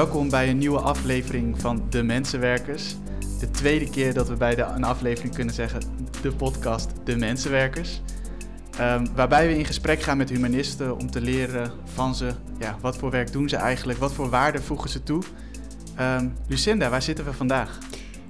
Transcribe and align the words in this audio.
Welkom 0.00 0.30
bij 0.30 0.48
een 0.48 0.58
nieuwe 0.58 0.80
aflevering 0.80 1.60
van 1.60 1.82
De 1.90 2.02
Mensenwerkers. 2.02 2.96
De 3.40 3.50
tweede 3.50 3.90
keer 3.90 4.14
dat 4.14 4.28
we 4.28 4.34
bij 4.34 4.54
de, 4.54 4.62
een 4.62 4.84
aflevering 4.84 5.34
kunnen 5.34 5.54
zeggen, 5.54 5.80
de 6.22 6.32
podcast 6.32 6.90
De 7.04 7.16
Mensenwerkers. 7.16 8.02
Ehm, 8.78 9.06
waarbij 9.14 9.46
we 9.46 9.58
in 9.58 9.64
gesprek 9.64 10.02
gaan 10.02 10.16
met 10.16 10.28
humanisten 10.30 10.96
om 10.96 11.10
te 11.10 11.20
leren 11.20 11.72
van 11.84 12.14
ze, 12.14 12.30
ja, 12.58 12.76
wat 12.80 12.96
voor 12.96 13.10
werk 13.10 13.32
doen 13.32 13.48
ze 13.48 13.56
eigenlijk, 13.56 13.98
wat 13.98 14.12
voor 14.12 14.30
waarde 14.30 14.62
voegen 14.62 14.90
ze 14.90 15.02
toe. 15.02 15.22
Ehm, 15.96 16.28
Lucinda, 16.48 16.88
waar 16.88 17.02
zitten 17.02 17.24
we 17.24 17.32
vandaag? 17.32 17.78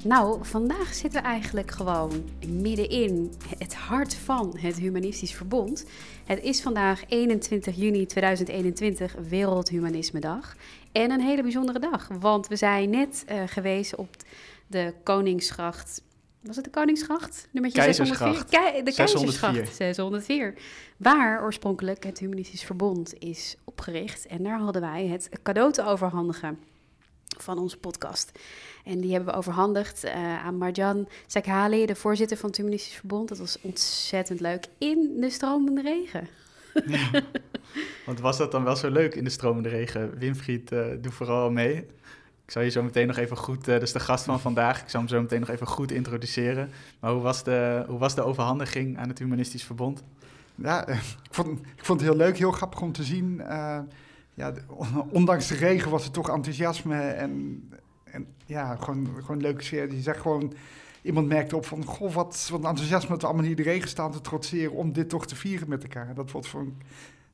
Nou, 0.04 0.38
vandaag 0.42 0.94
zitten 0.94 1.22
we 1.22 1.28
eigenlijk 1.28 1.70
gewoon 1.70 2.30
middenin 2.46 3.32
het 3.58 3.74
hart 3.74 4.14
van 4.14 4.56
het 4.58 4.78
Humanistisch 4.78 5.34
Verbond. 5.34 5.84
Het 6.24 6.42
is 6.42 6.62
vandaag 6.62 7.02
21 7.08 7.76
juni 7.76 8.06
2021, 8.06 9.14
Wereldhumanisme 9.28 10.20
Dag. 10.20 10.56
En 10.92 11.10
een 11.10 11.20
hele 11.20 11.42
bijzondere 11.42 11.78
dag, 11.78 12.08
want 12.20 12.48
we 12.48 12.56
zijn 12.56 12.90
net 12.90 13.24
uh, 13.30 13.42
geweest 13.46 13.94
op 13.94 14.16
de 14.66 14.94
Koningsgracht. 15.02 16.02
Was 16.40 16.56
het 16.56 16.64
de 16.64 16.70
Koningsgracht? 16.70 17.48
Nummertje 17.50 17.80
Keizersgracht. 17.80 18.50
604? 18.50 18.84
de 18.84 18.92
Keizersgracht 18.92 19.76
604. 19.76 20.54
Waar 20.96 21.42
oorspronkelijk 21.42 22.04
het 22.04 22.18
Humanistisch 22.18 22.62
Verbond 22.62 23.14
is 23.18 23.56
opgericht. 23.64 24.26
En 24.26 24.42
daar 24.42 24.58
hadden 24.58 24.82
wij 24.82 25.06
het 25.06 25.28
cadeau 25.42 25.72
te 25.72 25.84
overhandigen 25.84 26.69
van 27.42 27.58
onze 27.58 27.78
podcast. 27.78 28.38
En 28.84 29.00
die 29.00 29.12
hebben 29.12 29.32
we 29.32 29.38
overhandigd 29.38 30.04
uh, 30.04 30.44
aan 30.44 30.58
Marjan 30.58 31.08
Sakhali, 31.26 31.86
de 31.86 31.94
voorzitter 31.94 32.36
van 32.36 32.48
het 32.48 32.58
Humanistisch 32.58 32.94
Verbond. 32.94 33.28
Dat 33.28 33.38
was 33.38 33.58
ontzettend 33.60 34.40
leuk. 34.40 34.66
In 34.78 35.16
de 35.20 35.30
stromende 35.30 35.82
regen. 35.82 36.28
Ja. 36.86 37.22
Want 38.06 38.20
was 38.20 38.36
dat 38.36 38.52
dan 38.52 38.64
wel 38.64 38.76
zo 38.76 38.90
leuk 38.90 39.14
in 39.14 39.24
de 39.24 39.30
stromende 39.30 39.68
regen? 39.68 40.18
Winfried, 40.18 40.72
uh, 40.72 40.86
doe 41.00 41.12
vooral 41.12 41.50
mee. 41.50 41.86
Ik 42.44 42.56
zal 42.56 42.62
je 42.62 42.70
zo 42.70 42.82
meteen 42.82 43.06
nog 43.06 43.16
even 43.16 43.36
goed, 43.36 43.68
uh, 43.68 43.78
dus 43.78 43.92
de 43.92 44.00
gast 44.00 44.24
van 44.24 44.40
vandaag, 44.40 44.82
ik 44.82 44.88
zal 44.88 45.00
hem 45.00 45.08
zo 45.08 45.20
meteen 45.20 45.40
nog 45.40 45.48
even 45.48 45.66
goed 45.66 45.92
introduceren. 45.92 46.70
Maar 47.00 47.12
hoe 47.12 47.22
was 47.22 47.44
de, 47.44 47.84
hoe 47.88 47.98
was 47.98 48.14
de 48.14 48.22
overhandiging 48.22 48.98
aan 48.98 49.08
het 49.08 49.18
Humanistisch 49.18 49.64
Verbond? 49.64 50.02
Ja, 50.54 50.88
ik 50.88 51.00
vond, 51.30 51.60
ik 51.60 51.84
vond 51.84 52.00
het 52.00 52.08
heel 52.08 52.18
leuk, 52.18 52.38
heel 52.38 52.52
grappig 52.52 52.80
om 52.80 52.92
te 52.92 53.02
zien. 53.02 53.40
Uh, 53.40 53.78
ja, 54.40 54.52
ondanks 55.18 55.46
de 55.46 55.54
regen 55.54 55.90
was 55.90 56.04
er 56.04 56.10
toch 56.10 56.30
enthousiasme 56.30 57.00
en, 57.00 57.62
en 58.04 58.26
ja, 58.46 58.76
gewoon, 58.76 59.08
gewoon 59.18 59.40
leuke 59.40 59.62
sfeer. 59.62 59.94
Je 59.94 60.02
zegt 60.02 60.20
gewoon, 60.20 60.52
iemand 61.02 61.26
merkte 61.26 61.56
op 61.56 61.66
van, 61.66 61.84
goh, 61.84 62.14
wat, 62.14 62.48
wat 62.50 62.64
enthousiasme 62.64 63.08
dat 63.08 63.20
we 63.20 63.26
allemaal 63.26 63.44
hier 63.44 63.56
de 63.56 63.62
regen 63.62 63.88
staan 63.88 64.12
te 64.12 64.20
trotseren 64.20 64.72
om 64.72 64.92
dit 64.92 65.08
toch 65.08 65.26
te 65.26 65.36
vieren 65.36 65.68
met 65.68 65.82
elkaar. 65.82 66.14
Dat 66.14 66.30
wordt 66.30 66.46
voor 66.46 66.66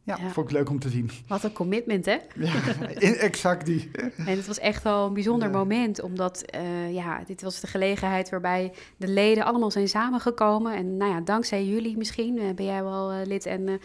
ja, 0.07 0.17
ja, 0.21 0.31
vond 0.31 0.47
ik 0.47 0.57
leuk 0.57 0.71
om 0.71 0.79
te 0.79 0.89
zien. 0.89 1.11
Wat 1.27 1.45
een 1.45 1.53
commitment, 1.53 2.05
hè? 2.05 2.17
Ja, 2.35 2.53
exact 2.99 3.67
die. 3.67 3.91
En 4.17 4.37
het 4.37 4.47
was 4.47 4.59
echt 4.59 4.83
wel 4.83 5.07
een 5.07 5.13
bijzonder 5.13 5.51
moment, 5.51 6.03
omdat 6.03 6.45
uh, 6.55 6.95
ja, 6.95 7.23
dit 7.27 7.43
was 7.43 7.61
de 7.61 7.67
gelegenheid 7.67 8.31
waarbij 8.31 8.73
de 8.97 9.09
leden 9.09 9.45
allemaal 9.45 9.71
zijn 9.71 9.89
samengekomen. 9.89 10.75
En 10.75 10.97
nou 10.97 11.13
ja, 11.13 11.21
dankzij 11.21 11.65
jullie 11.65 11.97
misschien, 11.97 12.37
uh, 12.37 12.55
ben 12.55 12.65
jij 12.65 12.83
wel 12.83 13.13
uh, 13.13 13.19
lid 13.25 13.47
en 13.47 13.81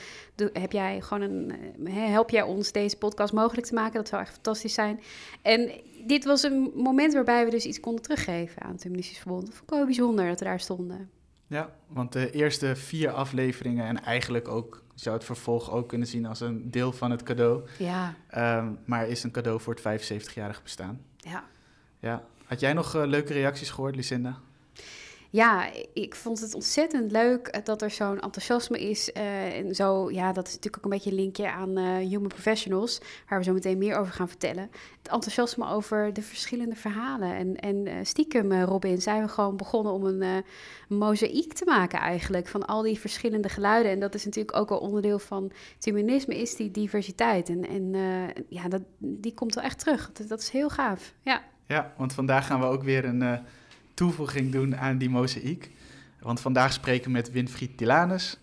heb 0.54 0.72
jij 0.72 1.02
gewoon 1.02 1.22
een, 1.22 1.88
help 1.90 2.30
jij 2.30 2.42
ons 2.44 2.72
deze 2.72 2.98
podcast 2.98 3.34
mogelijk 3.34 3.68
te 3.68 3.74
maken. 3.74 3.94
Dat 3.94 4.08
zou 4.08 4.22
echt 4.22 4.34
fantastisch 4.34 4.74
zijn. 4.74 5.00
En 5.42 5.72
dit 6.08 6.26
was 6.26 6.44
een 6.44 6.72
moment 6.76 7.14
waarbij 7.14 7.46
we 7.46 7.52
dus 7.52 7.66
iets 7.66 7.80
konden 7.80 8.02
teruggeven 8.02 8.62
aan 8.62 8.72
het 8.72 8.84
Humanistisch 8.84 9.18
Verbond. 9.18 9.46
Dat 9.46 9.56
vond 9.56 9.70
ik 9.70 9.76
wel 9.76 9.86
bijzonder 9.86 10.28
dat 10.28 10.40
we 10.40 10.46
daar 10.46 10.60
stonden. 10.60 11.10
Ja, 11.48 11.70
want 11.88 12.14
de 12.14 12.32
eerste 12.32 12.76
vier 12.76 13.10
afleveringen 13.12 13.86
en 13.86 14.04
eigenlijk 14.04 14.48
ook, 14.48 14.84
je 15.02 15.08
zou 15.08 15.16
het 15.16 15.26
vervolg 15.26 15.72
ook 15.72 15.88
kunnen 15.88 16.08
zien 16.08 16.26
als 16.26 16.40
een 16.40 16.72
deel 16.72 16.92
van 16.92 17.12
het 17.12 17.24
cadeau. 17.24 17.68
Ja. 17.78 18.16
Um, 18.38 18.78
maar 18.86 19.08
is 19.08 19.24
een 19.24 19.32
cadeau 19.32 19.62
voor 19.62 19.80
het 19.84 20.02
75-jarig 20.02 20.64
bestaan. 20.64 21.02
Ja. 21.18 21.44
Ja. 22.00 22.24
Had 22.46 22.60
jij 22.60 22.74
nog 22.74 22.96
uh, 22.96 23.06
leuke 23.06 23.34
reacties 23.34 23.70
gehoord, 23.70 23.96
Lucinda? 23.96 24.40
Ja, 25.32 25.70
ik 25.94 26.16
vond 26.16 26.40
het 26.40 26.56
ontzettend 26.56 27.12
leuk 27.12 27.48
eh, 27.48 27.64
dat 27.64 27.82
er 27.82 27.92
zo'n 27.92 28.20
enthousiasme 28.20 28.80
is. 28.80 29.12
Uh, 29.18 29.58
en 29.58 29.76
zo, 29.76 30.12
ja, 30.12 30.32
dat 30.32 30.48
is 30.48 30.54
natuurlijk 30.54 30.78
ook 30.78 30.84
een 30.84 30.98
beetje 30.98 31.10
een 31.10 31.16
linkje 31.16 31.52
aan 31.52 31.80
uh, 31.80 31.98
Human 31.98 32.28
Professionals, 32.28 33.02
waar 33.30 33.38
we 33.38 33.44
zo 33.44 33.54
meteen 33.54 33.78
meer 33.78 33.98
over 33.98 34.14
gaan 34.14 34.28
vertellen. 34.28 34.70
Het 35.02 35.12
enthousiasme 35.12 35.68
over 35.68 36.14
de 36.14 36.22
verschillende 36.22 36.76
verhalen. 36.76 37.36
En, 37.36 37.56
en 37.56 38.06
stiekem, 38.06 38.54
Robin, 38.54 39.02
zijn 39.02 39.22
we 39.22 39.28
gewoon 39.28 39.58
begonnen 39.58 39.94
om 39.94 40.06
een, 40.06 40.44
mozaïek 40.88 41.54
te 41.54 41.66
maken 41.66 42.00
eigenlijk 42.00 42.48
van 42.48 42.66
al 42.66 42.82
die 42.82 43.00
verschillende 43.00 43.50
geluiden. 43.50 43.92
En 43.92 44.00
dat 44.00 44.16
is 44.16 44.26
natuurlijk 44.26 44.58
ook 44.58 44.70
wel 44.70 44.78
onderdeel 44.78 45.20
van 45.20 45.52
het 45.76 45.86
humanisme, 45.86 46.38
is 46.42 46.56
die 46.56 46.72
diversiteit. 46.72 47.50
En, 47.50 47.68
en 47.68 47.94
ja, 48.50 48.68
dat, 48.68 48.82
die 48.98 49.34
komt 49.34 49.56
wel 49.56 49.64
echt 49.64 49.80
terug. 49.80 50.12
Dat, 50.12 50.28
dat 50.28 50.40
is 50.40 50.50
heel 50.50 50.70
gaaf, 50.70 51.14
ja. 51.22 51.42
Ja, 51.68 51.94
want 51.98 52.14
vandaag 52.14 52.46
gaan 52.46 52.60
we 52.60 52.66
ook 52.66 52.84
weer 52.84 53.06
een 53.06 53.44
toevoeging 54.02 54.52
doen 54.52 54.78
aan 54.78 54.98
die 54.98 55.10
mozaïek. 55.10 55.70
Want 56.20 56.40
vandaag 56.40 56.74
spreken 56.74 57.06
we 57.06 57.12
met 57.12 57.32
Winfried 57.32 57.78
Tilanus. 57.78 58.38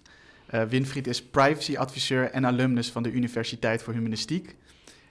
Uh, 0.55 0.63
Winfried 0.63 1.07
is 1.07 1.23
privacy-adviseur 1.23 2.31
en 2.31 2.47
alumnus 2.47 2.91
van 2.91 3.03
de 3.03 3.13
Universiteit 3.13 3.83
voor 3.83 3.93
Humanistiek. 3.93 4.57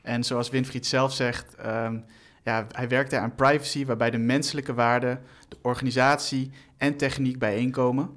En 0.02 0.24
zoals 0.24 0.50
Winfried 0.50 0.86
zelf 0.86 1.14
zegt, 1.14 1.56
um, 1.66 2.04
ja, 2.44 2.68
hij 2.72 2.88
werkt 2.88 3.14
aan 3.14 3.36
privacy, 3.36 3.86
waarbij 3.86 4.10
de 4.10 4.18
menselijke 4.18 4.74
waarden, 4.74 5.22
de 5.48 5.58
organisatie 5.62 6.52
en 6.78 6.98
techniek 6.98 7.40
bijeenkomen. 7.40 8.10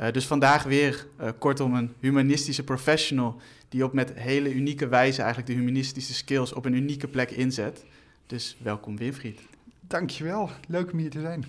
Uh, 0.00 0.10
dus 0.10 0.26
vandaag 0.26 0.62
weer 0.62 1.06
uh, 1.20 1.28
kortom 1.38 1.74
een 1.74 1.94
humanistische 2.00 2.64
professional 2.64 3.40
die 3.68 3.84
op 3.84 3.92
met 3.92 4.12
hele 4.14 4.54
unieke 4.54 4.88
wijze 4.88 5.22
eigenlijk 5.22 5.52
de 5.52 5.58
humanistische 5.58 6.14
skills 6.14 6.52
op 6.52 6.64
een 6.64 6.74
unieke 6.74 7.08
plek 7.08 7.30
inzet. 7.30 7.84
Dus 8.26 8.56
welkom 8.62 8.96
Winfried. 8.96 9.49
Dankjewel, 9.90 10.50
leuk 10.68 10.92
om 10.92 10.98
hier 10.98 11.10
te 11.10 11.20
zijn. 11.20 11.44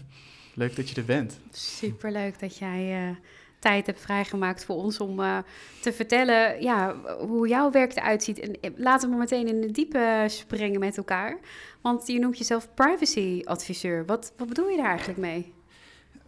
Leuk 0.54 0.76
dat 0.76 0.90
je 0.90 0.96
er 0.96 1.06
bent. 1.06 1.40
Superleuk 1.52 2.40
dat 2.40 2.58
jij 2.58 3.10
uh, 3.10 3.16
tijd 3.60 3.86
hebt 3.86 4.02
vrijgemaakt 4.02 4.66
voor 4.66 4.76
ons 4.76 5.00
om 5.00 5.20
uh, 5.20 5.38
te 5.82 5.94
vertellen 5.94 6.62
ja, 6.62 6.96
hoe 7.20 7.48
jouw 7.48 7.72
werk 7.72 7.96
eruit 7.96 8.24
ziet. 8.24 8.40
En 8.40 8.60
eh, 8.62 8.72
laten 8.76 9.10
we 9.10 9.16
meteen 9.16 9.48
in 9.48 9.62
de 9.62 9.72
diepe 9.72 10.26
springen 10.28 10.80
met 10.80 10.98
elkaar. 10.98 11.38
Want 11.82 12.08
je 12.08 12.20
noemt 12.20 12.38
jezelf 12.38 12.74
privacy-adviseur. 12.74 14.06
Wat, 14.06 14.34
wat 14.38 14.48
bedoel 14.48 14.70
je 14.70 14.78
daar 14.78 14.90
eigenlijk 14.90 15.20
mee? 15.20 15.54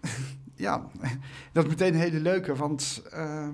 Ja, 0.56 0.90
dat 1.52 1.64
is 1.64 1.70
meteen 1.70 1.94
een 1.94 2.00
hele 2.00 2.20
leuke, 2.20 2.56
want... 2.56 3.04
Uh, 3.14 3.48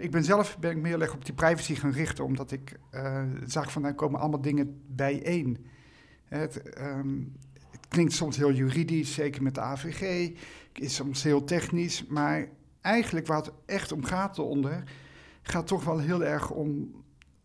ik 0.00 0.10
ben 0.10 0.24
zelf 0.24 0.58
ben 0.58 0.70
ik 0.70 0.76
meer 0.76 1.12
op 1.12 1.24
die 1.24 1.34
privacy 1.34 1.74
gaan 1.74 1.92
richten, 1.92 2.24
omdat 2.24 2.50
ik 2.50 2.78
uh, 2.94 3.22
zag 3.46 3.72
van 3.72 3.82
daar 3.82 3.94
komen 3.94 4.20
allemaal 4.20 4.40
dingen 4.40 4.82
bijeen. 4.86 5.66
Het, 6.24 6.78
um, 6.78 7.32
klinkt 7.90 8.12
soms 8.12 8.36
heel 8.36 8.52
juridisch, 8.52 9.14
zeker 9.14 9.42
met 9.42 9.54
de 9.54 9.60
AVG, 9.60 10.30
is 10.72 10.94
soms 10.94 11.22
heel 11.22 11.44
technisch, 11.44 12.06
maar 12.06 12.48
eigenlijk 12.80 13.26
waar 13.26 13.38
het 13.38 13.52
echt 13.66 13.92
om 13.92 14.04
gaat 14.04 14.38
eronder, 14.38 14.82
gaat 15.42 15.66
toch 15.66 15.84
wel 15.84 15.98
heel 15.98 16.24
erg 16.24 16.50
om, 16.50 16.94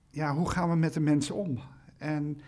ja, 0.09 0.35
hoe 0.35 0.49
gaan 0.49 0.69
we 0.69 0.75
met 0.75 0.93
de 0.93 0.99
mensen 0.99 1.35
om? 1.35 1.59
En 1.97 2.41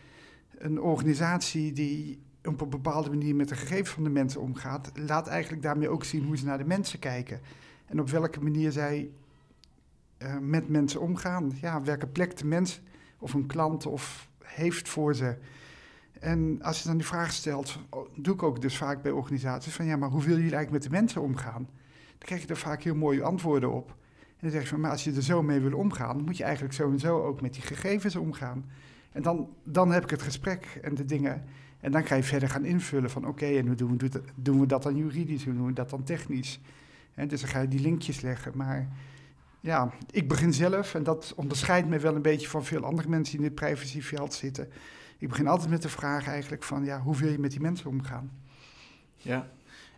een 0.57 0.81
organisatie 0.81 1.73
die 1.73 2.19
op 2.43 2.61
een 2.61 2.69
bepaalde 2.69 3.09
manier 3.09 3.35
met 3.35 3.49
de 3.49 3.55
gegevens 3.55 3.89
van 3.89 4.03
de 4.03 4.09
mensen 4.09 4.41
omgaat, 4.41 4.91
laat 4.93 5.27
eigenlijk 5.27 5.63
daarmee 5.63 5.89
ook 5.89 6.03
zien 6.03 6.23
hoe 6.23 6.37
ze 6.37 6.45
naar 6.45 6.57
de 6.57 6.65
mensen 6.65 6.99
kijken. 6.99 7.41
En 7.85 7.99
op 7.99 8.09
welke 8.09 8.41
manier 8.41 8.71
zij 8.71 9.11
uh, 10.17 10.37
met 10.37 10.69
mensen 10.69 11.01
omgaan. 11.01 11.51
Ja, 11.61 11.81
welke 11.81 12.07
plek 12.07 12.37
de 12.37 12.45
mens 12.45 12.81
of 13.19 13.33
een 13.33 13.45
klant 13.45 13.85
of 13.85 14.29
heeft 14.43 14.89
voor 14.89 15.15
ze. 15.15 15.37
En 16.19 16.61
als 16.61 16.81
je 16.81 16.87
dan 16.87 16.97
die 16.97 17.05
vraag 17.05 17.31
stelt, 17.31 17.79
oh, 17.89 18.09
doe 18.15 18.33
ik 18.33 18.43
ook 18.43 18.61
dus 18.61 18.77
vaak 18.77 19.01
bij 19.01 19.11
organisaties, 19.11 19.73
van 19.73 19.85
ja, 19.85 19.95
maar 19.95 20.09
hoe 20.09 20.23
wil 20.23 20.35
je 20.35 20.41
eigenlijk 20.41 20.71
met 20.71 20.83
de 20.83 20.89
mensen 20.89 21.21
omgaan? 21.21 21.67
Dan 22.07 22.27
krijg 22.27 22.41
je 22.41 22.47
er 22.47 22.57
vaak 22.57 22.83
heel 22.83 22.95
mooie 22.95 23.23
antwoorden 23.23 23.71
op. 23.71 23.89
En 23.89 24.37
dan 24.39 24.51
zeg 24.51 24.61
je 24.61 24.67
van, 24.67 24.79
maar 24.79 24.91
als 24.91 25.03
je 25.03 25.13
er 25.13 25.23
zo 25.23 25.43
mee 25.43 25.59
wil 25.59 25.77
omgaan, 25.77 26.23
moet 26.23 26.37
je 26.37 26.43
eigenlijk 26.43 26.73
zo 26.73 26.91
en 26.91 26.99
zo 26.99 27.23
ook 27.23 27.41
met 27.41 27.53
die 27.53 27.61
gegevens 27.61 28.15
omgaan. 28.15 28.65
En 29.11 29.21
dan, 29.21 29.49
dan 29.63 29.91
heb 29.91 30.03
ik 30.03 30.09
het 30.09 30.21
gesprek 30.21 30.79
en 30.81 30.95
de 30.95 31.05
dingen. 31.05 31.43
En 31.79 31.91
dan 31.91 32.05
ga 32.05 32.15
je 32.15 32.23
verder 32.23 32.49
gaan 32.49 32.65
invullen 32.65 33.09
van, 33.09 33.27
oké, 33.27 33.45
en 33.45 33.67
hoe 33.67 33.75
doen 33.75 33.97
we, 33.97 34.21
doen 34.35 34.59
we 34.59 34.65
dat 34.65 34.83
dan 34.83 34.95
juridisch, 34.95 35.45
hoe 35.45 35.53
doen 35.53 35.65
we 35.65 35.73
dat 35.73 35.89
dan 35.89 36.03
technisch? 36.03 36.59
En 37.13 37.27
dus 37.27 37.41
dan 37.41 37.49
ga 37.49 37.59
je 37.59 37.67
die 37.67 37.79
linkjes 37.79 38.21
leggen. 38.21 38.51
Maar 38.55 38.87
ja, 39.59 39.91
ik 40.11 40.27
begin 40.27 40.53
zelf, 40.53 40.93
en 40.93 41.03
dat 41.03 41.33
onderscheidt 41.35 41.87
me 41.87 41.99
wel 41.99 42.15
een 42.15 42.21
beetje 42.21 42.47
van 42.47 42.65
veel 42.65 42.83
andere 42.83 43.09
mensen 43.09 43.37
die 43.37 43.45
in 43.45 43.53
dit 43.53 43.65
privacyveld 43.65 44.33
zitten 44.33 44.69
ik 45.17 45.29
begin 45.29 45.47
altijd 45.47 45.69
met 45.69 45.81
de 45.81 45.89
vraag 45.89 46.27
eigenlijk 46.27 46.63
van, 46.63 46.85
ja, 46.85 47.01
hoe 47.01 47.17
wil 47.17 47.31
je 47.31 47.39
met 47.39 47.51
die 47.51 47.59
mensen 47.59 47.89
omgaan? 47.89 48.31
Ja, 49.15 49.49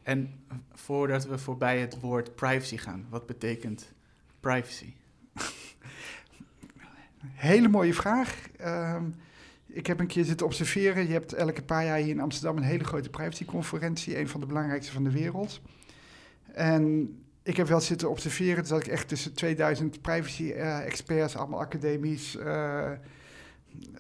en 0.03 0.33
voordat 0.73 1.25
we 1.25 1.37
voorbij 1.37 1.79
het 1.79 1.99
woord 1.99 2.35
privacy 2.35 2.77
gaan, 2.77 3.05
wat 3.09 3.25
betekent 3.25 3.91
privacy? 4.39 4.93
Hele 7.33 7.67
mooie 7.67 7.93
vraag. 7.93 8.47
Um, 8.61 9.15
ik 9.71 9.87
heb 9.87 9.99
een 9.99 10.07
keer 10.07 10.23
zitten 10.23 10.45
observeren. 10.45 11.07
Je 11.07 11.13
hebt 11.13 11.33
elke 11.33 11.61
paar 11.61 11.85
jaar 11.85 11.97
hier 11.97 12.09
in 12.09 12.19
Amsterdam 12.19 12.57
een 12.57 12.63
hele 12.63 12.83
grote 12.83 13.09
privacyconferentie, 13.09 14.19
een 14.19 14.29
van 14.29 14.39
de 14.39 14.45
belangrijkste 14.45 14.91
van 14.91 15.03
de 15.03 15.11
wereld. 15.11 15.61
En 16.53 17.15
ik 17.43 17.57
heb 17.57 17.67
wel 17.67 17.81
zitten 17.81 18.09
observeren 18.09 18.67
dat 18.67 18.79
ik 18.79 18.87
echt 18.87 19.07
tussen 19.07 19.33
2000 19.33 20.01
privacy-experts, 20.01 21.35
allemaal 21.35 21.59
academisch, 21.59 22.35
uh, 22.35 22.91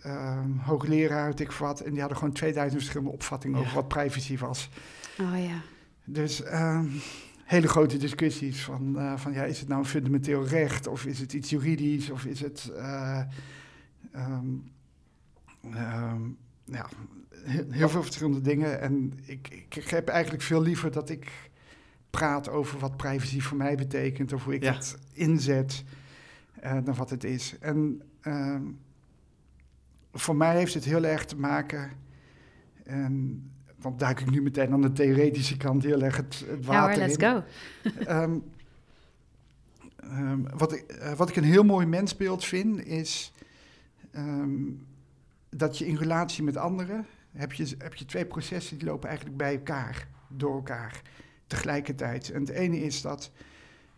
ehm, 0.01 0.51
hoogleraar, 0.57 1.25
weet 1.25 1.39
ik 1.39 1.51
wat. 1.51 1.79
En 1.79 1.89
die 1.91 1.99
hadden 1.99 2.17
gewoon 2.17 2.33
2000 2.33 2.81
verschillende 2.81 3.13
opvattingen 3.13 3.57
Ja. 3.59 3.63
over 3.63 3.75
wat 3.75 3.87
privacy 3.87 4.37
was. 4.37 4.69
Oh 5.19 5.43
ja. 5.45 5.61
Dus 6.05 6.43
ehm, 6.43 6.85
hele 7.45 7.67
grote 7.67 7.97
discussies 7.97 8.63
van, 8.63 8.99
eh, 8.99 9.17
van 9.17 9.33
ja, 9.33 9.43
is 9.43 9.59
het 9.59 9.67
nou 9.67 9.79
een 9.81 9.87
fundamenteel 9.87 10.47
recht 10.47 10.87
of 10.87 11.05
is 11.05 11.19
het 11.19 11.33
iets 11.33 11.49
juridisch 11.49 12.09
of 12.09 12.25
is 12.25 12.39
het 12.41 12.71
ehm, 12.75 13.25
ja, 16.65 16.89
heel, 17.43 17.65
heel 17.69 17.89
veel 17.89 18.03
verschillende 18.03 18.41
dingen. 18.41 18.81
En 18.81 19.13
ik, 19.25 19.47
ik 19.69 19.83
heb 19.89 20.07
eigenlijk 20.07 20.43
veel 20.43 20.61
liever 20.61 20.91
dat 20.91 21.09
ik 21.09 21.49
praat 22.09 22.49
over 22.49 22.79
wat 22.79 22.97
privacy 22.97 23.39
voor 23.39 23.57
mij 23.57 23.75
betekent 23.75 24.33
of 24.33 24.43
hoe 24.43 24.53
ik 24.53 24.63
Ja. 24.63 24.73
het 24.73 24.97
inzet 25.13 25.83
eh, 26.59 26.77
dan 26.83 26.95
wat 26.95 27.09
het 27.09 27.23
is. 27.23 27.55
En 27.59 28.01
voor 30.13 30.35
mij 30.35 30.55
heeft 30.55 30.73
het 30.73 30.85
heel 30.85 31.05
erg 31.05 31.25
te 31.25 31.37
maken. 31.37 31.91
En 32.83 33.43
dan 33.81 33.97
duik 33.97 34.19
ik 34.19 34.29
nu 34.29 34.41
meteen 34.41 34.71
aan 34.71 34.81
de 34.81 34.91
theoretische 34.91 35.57
kant 35.57 35.83
heel 35.83 36.01
erg 36.01 36.17
het, 36.17 36.45
water 36.61 36.97
let's 36.97 37.17
in. 37.17 37.29
go. 37.29 37.43
Ehm, 38.05 38.37
ehm, 39.95 40.41
wat, 40.57 40.73
ik, 40.73 40.81
eh, 40.81 41.13
wat 41.13 41.29
ik 41.29 41.35
een 41.35 41.43
heel 41.43 41.63
mooi 41.63 41.85
mensbeeld 41.85 42.45
vind, 42.45 42.85
is 42.85 43.33
ehm, 44.11 44.61
dat 45.49 45.77
je 45.77 45.87
in 45.87 45.95
relatie 45.95 46.43
met 46.43 46.57
anderen 46.57 47.05
heb 47.31 47.53
je, 47.53 47.75
heb 47.77 47.95
je 47.95 48.05
twee 48.05 48.25
processen 48.25 48.77
die 48.77 48.87
lopen 48.87 49.07
eigenlijk 49.09 49.37
bij 49.37 49.55
elkaar, 49.55 50.07
door 50.27 50.55
elkaar, 50.55 51.01
tegelijkertijd. 51.47 52.31
En 52.31 52.39
het 52.39 52.49
ene 52.49 52.79
is 52.79 53.01
dat 53.01 53.31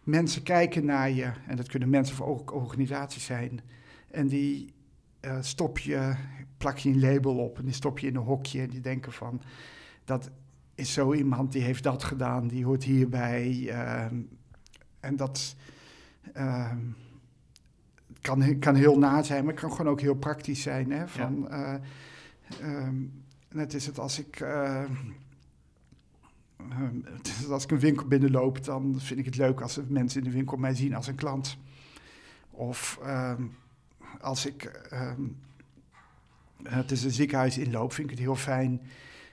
mensen 0.03 0.43
kijken 0.43 0.85
naar 0.85 1.09
je, 1.09 1.31
en 1.47 1.55
dat 1.55 1.67
kunnen 1.67 1.89
mensen 1.89 2.15
of 2.15 2.27
ook 2.27 2.53
organisaties 2.53 3.25
zijn, 3.25 3.61
en 4.11 4.27
die 4.27 4.73
eh, 5.21 5.37
stop 5.41 5.79
je, 5.79 6.15
plak 6.57 6.77
je 6.77 6.89
een 6.89 6.99
label 6.99 7.37
op 7.37 7.57
en 7.57 7.65
die 7.65 7.73
stop 7.73 7.99
je 7.99 8.07
in 8.07 8.15
een 8.15 8.21
hokje 8.23 8.61
en 8.61 8.69
die 8.69 8.81
denken 8.81 9.11
van, 9.11 9.41
dat 10.05 10.29
is 10.75 10.93
zo 10.93 11.13
iemand 11.13 11.51
die 11.51 11.61
heeft 11.61 11.83
dat 11.83 12.03
gedaan, 12.03 12.47
die 12.47 12.65
hoort 12.65 12.83
hierbij. 12.83 13.67
ehm, 13.69 14.15
en 14.99 15.15
dat 15.15 15.55
ehm, 16.33 16.79
kan, 18.21 18.59
kan 18.59 18.75
heel 18.75 18.97
na 18.97 19.23
zijn, 19.23 19.43
maar 19.43 19.53
het 19.53 19.61
kan 19.61 19.71
gewoon 19.71 19.91
ook 19.91 20.01
heel 20.01 20.15
praktisch 20.15 20.61
zijn. 20.61 20.91
Hè? 20.91 21.07
Van, 21.07 21.49
eh, 21.49 21.73
ehm, 22.61 22.95
net 23.51 23.73
is 23.73 23.85
het 23.85 23.99
als 23.99 24.19
ik. 24.19 24.39
eh, 24.39 24.83
als 27.49 27.63
ik 27.63 27.71
een 27.71 27.79
winkel 27.79 28.07
binnenloop, 28.07 28.63
dan 28.63 28.95
vind 28.99 29.19
ik 29.19 29.25
het 29.25 29.37
leuk 29.37 29.61
als 29.61 29.79
mensen 29.87 30.23
in 30.23 30.29
de 30.29 30.35
winkel 30.35 30.57
mij 30.57 30.75
zien 30.75 30.95
als 30.95 31.07
een 31.07 31.15
klant. 31.15 31.57
Of 32.51 32.99
als 34.21 34.45
ik 34.45 34.63
ehm, 34.63 35.21
het 36.63 36.91
is 36.91 37.03
een 37.03 37.11
ziekenhuis 37.11 37.57
inloop, 37.57 37.93
vind 37.93 38.09
ik 38.09 38.13
het 38.15 38.23
heel 38.25 38.35
fijn 38.35 38.81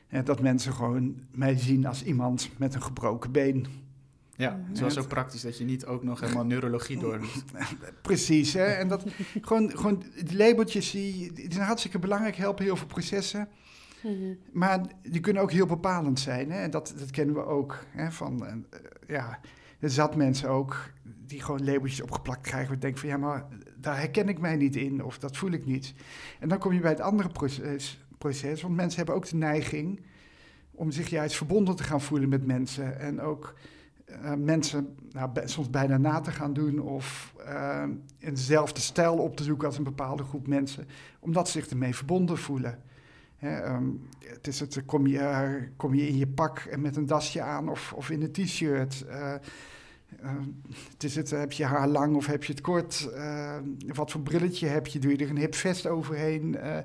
eh, 0.08 0.25
dat 0.25 0.40
mensen 0.40 0.72
gewoon 0.72 1.20
mij 1.30 1.56
zien 1.58 1.86
als 1.86 2.04
iemand 2.04 2.50
met 2.56 2.75
een 2.75 2.82
gebroken 2.82 3.32
been. 3.32 3.66
Ja, 4.36 4.50
Mhm. 4.50 4.69
het 4.70 4.80
was 4.80 4.98
ook 4.98 5.08
praktisch 5.08 5.40
dat 5.42 5.58
je 5.58 5.64
niet 5.64 5.86
ook 5.86 6.02
nog 6.04 6.20
helemaal 6.20 6.44
neurologie 6.44 6.98
door 6.98 7.20
Precies, 8.02 8.52
hè? 8.52 8.64
En 8.64 8.88
dat 8.88 9.04
gewoon, 9.42 9.70
gewoon 9.78 10.02
die 10.25 10.36
labeltjes 10.36 10.90
die, 10.90 11.32
die 11.32 11.52
zijn 11.52 11.66
hartstikke 11.66 11.98
belangrijk, 11.98 12.36
helpen 12.36 12.64
heel 12.64 12.76
veel 12.76 12.86
processen. 12.86 13.48
Mhm. 14.02 14.34
Maar 14.52 14.80
die 15.02 15.20
kunnen 15.20 15.42
ook 15.42 15.52
heel 15.52 15.66
bepalend 15.66 16.20
zijn. 16.20 16.50
Hè? 16.50 16.60
En 16.60 16.70
dat, 16.70 16.94
dat 16.98 17.10
kennen 17.10 17.34
we 17.34 17.44
ook. 17.44 17.84
Hè? 17.90 18.10
Van, 18.12 18.46
eh, 18.46 18.54
ja, 19.08 19.38
er 19.80 19.90
zat 19.90 20.16
mensen 20.16 20.48
ook 20.48 20.90
die 21.26 21.42
gewoon 21.42 21.64
labeltjes 21.64 22.00
opgeplakt 22.02 22.40
krijgen. 22.40 22.72
We 22.75 22.78
denken 22.78 23.00
van 23.00 23.08
ja, 23.08 23.16
maar 23.16 23.46
daar 23.80 23.98
herken 23.98 24.28
ik 24.28 24.38
mij 24.38 24.56
niet 24.56 24.76
in 24.76 25.04
of 25.04 25.19
dat 25.19 25.36
voel 25.36 25.50
ik 25.50 25.64
niet. 25.64 25.94
En 26.40 26.48
dan 26.48 26.58
kom 26.58 26.72
je 26.72 26.80
bij 26.80 26.90
het 26.90 27.00
andere 27.00 27.28
proces, 27.28 28.04
proces 28.19 28.62
want 28.62 28.76
mensen 28.76 28.96
hebben 28.96 29.14
ook 29.14 29.28
de 29.28 29.36
neiging 29.36 30.00
om 30.70 30.90
zich 30.90 31.08
juist 31.08 31.36
verbonden 31.36 31.76
te 31.76 31.82
gaan 31.82 32.00
voelen 32.00 32.28
met 32.28 32.46
mensen. 32.46 33.00
En 33.00 33.20
ook 33.20 33.54
eh, 34.04 34.34
mensen 34.34 34.96
nou, 35.10 35.30
soms 35.44 35.70
bijna 35.70 35.96
na 35.96 36.20
te 36.20 36.30
gaan 36.30 36.52
doen 36.52 36.80
of 36.80 37.34
eh, 37.46 37.84
in 38.19 38.34
dezelfde 38.34 38.80
stijl 38.80 39.16
op 39.16 39.36
te 39.36 39.42
zoeken 39.42 39.66
als 39.66 39.78
een 39.78 39.84
bepaalde 39.84 40.22
groep 40.22 40.46
mensen, 40.46 40.86
omdat 41.19 41.48
ze 41.48 41.60
zich 41.60 41.70
ermee 41.70 41.94
verbonden 41.94 42.38
voelen. 42.38 42.82
Ehm, 43.38 43.86
het 44.25 44.46
is 44.46 44.60
het, 44.60 44.84
kom, 44.86 45.06
je, 45.06 45.19
eh, 45.19 45.62
kom 45.76 45.94
je 45.94 46.08
in 46.08 46.16
je 46.16 46.26
pak 46.26 46.58
en 46.58 46.80
met 46.80 46.96
een 46.96 47.06
dasje 47.06 47.42
aan 47.42 47.69
of, 47.69 47.92
of 47.92 48.10
in 48.10 48.22
een 48.22 48.32
t-shirt? 48.32 49.04
Ehm, 50.22 50.44
het 50.93 51.05
is 51.05 51.14
het, 51.16 51.31
heb 51.31 51.52
je 51.52 51.64
haar 51.64 51.88
lang 51.88 52.16
of 52.16 52.26
heb 52.26 52.44
je 52.44 52.52
het 52.52 52.60
kort? 52.60 53.10
Eh, 53.14 53.56
wat 53.87 54.10
voor 54.10 54.20
brilletje 54.20 54.66
heb 54.66 54.87
je? 54.87 54.99
Doe 54.99 55.10
je 55.10 55.25
er 55.25 55.31
een 55.31 55.37
hip 55.38 55.55
vest 55.55 55.87
overheen? 55.87 56.56
Eh, 56.56 56.78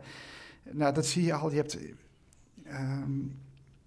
nou, 0.72 0.94
dat 0.94 1.06
zie 1.06 1.24
je 1.24 1.34
al. 1.34 1.50
Je 1.50 1.56
hebt, 1.56 1.78
ehm, 2.64 3.20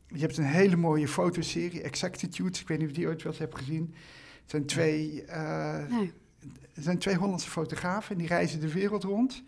je 0.08 0.20
hebt 0.20 0.36
een 0.36 0.44
hele 0.44 0.76
mooie 0.76 1.08
fotoserie, 1.08 1.82
Exactitude. 1.82 2.58
Ik 2.60 2.68
weet 2.68 2.78
niet 2.78 2.88
of 2.88 2.94
je 2.94 3.00
die 3.00 3.08
ooit 3.08 3.22
wel 3.22 3.32
eens 3.32 3.40
hebt 3.40 3.58
gezien. 3.58 3.94
Het 4.42 4.50
zijn 4.50 4.66
twee, 4.66 5.24
eh, 5.24 5.86
Nee. 5.88 6.12
er 6.74 6.82
zijn 6.82 6.98
twee 6.98 7.14
Hollandse 7.16 7.50
fotografen 7.50 8.12
en 8.12 8.18
die 8.18 8.28
reizen 8.28 8.60
de 8.60 8.72
wereld 8.72 9.04
rond. 9.04 9.42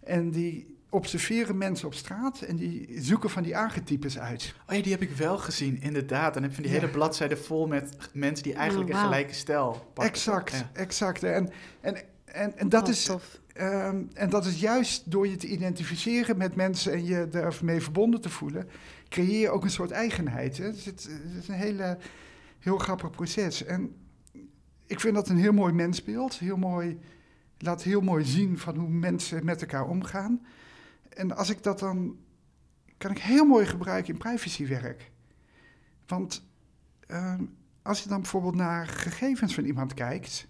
En 0.00 0.30
die 0.30 0.71
observeren 0.92 1.58
mensen 1.58 1.86
op 1.86 1.94
straat 1.94 2.40
en 2.40 2.56
die 2.56 2.88
zoeken 3.02 3.30
van 3.30 3.42
die 3.42 3.56
archetypes 3.56 4.18
uit. 4.18 4.54
Oh 4.68 4.76
ja, 4.76 4.82
die 4.82 4.92
heb 4.92 5.02
ik 5.02 5.10
wel 5.10 5.38
gezien, 5.38 5.80
inderdaad. 5.80 6.34
Dan 6.34 6.42
heb 6.42 6.50
je 6.50 6.56
van 6.56 6.64
die 6.64 6.74
Ja. 6.74 6.80
hele 6.80 6.92
bladzijde 6.92 7.36
vol 7.36 7.66
met 7.66 7.96
mensen 8.12 8.42
die 8.44 8.54
eigenlijk 8.54 8.90
Oh, 8.90 8.96
een 8.96 9.02
gelijke 9.02 9.34
stijl 9.34 9.70
pakken. 9.94 10.12
exact, 10.14 10.50
Ja. 10.52 10.70
exact. 10.72 11.22
En, 11.22 11.50
en, 11.80 11.96
en, 12.24 12.58
en, 12.58 12.68
dat 12.68 12.82
Oh, 12.82 12.88
is, 12.88 13.04
tof. 13.04 13.40
ehm, 13.52 14.02
en 14.14 14.30
dat 14.30 14.46
is 14.46 14.60
juist 14.60 15.10
door 15.10 15.28
je 15.28 15.36
te 15.36 15.46
identificeren 15.46 16.36
met 16.36 16.54
mensen 16.54 16.92
en 16.92 17.04
je 17.04 17.28
ermee 17.32 17.80
verbonden 17.80 18.20
te 18.20 18.28
voelen, 18.28 18.68
creëer 19.08 19.40
je 19.40 19.50
ook 19.50 19.64
een 19.64 19.70
soort 19.70 19.90
eigenheid. 19.90 20.58
Hè? 20.58 20.72
Dus 20.72 20.84
het, 20.84 21.08
het 21.22 21.42
is 21.42 21.48
een 21.48 21.54
hele, 21.54 21.98
heel 22.58 22.78
grappig 22.78 23.10
proces. 23.10 23.64
En 23.64 23.94
ik 24.86 25.00
vind 25.00 25.14
dat 25.14 25.28
een 25.28 25.36
heel 25.36 25.52
mooi 25.52 25.72
mensbeeld. 25.72 26.38
Heel 26.38 26.56
mooi, 26.56 26.98
laat 27.58 27.82
heel 27.82 28.00
mooi 28.00 28.24
zien 28.24 28.58
van 28.58 28.76
hoe 28.76 28.88
mensen 28.88 29.44
met 29.44 29.60
elkaar 29.60 29.86
omgaan. 29.88 30.40
En 31.14 31.36
als 31.36 31.50
ik 31.50 31.62
dat 31.62 31.78
dan, 31.78 32.16
kan 32.98 33.10
ik 33.10 33.18
heel 33.18 33.44
mooi 33.44 33.66
gebruiken 33.66 34.12
in 34.12 34.18
privacywerk. 34.18 35.10
Want 36.06 36.44
ehm, 37.06 37.44
als 37.82 38.02
je 38.02 38.08
dan 38.08 38.20
bijvoorbeeld 38.20 38.54
naar 38.54 38.86
gegevens 38.86 39.54
van 39.54 39.64
iemand 39.64 39.94
kijkt, 39.94 40.48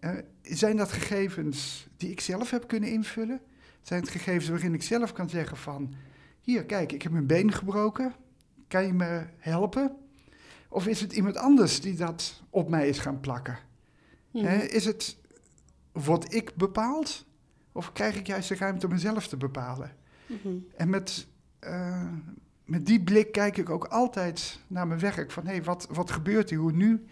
eh, 0.00 0.10
zijn 0.42 0.76
dat 0.76 0.92
gegevens 0.92 1.88
die 1.96 2.10
ik 2.10 2.20
zelf 2.20 2.50
heb 2.50 2.68
kunnen 2.68 2.90
invullen? 2.90 3.40
Zijn 3.82 4.00
het 4.00 4.10
gegevens 4.10 4.48
waarin 4.48 4.74
ik 4.74 4.82
zelf 4.82 5.12
kan 5.12 5.28
zeggen 5.28 5.56
van, 5.56 5.94
hier 6.40 6.64
kijk, 6.64 6.92
ik 6.92 7.02
heb 7.02 7.12
mijn 7.12 7.26
been 7.26 7.52
gebroken, 7.52 8.14
kan 8.68 8.86
je 8.86 8.92
me 8.92 9.26
helpen? 9.38 9.96
Of 10.68 10.86
is 10.86 11.00
het 11.00 11.12
iemand 11.12 11.36
anders 11.36 11.80
die 11.80 11.96
dat 11.96 12.42
op 12.50 12.68
mij 12.68 12.88
is 12.88 12.98
gaan 12.98 13.20
plakken? 13.20 13.58
Hè, 14.32 14.56
is 14.56 14.84
het, 14.84 15.16
word 15.92 16.34
ik 16.34 16.56
bepaald? 16.56 17.26
Of 17.72 17.92
krijg 17.92 18.16
ik 18.16 18.26
juist 18.26 18.48
de 18.48 18.54
ruimte 18.54 18.86
om 18.86 18.92
mezelf 18.92 19.28
te 19.28 19.36
bepalen? 19.36 19.90
Mhm. 20.26 20.54
En 20.76 20.90
met, 20.90 21.26
eh, 21.58 22.08
met 22.64 22.86
die 22.86 23.02
blik 23.02 23.32
kijk 23.32 23.56
ik 23.56 23.70
ook 23.70 23.84
altijd 23.84 24.60
naar 24.66 24.86
mijn 24.86 25.00
werk. 25.00 25.30
Van 25.30 25.46
hé, 25.46 25.62
wat, 25.62 25.88
wat 25.90 26.10
gebeurt 26.10 26.50
er? 26.50 26.56
Hoe 26.56 26.72
nu 26.72 27.04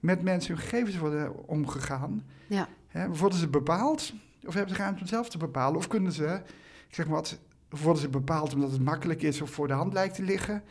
met 0.00 0.22
mensen 0.22 0.54
hun 0.54 0.62
gegevens 0.62 0.98
worden 0.98 1.48
omgegaan? 1.48 2.24
Ja. 2.46 2.68
Hè, 2.88 3.08
worden 3.08 3.38
ze 3.38 3.48
bepaald? 3.48 4.12
Of 4.46 4.54
hebben 4.54 4.74
ze 4.74 4.82
ruimte 4.82 5.00
om 5.00 5.06
zelf 5.06 5.28
te 5.28 5.38
bepalen? 5.38 5.76
Of 5.76 5.86
kunnen 5.86 6.12
ze, 6.12 6.40
ik 6.88 6.94
zeg 6.94 7.06
maar 7.06 7.14
wat, 7.14 7.38
worden 7.68 8.02
ze 8.02 8.08
bepaald 8.08 8.54
omdat 8.54 8.70
het 8.70 8.82
makkelijk 8.82 9.22
is 9.22 9.40
of 9.40 9.50
voor 9.50 9.66
de 9.66 9.72
hand 9.72 9.92
lijkt 9.92 10.14
te 10.14 10.22
liggen? 10.22 10.62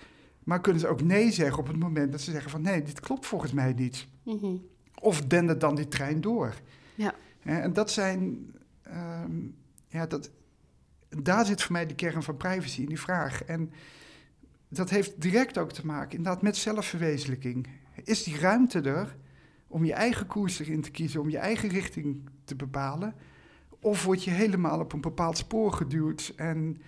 Maar 0.44 0.62
kunnen 0.62 0.82
ze 0.82 0.88
ook 0.88 1.02
nee 1.02 1.32
zeggen 1.32 1.60
op 1.60 1.68
het 1.68 1.80
moment 1.80 2.12
dat 2.12 2.22
ze 2.22 2.32
zeggen 2.32 2.52
van 2.52 2.62
nee, 2.62 2.82
dit 2.82 3.00
klopt 3.00 3.26
volgens 3.26 3.52
mij 3.52 3.74
niet. 3.74 4.08
Mhm. 4.24 4.56
Of 5.00 5.22
dendert 5.22 5.62
dan 5.62 5.76
die 5.76 5.88
trein 5.88 6.22
door? 6.22 6.54
Ja. 6.96 7.14
En 7.44 7.74
dat 7.74 7.92
zijn, 7.92 8.52
ehm, 8.92 9.40
ja, 9.88 10.06
dat, 10.06 10.32
daar 11.10 11.46
zit 11.46 11.62
voor 11.62 11.72
mij 11.72 11.86
de 11.86 11.96
kern 11.96 12.24
van 12.24 12.38
privacy 12.38 12.82
in 12.82 12.88
die 12.88 13.00
vraag. 13.00 13.44
En 13.44 13.72
dat 14.68 14.90
heeft 14.90 15.22
direct 15.22 15.58
ook 15.58 15.72
te 15.72 15.86
maken 15.86 16.18
inderdaad 16.18 16.42
met 16.42 16.58
zelfverwezenlijking. 16.58 17.68
Is 18.04 18.24
die 18.24 18.40
ruimte 18.40 18.82
er 18.82 19.16
om 19.68 19.86
je 19.86 19.94
eigen 19.94 20.28
koers 20.28 20.60
erin 20.60 20.82
te 20.82 20.92
kiezen, 20.92 21.22
om 21.22 21.30
je 21.30 21.38
eigen 21.38 21.70
richting 21.70 22.30
te 22.44 22.56
bepalen? 22.56 23.16
Of 23.80 24.04
word 24.04 24.24
je 24.24 24.32
helemaal 24.32 24.80
op 24.80 24.94
een 24.94 25.02
bepaald 25.02 25.38
spoor 25.38 25.74
geduwd 25.74 26.34
en 26.36 26.82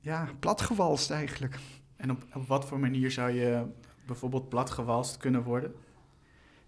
ja, 0.00 0.28
platgewalst 0.38 1.10
eigenlijk? 1.10 1.58
En 1.96 2.10
op, 2.10 2.26
op 2.34 2.46
wat 2.46 2.64
voor 2.64 2.78
manier 2.78 3.10
zou 3.10 3.30
je 3.30 3.66
bijvoorbeeld 4.06 4.48
platgewalst 4.48 5.16
kunnen 5.16 5.42
worden? 5.42 5.74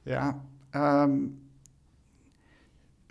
Ja, 0.02 0.45
ehm, 0.71 1.19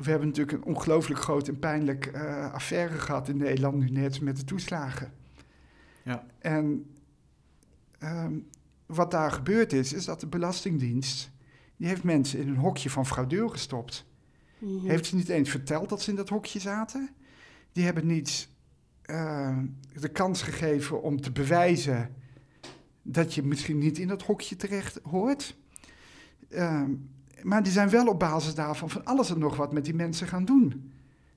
we 0.03 0.09
hebben 0.09 0.27
natuurlijk 0.27 0.57
een 0.57 0.73
ongelooflijk 0.73 1.19
groot 1.19 1.47
en 1.47 1.59
pijnlijk 1.59 2.05
eh, 2.05 2.53
affaire 2.53 2.97
gehad 2.97 3.29
in 3.29 3.37
Nederland 3.37 3.77
nu 3.77 3.89
net 3.89 4.21
met 4.21 4.37
de 4.37 4.43
toeslagen. 4.43 5.13
Ja. 6.03 6.25
En 6.39 6.95
ehm, 7.99 8.33
wat 8.85 9.11
daar 9.11 9.31
gebeurd 9.31 9.73
is, 9.73 9.93
is 9.93 10.05
dat 10.05 10.19
de 10.19 10.27
Belastingdienst, 10.27 11.31
die 11.77 11.87
heeft 11.87 12.03
mensen 12.03 12.39
in 12.39 12.47
een 12.47 12.57
hokje 12.57 12.89
van 12.89 13.05
fraudeur 13.05 13.49
gestopt. 13.49 14.05
Mhm. 14.57 14.87
Heeft 14.87 15.05
ze 15.05 15.15
niet 15.15 15.29
eens 15.29 15.49
verteld 15.49 15.89
dat 15.89 16.01
ze 16.01 16.09
in 16.09 16.15
dat 16.15 16.29
hokje 16.29 16.59
zaten. 16.59 17.09
Die 17.71 17.83
hebben 17.83 18.07
niet 18.07 18.49
eh, 19.01 19.57
de 19.93 20.09
kans 20.09 20.41
gegeven 20.41 21.01
om 21.01 21.21
te 21.21 21.31
bewijzen 21.31 22.15
dat 23.01 23.33
je 23.33 23.43
misschien 23.43 23.77
niet 23.77 23.97
in 23.97 24.07
dat 24.07 24.21
hokje 24.21 24.55
terecht 24.55 24.99
hoort. 25.03 25.57
Ehm, 26.49 26.91
maar 27.43 27.63
die 27.63 27.71
zijn 27.71 27.89
wel 27.89 28.07
op 28.07 28.19
basis 28.19 28.55
daarvan 28.55 28.89
van 28.89 29.05
alles 29.05 29.29
en 29.29 29.39
nog 29.39 29.55
wat 29.55 29.73
met 29.73 29.85
die 29.85 29.93
mensen 29.93 30.27
gaan 30.27 30.45
doen. 30.45 30.91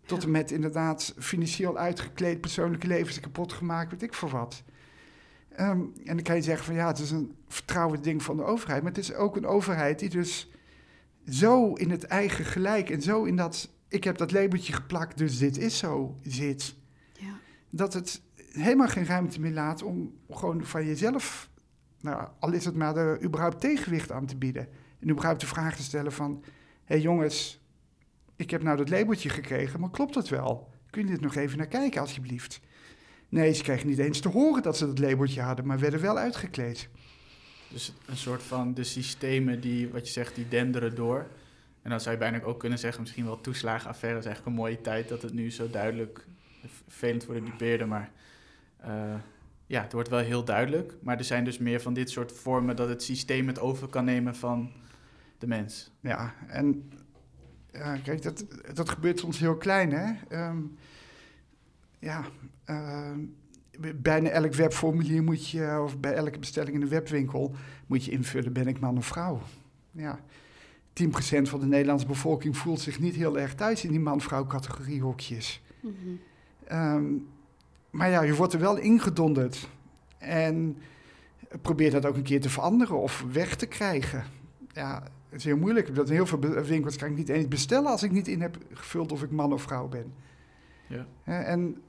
Tot 0.07 0.25
en 0.25 0.31
met 0.31 0.51
inderdaad 0.51 1.15
financieel 1.19 1.77
uitgekleed, 1.77 2.41
persoonlijke 2.41 2.87
levens 2.87 3.21
kapot 3.21 3.53
gemaakt, 3.53 3.91
weet 3.91 4.03
ik 4.03 4.15
voor 4.15 4.31
wat. 4.31 4.63
Ehm, 5.49 5.81
en 6.05 6.15
dan 6.15 6.23
kan 6.23 6.35
je 6.35 6.43
zeggen 6.43 6.65
van 6.65 6.75
ja, 6.75 6.87
het 6.87 6.99
is 6.99 7.11
een 7.11 7.35
vertrouwen 7.49 8.03
ding 8.03 8.23
van 8.23 8.37
de 8.37 8.45
overheid. 8.45 8.83
Maar 8.83 8.93
het 8.93 9.01
is 9.01 9.15
ook 9.15 9.37
een 9.37 9.47
overheid 9.47 9.99
die 9.99 10.09
dus 10.09 10.51
zo 11.29 11.73
in 11.73 11.91
het 11.91 12.05
eigen 12.05 12.45
gelijk 12.45 12.91
en 12.91 13.03
zo 13.03 13.25
in 13.25 13.37
dat 13.37 13.69
ik 13.89 14.05
heb 14.05 14.19
dat 14.19 14.33
labeltje 14.33 14.73
geplakt, 14.73 15.19
dus 15.19 15.39
dit 15.39 15.59
is 15.59 15.79
zo 15.79 16.17
zit. 16.23 16.75
Ja. 17.13 17.39
Dat 17.71 17.95
het 17.95 18.21
helemaal 18.37 18.89
geen 18.89 19.07
ruimte 19.07 19.41
meer 19.41 19.53
laat 19.53 19.83
om 19.83 20.15
gewoon 20.31 20.65
van 20.65 20.87
jezelf, 20.87 21.51
nou, 22.01 22.29
al 22.39 22.53
is 22.53 22.65
het 22.65 22.75
maar 22.75 22.95
de 22.95 23.19
überhaupt 23.23 23.61
tegenwicht 23.61 24.13
aan 24.13 24.27
te 24.27 24.37
bieden. 24.37 24.69
En 25.05 25.11
überhaupt 25.11 25.41
de 25.41 25.47
vraag 25.47 25.77
te 25.77 25.83
stellen 25.83 26.13
van, 26.13 26.41
hé 26.45 26.51
hey 26.85 27.01
jongens, 27.01 27.61
ik 28.37 28.51
heb 28.51 28.63
nou 28.63 28.77
dat 28.77 28.89
labeltje 28.89 29.29
gekregen, 29.29 29.81
maar 29.81 29.91
klopt 29.91 30.15
dat 30.15 30.29
wel? 30.29 30.73
Kun 30.91 31.03
je 31.03 31.11
dit 31.11 31.21
nog 31.21 31.35
even 31.35 31.59
naar 31.59 31.67
kijken 31.67 32.01
alsjeblieft? 32.01 32.61
Nee, 33.29 33.53
ze 33.53 33.63
kregen 33.63 33.89
niet 33.89 33.99
eens 33.99 34.21
te 34.21 34.29
horen 34.29 34.63
dat 34.63 34.77
ze 34.77 34.87
dat 34.87 34.99
labeltje 34.99 35.41
hadden, 35.41 35.67
maar 35.67 35.79
werden 35.79 36.01
wel 36.01 36.19
uitgekleed. 36.19 36.89
Dus 37.69 37.93
een 38.07 38.17
soort 38.17 38.43
van 38.43 38.75
de 38.75 38.85
systemen 38.85 39.61
die, 39.61 39.89
wat 39.89 40.07
je 40.07 40.13
zegt, 40.13 40.35
die 40.35 40.49
denderen 40.49 40.95
door. 40.95 41.27
En 41.83 41.91
dan 41.91 42.01
zou 42.01 42.15
je 42.15 42.21
bijna 42.21 42.43
ook 42.43 42.61
kunnen 42.61 42.79
zeggen, 42.79 43.03
misschien 43.03 43.25
wel 43.25 43.41
toeslagenaffaire 43.41 44.19
is 44.19 44.25
eigenlijk 44.25 44.57
een 44.57 44.63
mooie 44.63 44.81
tijd 44.81 45.09
dat 45.09 45.23
het 45.23 45.33
nu 45.33 45.51
zo 45.51 45.71
duidelijk, 45.71 46.27
vervelend 46.85 47.25
voor 47.25 47.35
de 47.35 47.43
dupeerder, 47.43 47.89
maar 47.89 48.11
uh, 48.87 49.15
ja, 49.67 49.83
het 49.83 49.93
wordt 49.93 50.09
wel 50.09 50.19
heel 50.19 50.45
duidelijk. 50.45 50.97
Maar 51.03 51.19
er 51.19 51.25
zijn 51.25 51.45
dus 51.45 51.59
meer 51.59 51.81
van 51.81 51.95
dit 51.95 52.11
soort 52.11 52.33
vormen 52.33 52.77
dat 52.77 52.89
het 52.89 53.03
systeem 53.03 53.47
het 53.47 53.59
over 53.59 53.89
kan 53.89 54.05
nemen 54.05 54.37
van 54.37 54.73
de 55.45 55.51
mens. 55.51 55.91
Ja, 56.01 56.35
en 56.47 56.91
ja, 57.73 57.97
kijk, 57.97 58.23
dat, 58.23 58.45
dat 58.75 58.89
gebeurt 58.89 59.19
soms 59.19 59.39
heel 59.39 59.57
klein, 59.57 59.93
hè. 59.93 60.13
Um, 60.49 60.77
ja, 61.99 62.25
uh, 62.67 63.11
bijna 63.97 64.29
elk 64.29 64.55
webformulier 64.55 65.23
moet 65.23 65.49
je, 65.49 65.81
of 65.85 65.99
bij 65.99 66.13
elke 66.13 66.39
bestelling 66.39 66.75
in 66.75 66.83
een 66.83 66.89
webwinkel, 66.89 67.55
moet 67.87 68.05
je 68.05 68.11
invullen, 68.11 68.53
ben 68.53 68.67
ik 68.67 68.81
man 68.81 68.97
of 68.97 69.07
vrouw? 69.07 69.41
Ja, 69.91 70.19
10% 71.03 71.43
van 71.43 71.61
de 71.61 71.67
Nederlandse 71.67 72.07
bevolking 72.07 72.57
voelt 72.57 72.81
zich 72.81 73.01
niet 73.01 73.15
heel 73.15 73.39
erg 73.39 73.55
thuis 73.55 73.85
in 73.85 73.91
die 73.91 74.01
man-vrouw 74.01 74.47
categorie 74.47 75.03
hokjes. 75.03 75.63
Mm 75.81 75.95
-hmm. 76.03 76.21
um, 76.79 77.29
maar 77.91 78.11
ja, 78.11 78.23
je 78.23 78.35
wordt 78.35 78.53
er 78.53 78.61
wel 78.61 78.77
ingedonderd. 78.77 79.69
En 80.19 80.77
probeer 81.63 81.91
dat 81.91 82.07
ook 82.07 82.17
een 82.17 82.23
keer 82.23 82.41
te 82.41 82.51
veranderen 82.51 83.01
of 83.01 83.25
weg 83.33 83.57
te 83.57 83.67
krijgen. 83.67 84.25
Ja, 84.73 85.03
het 85.35 85.43
is 85.43 85.49
heel 85.49 85.61
moeilijk. 85.61 85.95
Dat 85.95 86.09
in 86.09 86.15
heel 86.15 86.27
veel 86.27 86.39
winkels 86.41 86.97
kan 86.97 87.09
ik 87.09 87.17
niet 87.17 87.29
eens 87.29 87.49
bestellen 87.49 87.91
als 87.91 88.03
ik 88.03 88.11
niet 88.11 88.29
in 88.29 88.41
heb 88.41 88.59
gevuld 88.73 89.13
of 89.13 89.23
ik 89.23 89.31
man 89.31 89.53
of 89.53 89.63
vrouw 89.63 89.89
ben. 89.89 90.15
Ja. 90.87 91.07
En 91.25 91.83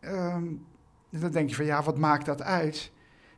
um, 0.00 0.64
dan 1.10 1.30
denk 1.30 1.48
je 1.48 1.54
van 1.54 1.64
ja, 1.64 1.82
wat 1.82 1.98
maakt 1.98 2.26
dat 2.26 2.42
uit? 2.42 2.92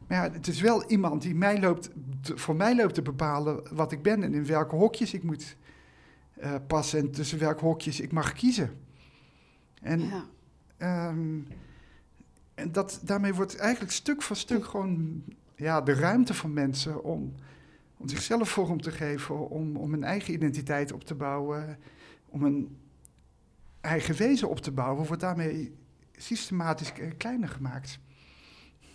Maar 0.07 0.25
ja, 0.25 0.33
het 0.33 0.47
is 0.47 0.61
wel 0.61 0.85
iemand 0.85 1.23
die 1.23 1.35
mij 1.35 1.61
loopt, 1.61 1.91
voor 2.23 2.57
mij 2.57 2.77
loopt 2.77 2.95
te 2.95 3.03
bepalen 3.03 3.63
wat 3.75 3.93
ik 3.93 4.03
ben 4.03 4.23
en 4.23 4.35
in 4.35 4.47
welke 4.47 4.77
hokjes 4.77 5.15
ik 5.15 5.23
moet 5.23 5.57
uh, 6.43 6.55
passen 6.67 6.99
en 6.99 7.11
tussen 7.11 7.39
welke 7.39 7.65
hokjes 7.65 8.01
ik 8.01 8.13
mag 8.13 8.33
kiezen. 8.33 8.71
En, 9.83 10.01
ja. 10.79 11.09
um, 11.09 11.47
en 12.55 12.73
dat, 12.73 13.01
daarmee 13.03 13.35
wordt 13.35 13.57
eigenlijk 13.57 13.93
stuk 13.93 14.23
voor 14.23 14.37
stuk 14.37 14.65
gewoon 14.65 15.23
ja, 15.55 15.81
de 15.81 15.95
ruimte 15.95 16.35
van 16.35 16.53
mensen 16.53 17.05
om, 17.05 17.35
om 17.97 18.09
zichzelf 18.09 18.49
vorm 18.49 18.81
te 18.81 18.91
geven, 18.91 19.49
om, 19.49 19.77
om 19.77 19.93
een 19.93 20.05
eigen 20.05 20.35
identiteit 20.35 20.93
op 20.93 21.05
te 21.05 21.15
bouwen, 21.15 21.79
om 22.29 22.43
een 22.43 22.77
eigen 23.81 24.15
wezen 24.15 24.49
op 24.49 24.61
te 24.61 24.71
bouwen, 24.71 25.07
wordt 25.07 25.23
daarmee 25.23 25.75
systematisch 26.17 26.93
kleiner 27.17 27.49
gemaakt. 27.49 27.99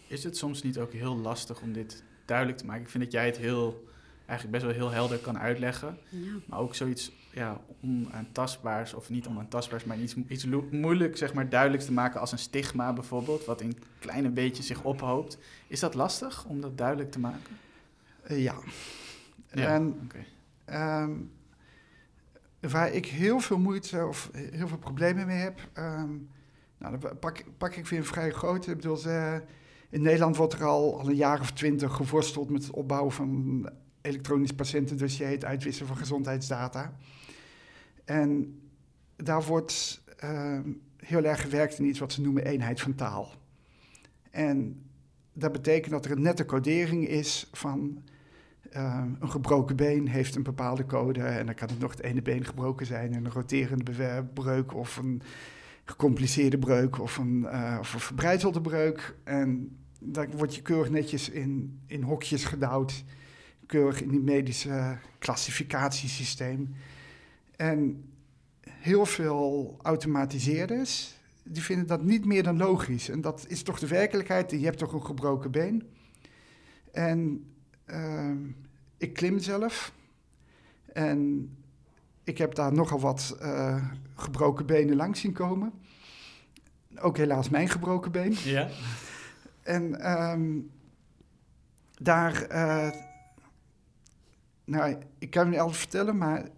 Is 0.08 0.24
het 0.24 0.38
soms 0.38 0.64
niet 0.64 0.80
ook 0.80 0.94
heel 0.94 1.18
lastig 1.18 1.62
om 1.62 1.74
dit 1.74 2.04
duidelijk 2.26 2.58
te 2.58 2.66
maken? 2.66 2.84
Ik 2.84 2.90
vind 2.90 3.04
dat 3.04 3.14
jij 3.14 3.26
het 3.26 3.38
heel, 3.38 3.88
eigenlijk 4.26 4.52
best 4.52 4.64
wel 4.64 4.82
heel 4.82 4.92
helder 4.92 5.18
kan 5.18 5.40
uitleggen. 5.40 5.98
Ja. 6.10 6.32
Maar 6.46 6.60
ook 6.60 6.76
zoiets 6.76 7.12
ja, 7.34 7.62
onaantastbaars, 7.84 8.94
of 8.94 9.10
niet 9.10 9.28
onaantastbaars, 9.28 9.84
maar 9.84 10.00
iets, 10.00 10.16
iets 10.28 10.46
moeilijk 10.72 11.18
zeg 11.18 11.34
maar, 11.34 11.50
duidelijk 11.50 11.84
te 11.84 11.92
maken 11.92 12.20
als 12.20 12.32
een 12.32 12.38
stigma 12.38 12.94
bijvoorbeeld, 12.94 13.46
wat 13.46 13.62
in 13.62 13.78
kleine 14.00 14.30
beetjes 14.30 14.68
zich 14.68 14.84
ophoopt. 14.84 15.38
Is 15.68 15.80
dat 15.80 15.94
lastig 15.94 16.46
om 16.46 16.62
dat 16.62 16.78
duidelijk 16.78 17.12
te 17.12 17.20
maken? 17.20 17.58
Uh, 18.30 18.44
ja. 18.44 18.56
ja. 19.54 19.68
En, 19.68 20.10
um, 20.70 21.32
waar 22.60 22.94
ik 22.94 23.06
heel 23.06 23.40
veel 23.40 23.58
moeite 23.58 24.06
of 24.06 24.30
heel 24.34 24.68
veel 24.68 24.78
problemen 24.78 25.28
mee 25.28 25.38
heb, 25.38 25.70
um, 25.78 26.30
nou, 26.78 26.98
dan 27.00 27.20
pak, 27.20 27.44
pak 27.58 27.76
ik 27.76 27.88
weer 27.88 28.00
een 28.00 28.06
vrij 28.06 28.32
grote. 28.32 28.72
Ik 28.72 28.76
bedoel, 28.76 28.98
in 29.90 30.02
Nederland 30.02 30.36
wordt 30.36 30.54
er 30.54 30.64
al, 30.64 31.00
al 31.00 31.10
een 31.10 31.16
jaar 31.16 31.40
of 31.40 31.52
twintig 31.52 31.96
geworsteld 31.96 32.50
met 32.50 32.64
het 32.64 32.72
opbouwen 32.72 33.12
van 33.12 33.70
elektronisch 34.02 34.54
patiëntendossier, 34.54 35.28
het 35.28 35.46
uitwisselen 35.46 35.88
van 35.88 35.98
gezondheidsdata. 35.98 36.94
En 38.06 38.60
daar 39.16 39.44
wordt 39.44 40.04
uh, 40.24 40.60
heel 40.98 41.24
erg 41.24 41.42
gewerkt 41.42 41.80
in 41.80 41.86
iets 41.86 42.00
wat 42.00 42.14
ze 42.14 42.22
noemen 42.22 42.46
eenheid 42.46 42.82
van 42.82 42.96
taal. 42.96 43.34
En 44.30 44.86
dat 45.34 45.52
betekent 45.52 45.92
dat 45.92 46.06
er 46.06 46.12
een 46.12 46.22
nette 46.22 46.46
codering 46.46 47.08
is 47.08 47.50
van 47.52 48.04
uh, 48.76 49.04
een 49.20 49.32
gebroken 49.32 49.76
been 49.76 50.08
heeft 50.08 50.36
een 50.36 50.44
bepaalde 50.44 50.86
code 50.86 51.22
en 51.22 51.46
dan 51.46 51.56
kan 51.56 51.70
het 51.70 51.80
nog 51.80 51.92
het 51.92 52.04
ene 52.04 52.22
been 52.22 52.46
gebroken 52.46 52.86
zijn 52.86 53.14
en 53.14 53.26
een 53.26 53.32
roterende 53.32 54.24
breuk 54.34 54.76
of 54.76 54.98
een 54.98 55.22
gecompliceerde 55.86 56.58
breuk 56.58 57.00
of 57.00 57.18
een, 57.18 57.40
uh, 57.42 57.78
of 57.80 57.94
een 57.94 58.00
verbrijzelde 58.00 58.62
breuk. 58.62 59.16
En 59.24 59.78
dan 60.00 60.32
word 60.32 60.56
je 60.56 60.62
keurig 60.62 60.90
netjes 60.90 61.30
in, 61.30 61.80
in 61.88 62.02
hokjes 62.02 62.46
gedouwd, 62.46 63.04
keurig 63.66 64.02
in 64.02 64.10
die 64.10 64.20
medische 64.20 64.98
klassificatiesysteem. 65.20 66.76
En 67.56 68.10
heel 68.68 69.06
veel 69.06 69.78
automatiseerders, 69.82 71.20
die 71.44 71.64
vinden 71.64 71.88
dat 71.88 72.04
niet 72.04 72.26
meer 72.26 72.44
dan 72.44 72.58
logisch. 72.58 73.10
En 73.10 73.22
dat 73.22 73.46
is 73.48 73.64
toch 73.64 73.80
de 73.80 73.88
werkelijkheid. 73.88 74.52
Je 74.52 74.58
hebt 74.58 74.78
toch 74.78 74.94
een 74.94 75.06
gebroken 75.06 75.52
been. 75.52 75.84
En 76.92 77.46
uh, 77.92 78.32
ik 78.98 79.14
klim 79.14 79.40
zelf. 79.40 79.94
En 80.94 81.50
ik 82.24 82.38
heb 82.38 82.56
daar 82.56 82.74
nogal 82.74 83.00
wat 83.00 83.38
uh, 83.42 83.86
gebroken 84.16 84.66
benen 84.66 84.96
langs 84.96 85.20
zien 85.20 85.34
komen. 85.34 85.74
Ook 86.96 87.18
helaas 87.18 87.50
mijn 87.50 87.70
gebroken 87.70 88.12
been. 88.12 88.36
Ja. 88.44 88.70
En 89.64 90.12
um, 90.12 90.72
daar, 91.94 92.52
uh, 92.52 92.90
nou, 94.64 94.98
ik 95.18 95.30
kan 95.30 95.42
het 95.42 95.52
niet 95.52 95.60
altijd 95.60 95.80
vertellen, 95.80 96.18
maar 96.18 96.50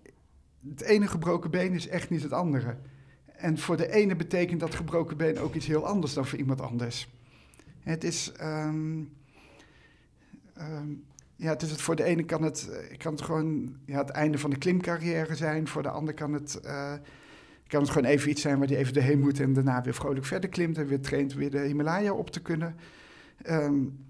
het 0.70 0.82
ene 0.82 1.08
gebroken 1.08 1.52
been 1.52 1.74
is 1.74 1.88
echt 1.88 2.10
niet 2.10 2.24
het 2.24 2.32
andere. 2.32 2.78
En 3.26 3.58
voor 3.58 3.78
de 3.78 3.92
ene 3.92 4.16
betekent 4.16 4.60
dat 4.60 4.76
gebroken 4.76 5.18
been 5.18 5.40
ook 5.40 5.54
iets 5.54 5.66
heel 5.66 5.88
anders 5.88 6.14
dan 6.14 6.26
voor 6.26 6.40
iemand 6.40 6.62
anders. 6.62 7.10
Het 7.80 8.04
is, 8.04 8.32
um, 8.42 9.14
um, 10.58 11.04
ja, 11.36 11.60
is 11.60 11.72
het, 11.72 11.82
voor 11.82 11.96
de 11.96 12.04
ene 12.04 12.24
kan 12.24 12.44
het, 12.44 12.70
kan 12.98 13.12
het 13.12 13.22
gewoon 13.22 13.76
ja, 13.86 13.98
het 13.98 14.10
einde 14.10 14.38
van 14.38 14.50
de 14.50 14.58
klimcarrière 14.58 15.36
zijn. 15.36 15.68
Voor 15.68 15.84
de 15.84 15.90
ander 15.90 16.14
kan 16.14 16.34
het, 16.34 16.60
uh, 16.66 16.94
kan 17.68 17.82
het 17.82 17.90
gewoon 17.90 18.10
even 18.10 18.30
iets 18.30 18.42
zijn 18.42 18.60
waar 18.60 18.68
hij 18.68 18.78
even 18.78 18.94
doorheen 18.94 19.20
moet 19.20 19.40
en 19.40 19.54
daarna 19.54 19.82
weer 19.82 19.94
vrolijk 19.94 20.26
verder 20.26 20.50
klimt 20.50 20.78
en 20.78 20.88
weer 20.88 21.02
traint 21.02 21.34
weer 21.34 21.52
de 21.52 21.60
Himalaya 21.60 22.14
op 22.14 22.30
te 22.30 22.42
kunnen. 22.42 22.76
Um, 23.50 24.06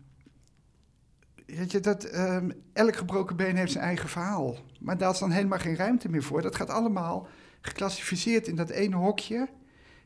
weet 1.46 1.72
je, 1.72 1.80
dat, 1.80 2.15
um, 2.15 2.51
elk 2.74 2.96
gebroken 2.96 3.36
been 3.36 3.56
heeft 3.56 3.72
zijn 3.72 3.84
eigen 3.84 4.10
verhaal. 4.10 4.58
Maar 4.80 4.98
daar 4.98 5.12
is 5.12 5.20
dan 5.20 5.32
helemaal 5.32 5.60
geen 5.60 5.75
ruimte 5.75 6.10
meer 6.10 6.24
voor. 6.24 6.42
Dat 6.42 6.56
gaat 6.56 6.70
allemaal 6.70 7.27
geclassificeerd 7.62 8.48
in 8.48 8.56
dat 8.56 8.70
ene 8.70 8.96
hokje. 8.96 9.48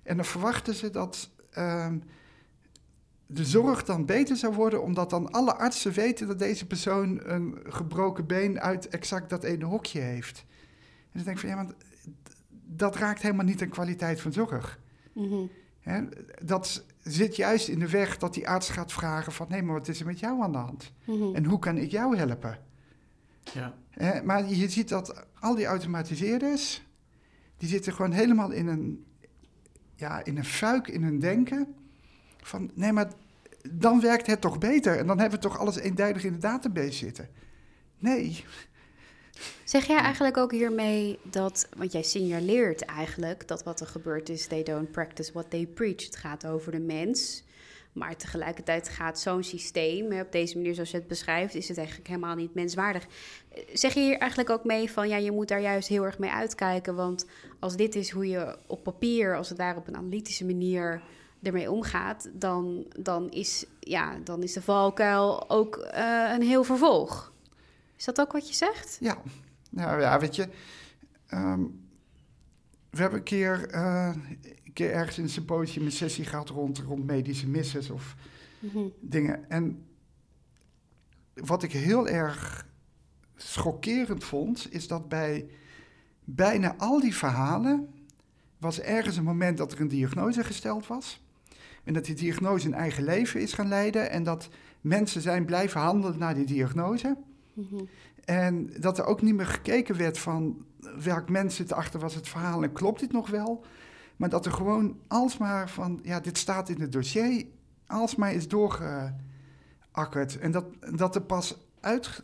En 0.03 0.15
dan 0.15 0.25
verwachten 0.25 0.73
ze 0.73 0.89
dat 0.89 1.29
um, 1.57 2.03
de 3.27 3.45
zorg 3.45 3.83
dan 3.83 4.05
beter 4.05 4.35
zou 4.35 4.53
worden, 4.53 4.83
omdat 4.83 5.09
dan 5.09 5.31
alle 5.31 5.55
artsen 5.55 5.91
weten 5.91 6.27
dat 6.27 6.39
deze 6.39 6.67
persoon 6.67 7.19
een 7.23 7.57
gebroken 7.63 8.25
been 8.25 8.59
uit 8.59 8.87
exact 8.87 9.29
dat 9.29 9.43
ene 9.43 9.65
hokje 9.65 9.99
heeft. 9.99 10.45
En 11.11 11.13
dan 11.13 11.23
denk 11.23 11.35
ik 11.35 11.39
van 11.39 11.49
ja, 11.49 11.55
want 11.55 11.73
dat 12.65 12.95
raakt 12.95 13.21
helemaal 13.21 13.45
niet 13.45 13.59
de 13.59 13.67
kwaliteit 13.67 14.21
van 14.21 14.33
zorg. 14.33 14.79
Mm 15.13 15.29
-hmm. 15.83 16.09
dat 16.43 16.85
zit 17.03 17.35
juist 17.35 17.67
in 17.67 17.79
de 17.79 17.89
weg 17.89 18.17
dat 18.17 18.33
die 18.33 18.49
arts 18.49 18.69
gaat 18.69 18.91
vragen 18.91 19.31
van... 19.31 19.51
hé, 19.51 19.61
maar 19.61 19.75
wat 19.75 19.87
is 19.87 19.99
er 19.99 20.05
met 20.05 20.19
jou 20.19 20.41
aan 20.41 20.51
de 20.51 20.57
hand? 20.57 20.93
Mm 21.05 21.21
-hmm. 21.21 21.35
En 21.35 21.45
hoe 21.45 21.59
kan 21.59 21.77
ik 21.77 21.91
jou 21.91 22.17
helpen? 22.17 22.59
Ja. 23.53 23.73
maar 24.23 24.49
je 24.49 24.69
ziet 24.69 24.89
dat 24.89 25.25
al 25.39 25.55
die 25.55 25.65
automatiseerders... 25.65 26.85
die 27.57 27.69
zitten 27.69 27.93
gewoon 27.93 28.11
helemaal 28.11 28.51
in 28.51 28.67
een, 28.67 29.05
ja, 29.95 30.23
in 30.23 30.37
een 30.37 30.45
fuik 30.45 30.87
in 30.87 31.03
hun 31.03 31.19
denken... 31.19 31.75
Van, 32.47 32.71
nee, 32.73 32.91
maar 32.91 33.11
dan 33.71 34.01
werkt 34.01 34.27
het 34.27 34.41
toch 34.41 34.57
beter. 34.57 34.97
En 34.97 35.07
dan 35.07 35.19
hebben 35.19 35.39
we 35.39 35.47
toch 35.47 35.59
alles 35.59 35.77
eenduidig 35.77 36.23
in 36.23 36.33
de 36.33 36.39
database 36.39 36.91
zitten. 36.91 37.29
Nee. 37.99 38.43
Zeg 39.63 39.85
jij 39.85 39.97
eigenlijk 39.97 40.37
ook 40.37 40.51
hiermee 40.51 41.19
dat, 41.23 41.69
want 41.77 41.91
jij 41.91 42.03
signaleert 42.03 42.81
eigenlijk 42.81 43.47
dat 43.47 43.63
wat 43.63 43.79
er 43.79 43.87
gebeurt 43.87 44.29
is, 44.29 44.47
they 44.47 44.63
don't 44.63 44.91
practice 44.91 45.33
what 45.33 45.49
they 45.49 45.65
preach. 45.65 46.05
Het 46.05 46.15
gaat 46.15 46.45
over 46.45 46.71
de 46.71 46.79
mens. 46.79 47.45
Maar 47.93 48.15
tegelijkertijd 48.15 48.89
gaat 48.89 49.19
zo'n 49.19 49.43
systeem, 49.43 50.19
op 50.19 50.31
deze 50.31 50.55
manier 50.55 50.73
zoals 50.73 50.91
je 50.91 50.97
het 50.97 51.07
beschrijft, 51.07 51.55
is 51.55 51.67
het 51.67 51.77
eigenlijk 51.77 52.07
helemaal 52.07 52.35
niet 52.35 52.53
menswaardig. 52.53 53.07
Zeg 53.73 53.93
je 53.93 53.99
hier 53.99 54.17
eigenlijk 54.17 54.49
ook 54.49 54.63
mee 54.63 54.91
van, 54.91 55.09
ja, 55.09 55.17
je 55.17 55.31
moet 55.31 55.47
daar 55.47 55.61
juist 55.61 55.87
heel 55.87 56.03
erg 56.03 56.19
mee 56.19 56.29
uitkijken, 56.29 56.95
want 56.95 57.25
als 57.59 57.75
dit 57.75 57.95
is 57.95 58.09
hoe 58.09 58.27
je 58.27 58.57
op 58.67 58.83
papier, 58.83 59.35
als 59.35 59.49
het 59.49 59.57
daar 59.57 59.77
op 59.77 59.87
een 59.87 59.97
analytische 59.97 60.45
manier 60.45 61.01
ermee 61.41 61.71
omgaat, 61.71 62.29
dan, 62.33 62.85
dan, 62.99 63.29
is, 63.29 63.65
ja, 63.79 64.17
dan 64.23 64.43
is 64.43 64.53
de 64.53 64.61
valkuil 64.61 65.49
ook 65.49 65.89
uh, 65.93 66.31
een 66.33 66.41
heel 66.41 66.63
vervolg. 66.63 67.33
Is 67.97 68.05
dat 68.05 68.19
ook 68.19 68.31
wat 68.31 68.47
je 68.47 68.55
zegt? 68.55 68.97
Ja, 68.99 69.17
nou 69.69 70.01
ja, 70.01 70.19
weet 70.19 70.35
je, 70.35 70.47
um, 71.33 71.87
we 72.89 73.01
hebben 73.01 73.19
een 73.19 73.25
keer, 73.25 73.73
uh, 73.73 74.15
een 74.63 74.73
keer 74.73 74.91
ergens 74.91 75.17
in 75.17 75.23
een 75.23 75.29
symposium 75.29 75.85
een 75.85 75.91
sessie 75.91 76.25
gehad 76.25 76.49
rond, 76.49 76.79
rond 76.79 77.05
medische 77.05 77.47
misses 77.47 77.89
of 77.89 78.15
mm 78.59 78.69
-hmm. 78.69 78.93
dingen. 78.99 79.49
En 79.49 79.85
wat 81.33 81.63
ik 81.63 81.71
heel 81.71 82.07
erg 82.07 82.67
schokkerend 83.35 84.23
vond, 84.23 84.67
is 84.69 84.87
dat 84.87 85.09
bij 85.09 85.49
bijna 86.23 86.75
al 86.77 86.99
die 86.99 87.15
verhalen 87.15 87.89
was 88.57 88.79
ergens 88.79 89.17
een 89.17 89.23
moment 89.23 89.57
dat 89.57 89.71
er 89.71 89.81
een 89.81 89.87
diagnose 89.87 90.43
gesteld 90.43 90.87
was. 90.87 91.25
En 91.87 91.93
dat 91.93 92.05
die 92.05 92.15
diagnose 92.15 92.67
een 92.67 92.73
eigen 92.73 93.03
leven 93.03 93.41
is 93.41 93.53
gaan 93.53 93.67
leiden. 93.67 94.09
En 94.09 94.23
dat 94.23 94.49
mensen 94.81 95.21
zijn 95.21 95.45
blijven 95.45 95.81
handelen 95.81 96.19
naar 96.19 96.35
die 96.35 96.45
diagnose. 96.45 97.17
Mm 97.53 97.67
-hmm. 97.69 97.87
En 98.25 98.69
dat 98.79 98.97
er 98.97 99.05
ook 99.05 99.21
niet 99.21 99.35
meer 99.35 99.45
gekeken 99.45 99.97
werd 99.97 100.19
van 100.19 100.65
welk 101.03 101.29
mens 101.29 101.55
zit 101.55 101.73
achter 101.73 101.99
was 101.99 102.15
het 102.15 102.27
verhaal 102.27 102.63
en 102.63 102.71
klopt 102.71 102.99
dit 102.99 103.11
nog 103.11 103.29
wel. 103.29 103.65
Maar 104.15 104.29
dat 104.29 104.45
er 104.45 104.51
gewoon 104.51 104.99
alsmaar 105.07 105.69
van, 105.69 105.99
ja, 106.03 106.19
dit 106.19 106.37
staat 106.37 106.69
in 106.69 106.81
het 106.81 106.91
dossier, 106.91 107.45
alsmaar 107.85 108.33
is 108.33 108.47
doorgeakkerd. 108.47 110.39
En 110.39 110.51
dat, 110.51 110.65
dat 110.95 111.15
er 111.15 111.21
pas 111.21 111.57
uit, 111.79 112.23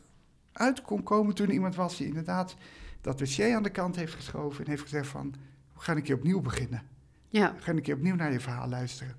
uit 0.52 0.82
kon 0.82 1.04
komen 1.04 1.36
toen 1.36 1.52
iemand 1.52 1.76
was 1.76 1.98
die 1.98 2.08
inderdaad 2.08 2.56
dat 3.02 3.18
dossier 3.18 3.56
aan 3.56 3.64
de 3.64 3.70
kant 3.70 3.96
heeft 3.96 4.14
geschoven 4.14 4.64
en 4.64 4.70
heeft 4.70 4.84
gezegd 4.84 5.08
van, 5.08 5.34
we 5.74 5.80
gaan 5.80 5.96
een 5.96 6.04
keer 6.04 6.16
opnieuw 6.16 6.42
beginnen. 6.42 6.82
Ja. 7.30 7.54
We 7.56 7.62
gaan 7.62 7.76
een 7.76 7.82
keer 7.82 7.96
opnieuw 7.96 8.16
naar 8.16 8.32
je 8.32 8.40
verhaal 8.40 8.70
luisteren. 8.70 9.16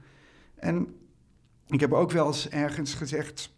En 0.64 0.96
ik 1.66 1.80
heb 1.80 1.92
ook 1.92 2.10
wel 2.10 2.26
eens 2.26 2.48
ergens 2.48 2.94
gezegd, 2.94 3.54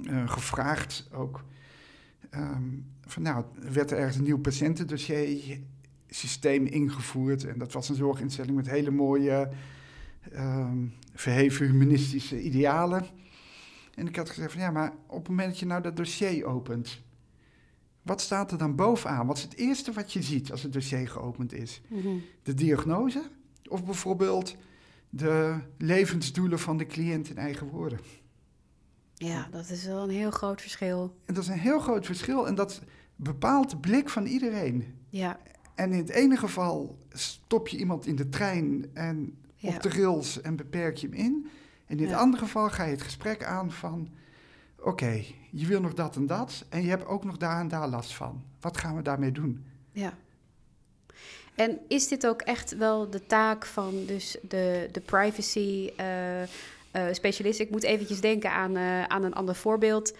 uh, 0.00 0.28
gevraagd 0.28 1.08
ook, 1.12 1.44
um, 2.34 2.86
van 3.00 3.22
nou, 3.22 3.44
werd 3.72 3.90
er 3.90 3.98
ergens 3.98 4.16
een 4.16 4.22
nieuw 4.22 4.38
patiëntendossier 4.38 5.60
systeem 6.08 6.66
ingevoerd. 6.66 7.44
En 7.44 7.58
dat 7.58 7.72
was 7.72 7.88
een 7.88 7.94
zorginstelling 7.94 8.56
met 8.56 8.70
hele 8.70 8.90
mooie, 8.90 9.50
um, 10.32 10.94
verheven 11.14 11.66
humanistische 11.66 12.42
idealen. 12.42 13.06
En 13.94 14.06
ik 14.08 14.16
had 14.16 14.30
gezegd 14.30 14.52
van 14.52 14.60
ja, 14.60 14.70
maar 14.70 14.92
op 15.06 15.18
het 15.18 15.28
moment 15.28 15.48
dat 15.48 15.58
je 15.58 15.66
nou 15.66 15.82
dat 15.82 15.96
dossier 15.96 16.44
opent, 16.44 17.02
wat 18.02 18.20
staat 18.20 18.52
er 18.52 18.58
dan 18.58 18.76
bovenaan? 18.76 19.26
Wat 19.26 19.36
is 19.36 19.42
het 19.42 19.56
eerste 19.56 19.92
wat 19.92 20.12
je 20.12 20.22
ziet 20.22 20.50
als 20.50 20.62
het 20.62 20.72
dossier 20.72 21.08
geopend 21.08 21.52
is? 21.52 21.80
Mm 21.88 22.00
-hmm. 22.00 22.22
De 22.42 22.54
diagnose 22.54 23.22
of 23.68 23.84
bijvoorbeeld 23.84 24.56
de 25.16 25.58
levensdoelen 25.78 26.58
van 26.58 26.76
de 26.76 26.86
cliënt 26.86 27.28
in 27.28 27.38
eigen 27.38 27.66
woorden? 27.66 27.98
Ja, 29.14 29.48
dat 29.50 29.70
is 29.70 29.84
wel 29.84 30.02
een 30.02 30.10
heel 30.10 30.30
groot 30.30 30.60
verschil. 30.60 31.16
En 31.24 31.34
dat 31.34 31.42
is 31.42 31.48
een 31.48 31.58
heel 31.58 31.78
groot 31.78 32.06
verschil 32.06 32.46
en 32.46 32.54
dat 32.54 32.82
bepaalt 33.16 33.70
de 33.70 33.76
blik 33.76 34.08
van 34.08 34.26
iedereen. 34.26 34.94
Ja. 35.08 35.38
En 35.74 35.92
in 35.92 35.98
het 35.98 36.10
ene 36.10 36.36
geval 36.36 36.98
stop 37.08 37.68
je 37.68 37.76
iemand 37.76 38.06
in 38.06 38.16
de 38.16 38.28
trein 38.28 38.90
en 38.94 39.38
op 39.60 39.82
de 39.82 39.88
rails 39.88 40.40
en 40.40 40.56
beperk 40.56 40.96
je 40.96 41.08
hem 41.08 41.16
in. 41.16 41.46
En 41.86 41.98
in 41.98 42.06
het 42.06 42.16
andere 42.16 42.42
geval 42.42 42.70
ga 42.70 42.84
je 42.84 42.90
het 42.90 43.02
gesprek 43.02 43.44
aan 43.44 43.72
van... 43.72 44.08
oké, 44.78 45.22
je 45.50 45.66
wil 45.66 45.80
nog 45.80 45.94
dat 45.94 46.16
en 46.16 46.26
dat 46.26 46.64
en 46.68 46.82
je 46.82 46.88
hebt 46.88 47.06
ook 47.06 47.24
nog 47.24 47.36
daar 47.36 47.60
en 47.60 47.68
daar 47.68 47.88
last 47.88 48.14
van. 48.14 48.44
Wat 48.60 48.76
gaan 48.76 48.96
we 48.96 49.02
daarmee 49.02 49.32
doen? 49.32 49.64
Ja. 49.92 50.12
En 51.54 51.78
is 51.88 52.08
dit 52.08 52.26
ook 52.26 52.42
echt 52.42 52.76
wel 52.76 53.10
de 53.10 53.26
taak 53.26 53.66
van 53.66 54.04
dus 54.06 54.36
de, 54.42 54.88
de 54.92 55.00
privacy... 55.00 55.90
Uh, 56.00 56.42
uh, 56.96 57.02
specialist. 57.12 57.60
Ik 57.60 57.70
moet 57.70 57.82
eventjes 57.82 58.20
denken 58.20 58.50
aan, 58.50 58.76
uh, 58.76 59.04
aan 59.04 59.24
een 59.24 59.34
ander 59.34 59.54
voorbeeld. 59.54 60.16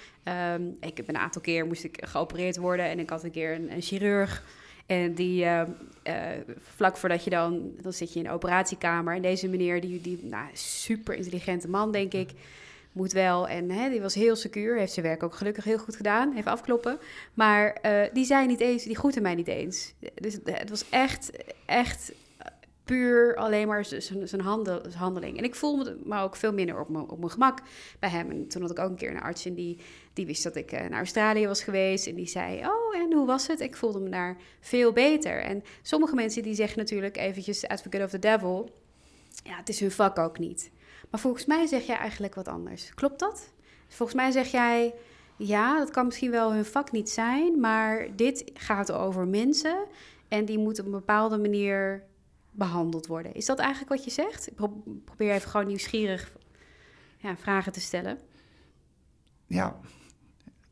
Um, 0.55 0.77
ik 0.81 0.97
heb 0.97 1.09
een 1.09 1.17
aantal 1.17 1.41
keer 1.41 1.67
moest 1.67 1.85
ik 1.85 1.99
geopereerd 2.07 2.57
worden 2.57 2.87
en 2.87 2.99
ik 2.99 3.11
had 3.11 3.25
een 3.25 3.31
keer 3.31 3.55
een, 3.55 3.83
chirurg. 3.83 4.45
En 4.87 5.15
die, 5.15 5.47
vlak 6.77 6.97
voordat 6.97 7.25
je 7.25 7.31
dan, 7.31 7.73
dan 7.81 7.93
zit 7.93 8.13
je 8.13 8.19
in 8.19 8.25
de 8.25 8.31
operatiekamer. 8.31 9.15
En 9.15 9.23
deze 9.23 9.49
meneer, 9.49 9.81
die, 9.81 10.01
die 10.01 10.19
nou, 10.23 10.47
super 10.53 11.15
intelligente 11.15 11.69
man, 11.69 11.93
denk 11.93 12.13
ik, 12.13 12.31
moet 12.95 13.13
wel. 13.13 13.49
En 13.49 13.71
hè, 13.71 13.91
die 13.91 14.01
was 14.01 14.15
heel 14.15 14.37
secuur, 14.37 14.79
heeft 14.79 14.93
zijn 14.93 15.07
werk 15.07 15.23
ook 15.23 15.35
gelukkig 15.35 15.65
heel 15.65 15.79
goed 15.79 15.97
gedaan, 15.97 16.37
even 16.37 16.51
afkloppen. 16.51 16.99
Maar 17.35 17.79
die 18.13 18.25
zei 18.25 18.47
niet 18.47 18.61
eens, 18.61 18.85
die 18.85 18.97
groette 18.97 19.21
mij 19.21 19.35
niet 19.35 19.49
eens. 19.49 19.95
Dus 20.15 20.39
het 20.45 20.71
was 20.71 20.89
echt, 20.91 21.31
echt 21.67 22.13
puur 22.85 23.37
alleen 23.37 23.69
maar 23.69 23.85
zijn 24.25 24.41
handeling. 24.97 25.39
En 25.39 25.45
ik 25.45 25.55
voelde 25.55 25.99
me 26.05 26.21
ook 26.21 26.37
veel 26.37 26.53
minder 26.53 26.81
op 26.81 26.89
mijn, 26.89 27.09
op 27.09 27.19
mijn 27.19 27.31
gemak 27.31 27.63
bij 27.99 28.11
hem. 28.11 28.31
En 28.31 28.49
toen 28.49 28.63
had 28.63 28.71
ik 28.71 28.79
ook 28.79 28.91
een 28.91 28.97
keer 28.97 29.11
een 29.11 29.21
arts 29.21 29.45
en 29.45 29.55
die, 29.55 29.79
die 30.13 30.27
wist 30.27 30.43
dat 30.43 30.57
ik 30.57 30.73
eh, 30.73 30.81
naar 30.81 30.99
Australië 30.99 31.47
was 31.47 31.63
geweest. 31.63 32.07
En 32.07 32.15
die 32.15 32.27
zei, 32.27 32.67
oh, 32.67 32.97
en 32.97 33.13
hoe 33.13 33.27
was 33.27 33.47
het? 33.47 33.61
Ik 33.61 33.77
voelde 33.77 34.01
me 34.01 34.09
daar 34.09 34.37
veel 34.61 34.93
beter. 34.93 35.43
En 35.43 35.63
sommige 35.83 36.15
mensen 36.15 36.43
die 36.43 36.55
zeggen 36.55 36.79
natuurlijk 36.79 37.17
eventjes 37.17 37.67
advocate 37.67 38.05
of 38.05 38.11
the 38.11 38.19
devil. 38.19 38.71
Ja, 39.45 39.57
het 39.57 39.69
is 39.69 39.81
hun 39.81 39.91
vak 39.91 40.19
ook 40.19 40.39
niet. 40.39 40.71
Maar 41.11 41.21
volgens 41.21 41.47
mij 41.47 41.67
zeg 41.67 41.87
jij 41.87 41.97
eigenlijk 41.97 42.35
wat 42.35 42.49
anders. 42.49 42.95
Klopt 42.95 43.19
dat? 43.19 43.53
Volgens 43.89 44.19
mij 44.19 44.31
zeg 44.31 44.51
jij, 44.51 44.95
ja, 45.37 45.79
dat 45.79 45.91
kan 45.91 46.05
misschien 46.05 46.31
wel 46.31 46.53
hun 46.53 46.65
vak 46.65 46.93
niet 46.93 47.11
zijn, 47.11 47.61
maar 47.61 48.17
dit 48.17 48.51
gaat 48.55 48.93
over 48.93 49.27
mensen 49.27 49.87
en 50.29 50.45
die 50.45 50.59
moeten 50.59 50.87
op 50.87 50.93
een 50.93 50.99
bepaalde 50.99 51.39
manier 51.39 52.03
behandeld 52.51 53.07
worden. 53.07 53.35
Is 53.35 53.47
dat 53.47 53.59
eigenlijk 53.59 53.91
wat 53.91 54.05
je 54.05 54.11
zegt? 54.11 54.47
Ik 54.47 54.55
probeer 55.05 55.33
even 55.33 55.51
gewoon 55.51 55.67
nieuwsgierig 55.67 56.33
ja, 57.19 57.37
vragen 57.37 57.73
te 57.73 57.81
stellen. 57.81 58.19
Ja, 59.47 59.81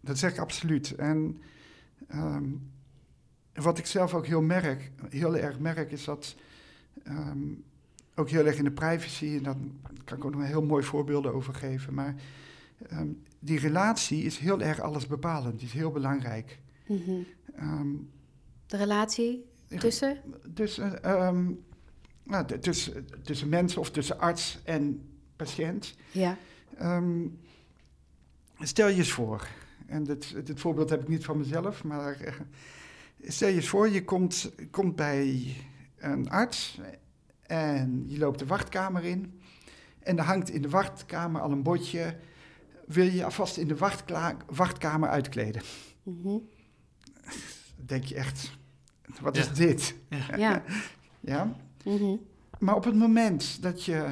dat 0.00 0.18
zeg 0.18 0.32
ik 0.32 0.38
absoluut. 0.38 0.94
En 0.94 1.42
um, 2.14 2.72
wat 3.54 3.78
ik 3.78 3.86
zelf 3.86 4.14
ook 4.14 4.26
heel, 4.26 4.42
merk, 4.42 4.90
heel 5.08 5.36
erg 5.36 5.58
merk, 5.58 5.92
is 5.92 6.04
dat 6.04 6.34
um, 7.08 7.64
ook 8.14 8.28
heel 8.28 8.46
erg 8.46 8.56
in 8.56 8.64
de 8.64 8.70
privacy, 8.70 9.26
en 9.36 9.42
daar 9.42 9.56
kan 10.04 10.16
ik 10.16 10.24
ook 10.24 10.32
nog 10.32 10.40
een 10.40 10.46
heel 10.46 10.62
mooi 10.62 10.84
voorbeelden 10.84 11.34
over 11.34 11.54
geven, 11.54 11.94
maar 11.94 12.14
um, 12.92 13.22
die 13.38 13.58
relatie 13.58 14.22
is 14.22 14.38
heel 14.38 14.60
erg 14.60 14.80
alles 14.80 15.06
bepalend, 15.06 15.58
die 15.58 15.68
is 15.68 15.74
heel 15.74 15.90
belangrijk. 15.90 16.58
Mm 16.86 17.02
-hmm. 17.04 18.08
de 18.66 18.76
relatie 18.76 19.44
tussen? 19.78 20.20
Tussen, 20.54 20.98
nou, 22.22 22.58
tussen, 22.60 23.06
tussen 23.22 23.48
mensen 23.48 23.80
of 23.80 23.90
tussen 23.90 24.18
arts 24.18 24.60
en 24.64 25.08
patiënt. 25.36 25.94
Ja. 26.10 26.38
Stel 28.58 28.88
je 28.88 28.96
eens 28.96 29.12
voor, 29.12 29.48
en 29.86 30.04
dit, 30.04 30.46
dit 30.46 30.60
voorbeeld 30.60 30.90
heb 30.90 31.02
ik 31.02 31.08
niet 31.08 31.24
van 31.24 31.38
mezelf, 31.38 31.84
maar 31.84 32.20
uh, 32.20 32.32
stel 33.30 33.48
je 33.48 33.54
eens 33.54 33.68
voor, 33.68 33.88
je 33.88 34.04
komt, 34.04 34.52
komt 34.70 34.96
bij 34.96 35.54
een 35.96 36.30
arts 36.30 36.80
en 37.52 38.04
je 38.06 38.18
loopt 38.18 38.38
de 38.38 38.46
wachtkamer 38.46 39.04
in. 39.04 39.40
En 39.98 40.18
er 40.18 40.24
hangt 40.24 40.50
in 40.50 40.62
de 40.62 40.68
wachtkamer 40.68 41.40
al 41.40 41.50
een 41.50 41.62
bordje. 41.62 42.16
Wil 42.86 43.06
je 43.06 43.24
alvast 43.24 43.56
in 43.56 43.68
de 43.68 43.76
wachtkamer 44.46 45.08
uitkleden? 45.08 45.62
Mm 46.02 46.20
-hmm. 46.22 46.48
Dan 47.76 47.86
denk 47.86 48.04
je 48.04 48.14
echt, 48.14 48.50
wat 49.20 49.36
is 49.36 49.52
dit? 49.52 49.94
Ja. 50.08 50.36
ja. 50.46 50.62
ja? 51.20 51.56
Mhm. 51.84 52.16
Maar 52.58 52.74
op 52.74 52.84
het 52.84 52.94
moment 52.94 53.62
dat 53.62 53.84
je 53.84 54.08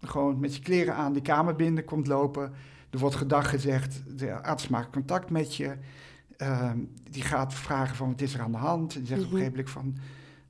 gewoon 0.00 0.40
met 0.40 0.56
je 0.56 0.62
kleren 0.62 0.94
aan 0.94 1.12
die 1.12 1.22
kamer 1.22 1.56
binnen 1.56 1.84
komt 1.84 2.06
lopen, 2.06 2.52
er 2.90 2.98
wordt 2.98 3.16
gedag 3.16 3.50
gezegd, 3.50 4.18
de 4.18 4.42
arts 4.42 4.68
maakt 4.68 4.92
contact 4.92 5.30
met 5.30 5.56
je, 5.56 5.76
uh, 6.38 6.72
die 7.10 7.22
gaat 7.22 7.54
vragen 7.54 7.96
van 7.96 8.08
wat 8.10 8.20
is 8.20 8.34
er 8.34 8.40
aan 8.40 8.52
de 8.52 8.58
hand, 8.58 8.94
en 8.94 8.98
die 8.98 9.08
zegt 9.08 9.24
op 9.24 9.26
een 9.26 9.38
mhm. 9.38 9.44
gegeven 9.44 9.64
moment 9.72 9.96
van, 9.96 9.96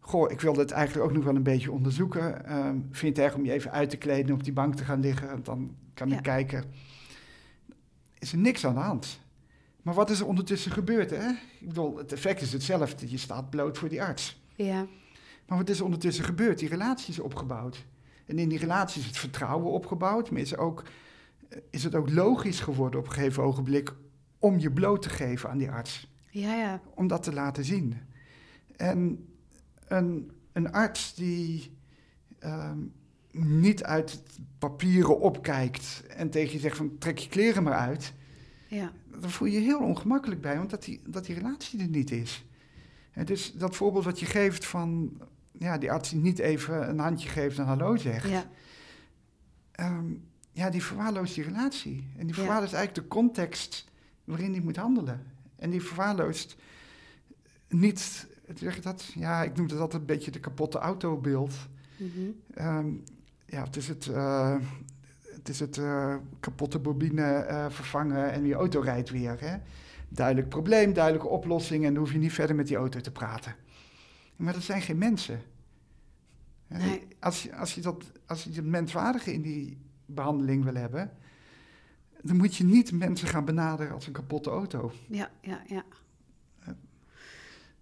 goh, 0.07 0.31
ik 0.31 0.40
wil 0.40 0.57
het 0.57 0.71
eigenlijk 0.71 1.07
ook 1.07 1.14
nog 1.14 1.25
wel 1.25 1.37
een 1.37 1.43
beetje 1.43 1.73
onderzoeken, 1.73 2.43
uh, 2.49 2.69
vind 2.90 3.17
het 3.17 3.27
erg 3.27 3.35
om 3.35 3.45
je 3.45 3.53
even 3.53 3.71
uit 3.71 3.90
te 3.90 3.97
kleden 3.97 4.27
en 4.27 4.35
op 4.35 4.45
die 4.45 4.53
bank 4.53 4.75
te 4.75 4.85
gaan 4.85 5.01
liggen, 5.01 5.45
dan 5.45 5.75
kan 5.95 6.12
ik 6.12 6.23
kijken. 6.23 6.64
Is 8.19 8.33
er 8.33 8.38
niks 8.38 8.67
aan 8.67 8.75
de 8.75 8.81
hand. 8.81 9.21
Maar 9.83 9.95
wat 9.95 10.11
is 10.11 10.21
er 10.21 10.27
ondertussen 10.27 10.73
gebeurd, 10.73 11.11
hè? 11.11 11.29
Ik 11.61 11.69
bedoel, 11.69 11.97
het 11.97 12.12
effect 12.12 12.40
is 12.40 12.53
hetzelfde, 12.53 13.11
je 13.11 13.17
staat 13.17 13.51
bloot 13.51 13.79
voor 13.79 13.88
die 13.88 14.03
arts. 14.03 14.43
Ja. 14.55 14.87
Maar 15.47 15.59
wat 15.59 15.69
is 15.69 15.79
er 15.79 15.85
ondertussen 15.85 16.25
gebeurd? 16.25 16.59
Die 16.59 16.69
relatie 16.69 17.12
is 17.12 17.19
opgebouwd. 17.19 17.85
En 18.27 18.38
in 18.38 18.49
die 18.49 18.59
relatie 18.59 19.01
is 19.01 19.07
het 19.07 19.19
vertrouwen 19.19 19.73
opgebouwd, 19.73 20.31
maar 20.31 20.40
is, 20.40 20.57
ook, 20.57 20.83
is 21.71 21.85
het 21.85 21.95
ook 21.95 22.11
logisch 22.11 22.61
geworden 22.61 23.01
op 23.01 23.07
een 23.07 23.12
gegeven 23.12 23.43
ogenblik 23.43 23.95
om 24.38 24.59
je 24.59 24.71
bloot 24.73 25.03
te 25.03 25.09
geven 25.09 25.51
aan 25.51 25.59
die 25.59 25.71
arts. 25.71 26.12
Ja, 26.31 26.55
ja. 26.55 26.81
Om 26.95 27.07
dat 27.07 27.23
te 27.23 27.33
laten 27.33 27.64
zien. 27.64 27.97
En 28.77 29.29
een, 29.87 30.31
een 30.53 30.73
arts 30.73 31.14
die 31.14 31.77
ehm, 32.38 32.79
niet 33.31 33.85
uit 33.85 34.11
het 34.11 34.38
papieren 34.59 35.20
opkijkt 35.20 36.03
en 36.07 36.31
tegen 36.31 36.53
je 36.53 36.59
zegt 36.59 36.77
van 36.77 36.99
trek 36.99 37.18
je 37.18 37.29
kleren 37.29 37.62
maar 37.62 37.73
uit, 37.79 38.12
ja. 38.68 38.92
dan 39.20 39.31
voel 39.31 39.49
je 39.49 39.55
je 39.55 39.64
heel 39.64 39.81
ongemakkelijk 39.81 40.40
bij, 40.40 40.57
want 40.57 40.70
dat 40.70 40.85
die, 40.85 41.01
dat 41.07 41.25
die 41.27 41.35
relatie 41.35 41.81
er 41.81 41.88
niet 41.88 42.11
is. 42.11 42.44
En 43.12 43.25
dus 43.27 43.53
dat 43.53 43.77
voorbeeld 43.77 44.05
wat 44.05 44.20
je 44.20 44.27
geeft 44.27 44.66
van 44.66 45.18
ja, 45.59 45.79
die 45.79 45.92
arts 45.92 46.11
die 46.11 46.20
niet 46.20 46.38
even 46.38 46.88
een 46.88 46.99
handje 46.99 47.29
geeft 47.29 47.59
en 47.59 47.64
hallo 47.64 47.97
zegt, 47.97 48.29
Ja, 48.29 48.51
ehm, 49.73 50.12
ja, 50.53 50.70
die 50.70 50.83
verwaarloost 50.83 51.35
die 51.35 51.44
relatie. 51.44 52.07
En 52.16 52.27
die 52.27 52.35
Ja. 52.37 52.42
verwaarloost 52.42 52.73
eigenlijk 52.73 53.09
de 53.09 53.14
context 53.14 53.85
waarin 54.25 54.53
die 54.53 54.62
moet 54.62 54.77
handelen. 54.77 55.23
En 55.57 55.70
die 55.70 55.83
verwaarloost 55.83 56.57
niet, 57.68 58.27
zeg 58.55 58.75
je 58.75 58.81
dat? 58.81 59.05
Ja, 59.15 59.43
ik 59.43 59.57
noem 59.57 59.67
dat 59.67 59.79
altijd 59.79 60.01
een 60.01 60.07
beetje 60.07 60.31
de 60.31 60.41
kapotte 60.41 60.79
autobeeld. 60.79 61.55
Mhm. 61.97 62.31
Ehm, 62.55 62.89
ja, 63.47 63.65
het 63.65 63.77
is 63.77 63.89
het, 63.89 64.07
eh, 64.07 64.57
het, 65.23 65.49
is 65.49 65.61
het 65.61 65.79
eh, 65.79 66.17
kapotte 66.41 66.79
bobine 66.79 67.23
eh, 67.23 67.71
vervangen 67.71 68.33
en 68.33 68.47
je 68.47 68.55
auto 68.55 68.81
rijdt 68.81 69.11
weer. 69.11 69.41
Hè? 69.41 69.57
Duidelijk 70.09 70.49
probleem, 70.49 70.93
duidelijke 70.93 71.29
oplossing 71.29 71.85
en 71.85 71.95
dan 71.95 72.03
hoef 72.03 72.13
je 72.13 72.19
niet 72.19 72.33
verder 72.33 72.57
met 72.57 72.67
die 72.67 72.77
auto 72.77 73.01
te 73.01 73.13
praten. 73.13 73.57
Maar 74.37 74.53
dat 74.53 74.63
zijn 74.63 74.83
geen 74.83 74.99
mensen. 74.99 75.41
Nee. 76.67 77.07
Als, 77.21 77.43
je, 77.43 77.57
als, 77.57 77.75
je 77.75 77.81
dat, 77.81 78.13
als 78.27 78.45
je 78.45 78.51
het 78.51 78.65
menswaardige 78.65 79.33
in 79.33 79.43
die 79.43 79.79
behandeling 80.07 80.65
wil 80.65 80.75
hebben, 80.75 81.11
dan 82.23 82.37
moet 82.37 82.57
je 82.57 82.65
niet 82.65 82.93
mensen 82.93 83.29
gaan 83.29 83.45
benaderen 83.45 83.93
als 83.93 84.07
een 84.07 84.13
kapotte 84.13 84.51
auto. 84.51 84.93
ja, 85.09 85.31
ja, 85.41 85.63
ja. 85.67 85.85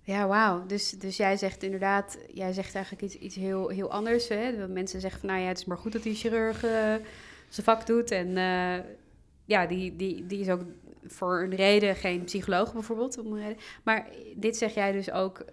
Ja, 0.05 0.27
wauw. 0.27 0.67
Dus, 0.67 0.91
dus 0.91 1.17
jij 1.17 1.37
zegt 1.37 1.63
inderdaad, 1.63 2.19
jij 2.33 2.53
zegt 2.53 2.75
eigenlijk 2.75 3.05
iets, 3.05 3.15
iets 3.15 3.35
heel, 3.35 3.69
heel 3.69 3.91
anders. 3.91 4.29
Hè? 4.29 4.69
Mensen 4.69 5.01
zeggen 5.01 5.21
van, 5.21 5.29
nou 5.29 5.41
ja, 5.41 5.49
het 5.49 5.59
is 5.59 5.65
maar 5.65 5.79
goed 5.79 5.93
dat 5.93 6.03
die 6.03 6.15
chirurg 6.15 6.65
eh, 6.65 6.95
zijn 7.49 7.67
vak 7.67 7.87
doet. 7.87 8.11
En 8.11 8.37
eh, 8.37 8.85
ja, 9.45 9.67
die, 9.67 9.97
die, 9.97 10.27
die 10.27 10.41
is 10.41 10.49
ook 10.49 10.63
voor 11.07 11.43
een 11.43 11.55
reden 11.55 11.97
geen 11.97 12.25
psycholoog 12.25 12.73
bijvoorbeeld. 12.73 13.19
Om 13.19 13.37
reden. 13.37 13.57
Maar 13.83 14.09
dit 14.37 14.57
zeg 14.57 14.75
jij 14.75 14.93
dus 14.93 15.11
ook, 15.11 15.39
eh, 15.39 15.47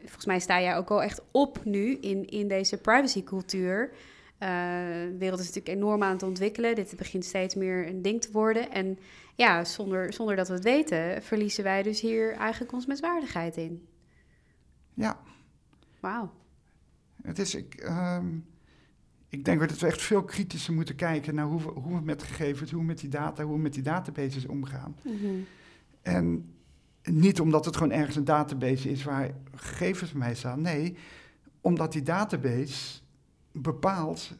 volgens 0.00 0.26
mij 0.26 0.38
sta 0.38 0.60
jij 0.60 0.76
ook 0.76 0.88
wel 0.88 1.02
echt 1.02 1.22
op 1.30 1.64
nu 1.64 1.98
in, 2.00 2.26
in 2.26 2.48
deze 2.48 2.76
privacycultuur. 2.76 3.90
Eh, 4.38 4.48
de 5.10 5.16
wereld 5.18 5.40
is 5.40 5.46
natuurlijk 5.46 5.76
enorm 5.76 6.02
aan 6.02 6.12
het 6.12 6.22
ontwikkelen. 6.22 6.74
Dit 6.74 6.94
begint 6.96 7.24
steeds 7.24 7.54
meer 7.54 7.86
een 7.86 8.02
ding 8.02 8.20
te 8.20 8.32
worden. 8.32 8.70
En 8.70 8.98
ja, 9.36 9.64
zonder, 9.64 10.12
zonder 10.12 10.36
dat 10.36 10.48
we 10.48 10.54
het 10.54 10.64
weten, 10.64 11.22
verliezen 11.22 11.64
wij 11.64 11.82
dus 11.82 12.00
hier 12.00 12.32
eigenlijk 12.32 12.72
onze 12.72 12.88
menswaardigheid 12.88 13.56
in. 13.56 13.88
Ja, 14.94 15.20
Wauw. 16.00 16.32
Het 17.22 17.38
is, 17.38 17.54
ik, 17.54 17.74
ehm, 17.74 18.26
ik 19.28 19.44
denk 19.44 19.60
dat 19.60 19.78
we 19.78 19.86
echt 19.86 20.02
veel 20.02 20.24
kritischer 20.24 20.74
moeten 20.74 20.94
kijken 20.94 21.34
naar 21.34 21.46
hoe 21.46 21.62
we, 21.62 21.68
hoe 21.68 21.94
we 21.94 22.04
met 22.04 22.22
gegevens, 22.22 22.70
hoe 22.70 22.80
we 22.80 22.86
met 22.86 23.00
die 23.00 23.08
data, 23.08 23.44
hoe 23.44 23.54
we 23.54 23.62
met 23.62 23.74
die 23.74 23.82
databases 23.82 24.46
omgaan. 24.46 24.96
En 26.02 26.54
niet 27.02 27.40
omdat 27.40 27.64
het 27.64 27.76
gewoon 27.76 27.92
ergens 27.92 28.16
een 28.16 28.24
database 28.24 28.90
is 28.90 29.04
waar 29.04 29.30
gegevens 29.54 30.12
bij 30.12 30.34
staan. 30.34 30.60
Nee, 30.60 30.96
omdat 31.60 31.92
die 31.92 32.02
database 32.02 33.00
bepaalt 33.52 34.32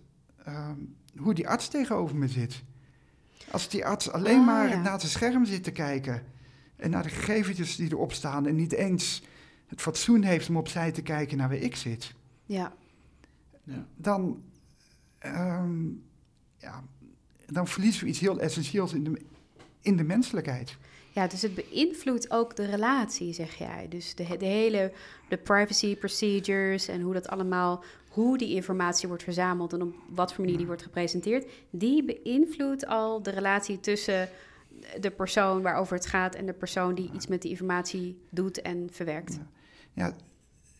ehm, 0.45 0.79
hoe 1.17 1.35
die 1.35 1.49
arts 1.49 1.69
tegenover 1.69 2.17
me 2.17 2.29
zit. 2.29 2.63
Als 3.51 3.69
die 3.69 3.85
arts 3.87 4.11
alleen 4.11 4.39
Ah, 4.39 4.47
maar 4.47 4.69
ja. 4.69 4.83
naar 4.83 5.01
zijn 5.01 5.13
scherm 5.13 5.45
zit 5.45 5.65
te 5.65 5.71
kijken 5.71 6.23
en 6.77 6.91
naar 6.91 7.03
de 7.03 7.09
gegevens 7.09 7.77
die 7.77 7.91
erop 7.93 8.13
staan 8.13 8.47
en 8.47 8.55
niet 8.57 8.73
eens 8.73 9.23
het 9.67 9.81
fatsoen 9.81 10.23
heeft 10.23 10.49
om 10.49 10.57
opzij 10.57 10.93
te 10.93 11.03
kijken 11.03 11.37
naar 11.39 11.49
waar 11.49 11.59
ik 11.59 11.77
zit, 11.77 12.15
Ja, 12.47 12.73
Ja. 13.65 13.87
dan, 13.97 14.43
ehm, 15.19 15.85
ja, 16.59 16.85
dan 17.47 17.67
verliezen 17.69 18.03
we 18.05 18.09
iets 18.09 18.21
heel 18.21 18.41
essentieels 18.41 18.93
in 18.93 19.05
de, 19.05 19.23
in 19.87 19.97
de 19.97 20.05
menselijkheid. 20.05 20.77
ja, 21.13 21.27
dus 21.27 21.43
het 21.43 21.55
beïnvloedt 21.55 22.31
ook 22.31 22.57
de 22.57 22.65
relatie, 22.65 23.33
zeg 23.33 23.55
jij. 23.55 23.87
Dus 23.89 24.15
de, 24.15 24.37
de 24.37 24.45
hele 24.45 24.93
de 25.29 25.37
privacy 25.37 25.97
procedures 25.97 26.89
en 26.89 27.01
hoe 27.01 27.15
dat 27.15 27.29
allemaal, 27.29 27.85
hoe 28.09 28.39
die 28.39 28.55
informatie 28.55 29.09
wordt 29.09 29.23
verzameld 29.23 29.73
en 29.73 29.83
op 29.83 29.95
wat 30.09 30.33
voor 30.33 30.45
manier 30.45 30.59
die 30.59 30.67
wordt 30.67 30.83
gepresenteerd, 30.83 31.51
die 31.71 32.05
beïnvloedt 32.05 32.87
al 32.87 33.23
de 33.23 33.31
relatie 33.31 33.81
tussen 33.81 34.29
de 35.01 35.11
persoon 35.11 35.63
waarover 35.63 35.95
het 35.95 36.07
gaat 36.07 36.35
en 36.35 36.47
de 36.47 36.53
persoon 36.53 36.95
die 36.95 37.11
iets 37.15 37.27
met 37.27 37.43
die 37.43 37.51
informatie 37.51 38.21
doet 38.31 38.61
en 38.61 38.89
verwerkt. 38.93 39.35
Ja. 39.35 39.47
Ja, 39.93 40.15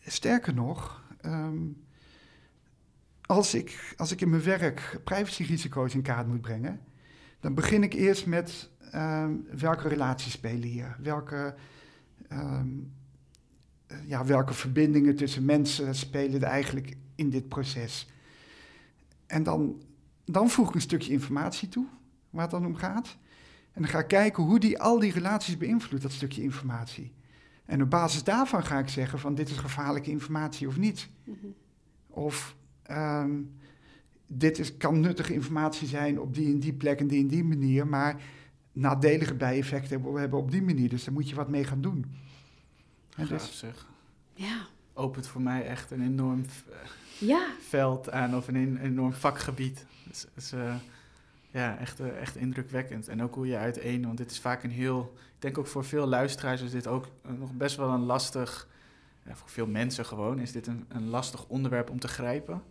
sterker 0.05 0.53
nog, 0.53 1.03
ehm, 1.21 1.57
als, 3.21 3.53
ik, 3.53 3.93
als 3.97 4.11
ik 4.11 4.21
in 4.21 4.29
mijn 4.29 4.43
werk 4.43 4.99
privacyrisico's 5.03 5.93
in 5.93 6.01
kaart 6.01 6.27
moet 6.27 6.41
brengen, 6.41 6.81
dan 7.39 7.53
begin 7.53 7.83
ik 7.83 7.93
eerst 7.93 8.25
met 8.25 8.69
ehm, 8.91 9.31
welke 9.57 9.87
relaties 9.87 10.31
spelen 10.31 10.69
hier? 10.69 10.95
Welke, 10.99 11.55
ehm, 12.27 12.67
eh, 13.87 13.97
ja, 14.05 14.25
welke 14.25 14.53
verbindingen 14.53 15.15
tussen 15.15 15.45
mensen 15.45 15.95
spelen 15.95 16.41
er 16.41 16.47
eigenlijk 16.47 16.95
in 17.15 17.29
dit 17.29 17.47
proces? 17.47 18.09
En 19.25 19.43
dan, 19.43 19.81
dan 20.25 20.49
voeg 20.49 20.69
ik 20.69 20.75
een 20.75 20.81
stukje 20.81 21.11
informatie 21.11 21.69
toe, 21.69 21.85
waar 22.29 22.41
het 22.41 22.51
dan 22.51 22.65
om 22.65 22.75
gaat. 22.75 23.17
En 23.71 23.81
dan 23.81 23.91
ga 23.91 23.99
ik 23.99 24.07
kijken 24.07 24.43
hoe 24.43 24.59
die 24.59 24.79
al 24.79 24.99
die 24.99 25.11
relaties 25.11 25.57
beïnvloedt, 25.57 26.03
dat 26.03 26.11
stukje 26.11 26.41
informatie. 26.41 27.13
En 27.65 27.81
op 27.81 27.89
basis 27.89 28.23
daarvan 28.23 28.63
ga 28.63 28.79
ik 28.79 28.89
zeggen 28.89 29.19
van 29.19 29.35
dit 29.35 29.49
is 29.49 29.57
gevaarlijke 29.57 30.09
informatie 30.09 30.67
of 30.67 30.77
niet. 30.77 31.09
Mhm. 31.23 31.35
Of 32.07 32.55
ehm, 32.83 33.41
dit 34.27 34.59
is, 34.59 34.77
kan 34.77 34.99
nuttige 34.99 35.33
informatie 35.33 35.87
zijn 35.87 36.19
op 36.19 36.33
die 36.33 36.53
en 36.53 36.59
die 36.59 36.73
plek 36.73 36.99
en 36.99 37.07
die 37.07 37.21
en 37.21 37.27
die 37.27 37.43
manier, 37.43 37.87
maar 37.87 38.21
nadelige 38.79 39.33
bijeffecten 39.33 39.89
hebben 39.89 40.13
we 40.13 40.19
hebben 40.19 40.39
op 40.39 40.51
die 40.51 40.61
manier. 40.61 40.89
Dus 40.89 41.03
daar 41.03 41.13
moet 41.13 41.29
je 41.29 41.35
wat 41.35 41.47
mee 41.49 41.63
gaan 41.63 41.81
doen. 41.81 42.05
En 43.15 43.27
Gaaf 43.27 43.47
dus, 43.47 43.57
zeg. 43.57 43.85
Ja, 44.33 44.65
Opent 44.93 45.27
voor 45.27 45.41
mij 45.41 45.65
echt 45.65 45.91
een 45.91 46.01
enorm 46.01 46.45
v- 46.49 46.61
ja, 47.19 47.47
veld 47.67 48.09
aan 48.11 48.35
of 48.35 48.47
een 48.47 48.55
en- 48.55 48.77
enorm 48.77 49.13
vakgebied. 49.13 49.85
Dus, 50.07 50.25
dus, 50.33 50.51
eh, 50.51 50.75
ja, 51.51 51.77
echt, 51.77 51.99
eh, 51.99 52.21
echt 52.21 52.35
indrukwekkend. 52.35 53.07
En 53.07 53.23
ook 53.23 53.35
hoe 53.35 53.47
je 53.47 53.57
uiteen, 53.57 54.05
want 54.05 54.17
dit 54.17 54.31
is 54.31 54.39
vaak 54.39 54.63
een 54.63 54.71
heel... 54.71 55.13
Ik 55.35 55.41
denk 55.41 55.57
ook 55.57 55.67
voor 55.67 55.85
veel 55.85 56.07
luisteraars 56.07 56.61
is 56.61 56.71
dit 56.71 56.87
ook 56.87 57.05
eh, 57.25 57.31
nog 57.31 57.53
best 57.53 57.75
wel 57.77 57.89
een 57.89 58.03
lastig... 58.05 58.67
ja, 59.25 59.35
voor 59.35 59.49
veel 59.49 59.67
mensen 59.67 60.05
gewoon 60.05 60.39
is 60.39 60.51
dit 60.51 60.67
een, 60.67 60.85
een 60.87 61.07
lastig 61.07 61.45
onderwerp 61.47 61.89
om 61.89 61.99
te 61.99 62.07
grijpen. 62.07 62.63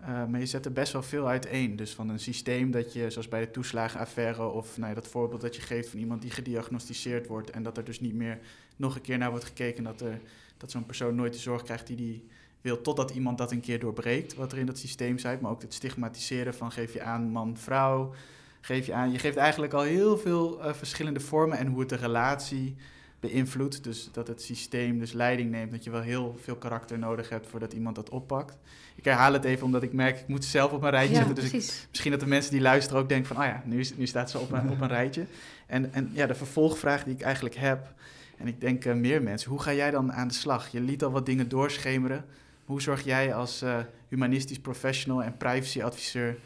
Eh, 0.00 0.26
maar 0.26 0.40
je 0.40 0.46
zet 0.46 0.64
er 0.64 0.72
best 0.72 0.92
wel 0.92 1.02
veel 1.02 1.28
uiteen. 1.28 1.76
Dus 1.76 1.94
van 1.94 2.08
een 2.08 2.20
systeem 2.20 2.70
dat 2.70 2.92
je, 2.92 3.10
zoals 3.10 3.28
bij 3.28 3.40
de 3.40 3.50
toeslagenaffaire... 3.50 4.46
of 4.48 4.78
nou 4.78 4.94
dat 4.94 5.06
voorbeeld 5.06 5.40
dat 5.40 5.56
je 5.56 5.62
geeft 5.62 5.88
van 5.88 5.98
iemand 5.98 6.22
die 6.22 6.30
gediagnosticeerd 6.30 7.26
wordt... 7.26 7.50
en 7.50 7.62
dat 7.62 7.76
er 7.76 7.84
dus 7.84 8.00
niet 8.00 8.14
meer 8.14 8.38
nog 8.76 8.94
een 8.94 9.00
keer 9.00 9.18
naar 9.18 9.30
wordt 9.30 9.44
gekeken... 9.44 9.84
dat, 9.84 10.00
er, 10.00 10.20
dat 10.56 10.70
zo'n 10.70 10.86
persoon 10.86 11.14
nooit 11.14 11.32
de 11.32 11.38
zorg 11.38 11.62
krijgt 11.62 11.86
die 11.86 11.96
die 11.96 12.24
wil... 12.60 12.80
totdat 12.80 13.10
iemand 13.10 13.38
dat 13.38 13.52
een 13.52 13.60
keer 13.60 13.80
doorbreekt, 13.80 14.34
wat 14.34 14.52
er 14.52 14.58
in 14.58 14.66
dat 14.66 14.78
systeem 14.78 15.18
zit. 15.18 15.40
Maar 15.40 15.50
ook 15.50 15.62
het 15.62 15.74
stigmatiseren 15.74 16.54
van 16.54 16.72
geef 16.72 16.92
je 16.92 17.02
aan 17.02 17.30
man-vrouw... 17.30 18.14
Geef 18.60 18.86
je 18.86 18.92
aan, 18.92 19.12
je 19.12 19.18
geeft 19.18 19.36
eigenlijk 19.36 19.72
al 19.72 19.82
heel 19.82 20.18
veel 20.18 20.62
eh, 20.62 20.74
verschillende 20.74 21.20
vormen 21.20 21.58
en 21.58 21.66
hoe 21.66 21.80
het 21.80 21.88
de 21.88 21.96
relatie 21.96 22.76
beïnvloedt. 23.20 23.84
Dus 23.84 24.08
dat 24.12 24.28
het 24.28 24.42
systeem 24.42 24.98
dus 24.98 25.12
leiding 25.12 25.50
neemt, 25.50 25.70
dat 25.70 25.84
je 25.84 25.90
wel 25.90 26.00
heel 26.00 26.36
veel 26.42 26.56
karakter 26.56 26.98
nodig 26.98 27.28
hebt 27.28 27.46
voordat 27.46 27.72
iemand 27.72 27.96
dat 27.96 28.08
oppakt. 28.08 28.58
Ik 28.94 29.04
herhaal 29.04 29.32
het 29.32 29.44
even 29.44 29.64
omdat 29.64 29.82
ik 29.82 29.92
merk, 29.92 30.18
ik 30.18 30.28
moet 30.28 30.38
het 30.38 30.48
zelf 30.48 30.72
op 30.72 30.82
een 30.82 30.90
rijtje 30.90 31.14
ja 31.14 31.26
zetten. 31.26 31.44
Dus 31.50 31.52
ik, 31.52 31.86
misschien 31.88 32.10
dat 32.10 32.20
de 32.20 32.26
mensen 32.26 32.52
die 32.52 32.60
luisteren 32.60 33.02
ook 33.02 33.08
denken 33.08 33.34
van, 33.34 33.44
oh 33.44 33.48
ja, 33.48 33.62
nu, 33.64 33.78
is, 33.78 33.96
nu 33.96 34.06
staat 34.06 34.30
ze 34.30 34.38
op 34.38 34.52
een, 34.52 34.70
op 34.70 34.80
een 34.80 34.88
rijtje. 34.88 35.26
En, 35.66 35.92
en 35.92 36.10
ja, 36.12 36.26
de 36.26 36.34
vervolgvraag 36.34 37.04
die 37.04 37.14
ik 37.14 37.20
eigenlijk 37.20 37.54
heb, 37.54 37.94
en 38.36 38.46
ik 38.46 38.60
denk 38.60 38.84
eh, 38.84 38.94
meer 38.94 39.22
mensen, 39.22 39.50
hoe 39.50 39.60
ga 39.60 39.72
jij 39.72 39.90
dan 39.90 40.12
aan 40.12 40.28
de 40.28 40.34
slag? 40.34 40.68
Je 40.68 40.80
liet 40.80 41.04
al 41.04 41.10
wat 41.10 41.26
dingen 41.26 41.48
doorschemeren. 41.48 42.24
Hoe 42.64 42.82
zorg 42.82 43.04
jij 43.04 43.34
als 43.34 43.62
eh, 43.62 43.78
humanistisch 44.08 44.60
professional 44.60 45.22
en 45.22 45.36
privacyadviseur 45.36 46.38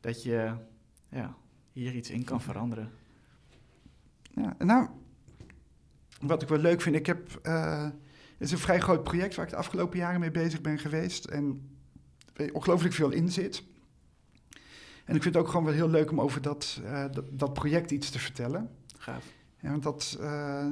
dat 0.00 0.22
je 0.22 0.52
ja, 1.08 1.34
hier 1.72 1.94
iets 1.94 2.10
in 2.10 2.24
kan 2.24 2.40
veranderen? 2.40 2.90
ja, 4.42 4.56
nou, 4.58 4.88
wat 6.18 6.42
ik 6.42 6.48
wel 6.48 6.58
leuk 6.58 6.80
vind, 6.80 6.96
ik 6.96 7.06
heb, 7.06 7.38
eh, 7.42 7.82
het 7.82 7.92
is 8.38 8.52
een 8.52 8.58
vrij 8.58 8.80
groot 8.80 9.04
project 9.04 9.34
waar 9.34 9.44
ik 9.44 9.50
de 9.50 9.56
afgelopen 9.56 9.98
jaren 9.98 10.20
mee 10.20 10.30
bezig 10.30 10.60
ben 10.60 10.78
geweest 10.78 11.24
en 11.24 11.76
ongelooflijk 12.52 12.94
veel 12.94 13.10
in 13.10 13.30
zit. 13.30 13.62
En 15.04 15.14
ik 15.14 15.22
vind 15.22 15.34
het 15.34 15.36
ook 15.36 15.48
gewoon 15.48 15.64
wel 15.64 15.74
heel 15.74 15.90
leuk 15.90 16.10
om 16.10 16.20
over 16.20 16.42
dat, 16.42 16.80
eh, 16.84 17.04
dat, 17.12 17.24
dat 17.30 17.52
project 17.52 17.90
iets 17.90 18.10
te 18.10 18.18
vertellen. 18.18 18.70
Gaaf. 18.98 19.24
Ja, 19.60 19.70
want 19.70 19.82
dat, 19.82 20.16
eh, 20.20 20.66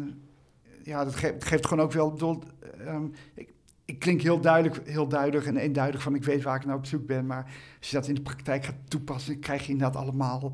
ja, 0.83 1.05
dat 1.05 1.15
geeft, 1.17 1.45
geeft 1.45 1.67
gewoon 1.67 1.85
ook 1.85 1.93
wel. 1.93 2.07
ik 2.07 2.13
bedoel, 2.13 2.43
ehm, 2.79 3.07
ik, 3.35 3.53
ik 3.85 3.99
klink 3.99 4.21
heel 4.21 4.41
duidelijk, 4.41 4.89
heel 4.89 5.09
duidelijk 5.09 5.47
en 5.47 5.57
eenduidig 5.57 6.03
van 6.03 6.15
ik 6.15 6.25
weet 6.25 6.43
waar 6.43 6.57
ik 6.57 6.65
nou 6.65 6.79
op 6.79 6.87
zoek 6.87 7.07
ben. 7.07 7.27
Maar 7.27 7.45
als 7.79 7.91
je 7.91 7.97
dat 7.97 8.09
in 8.09 8.15
de 8.15 8.23
praktijk 8.23 8.65
gaat 8.65 8.75
toepassen, 8.89 9.39
krijg 9.39 9.67
je 9.67 9.73
inderdaad 9.73 10.03
allemaal 10.03 10.53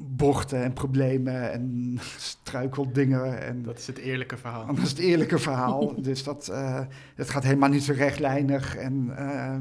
bochten 0.00 0.62
en 0.62 0.72
problemen 0.72 1.52
en 1.52 1.98
struikeldingen. 2.16 3.42
En 3.42 3.62
Dat 3.62 3.78
is 3.78 3.86
het 3.86 3.98
eerlijke 3.98 4.36
verhaal. 4.36 4.66
dat 4.66 4.78
is 4.78 4.90
het 4.90 4.98
eerlijke 4.98 5.38
verhaal. 5.38 5.94
dus 6.02 6.24
dat, 6.24 6.48
eh, 6.48 6.80
het 7.14 7.30
gaat 7.30 7.42
helemaal 7.42 7.68
niet 7.68 7.82
zo 7.82 7.92
rechtlijnig 7.92 8.76
en 8.76 9.16
eh, 9.16 9.56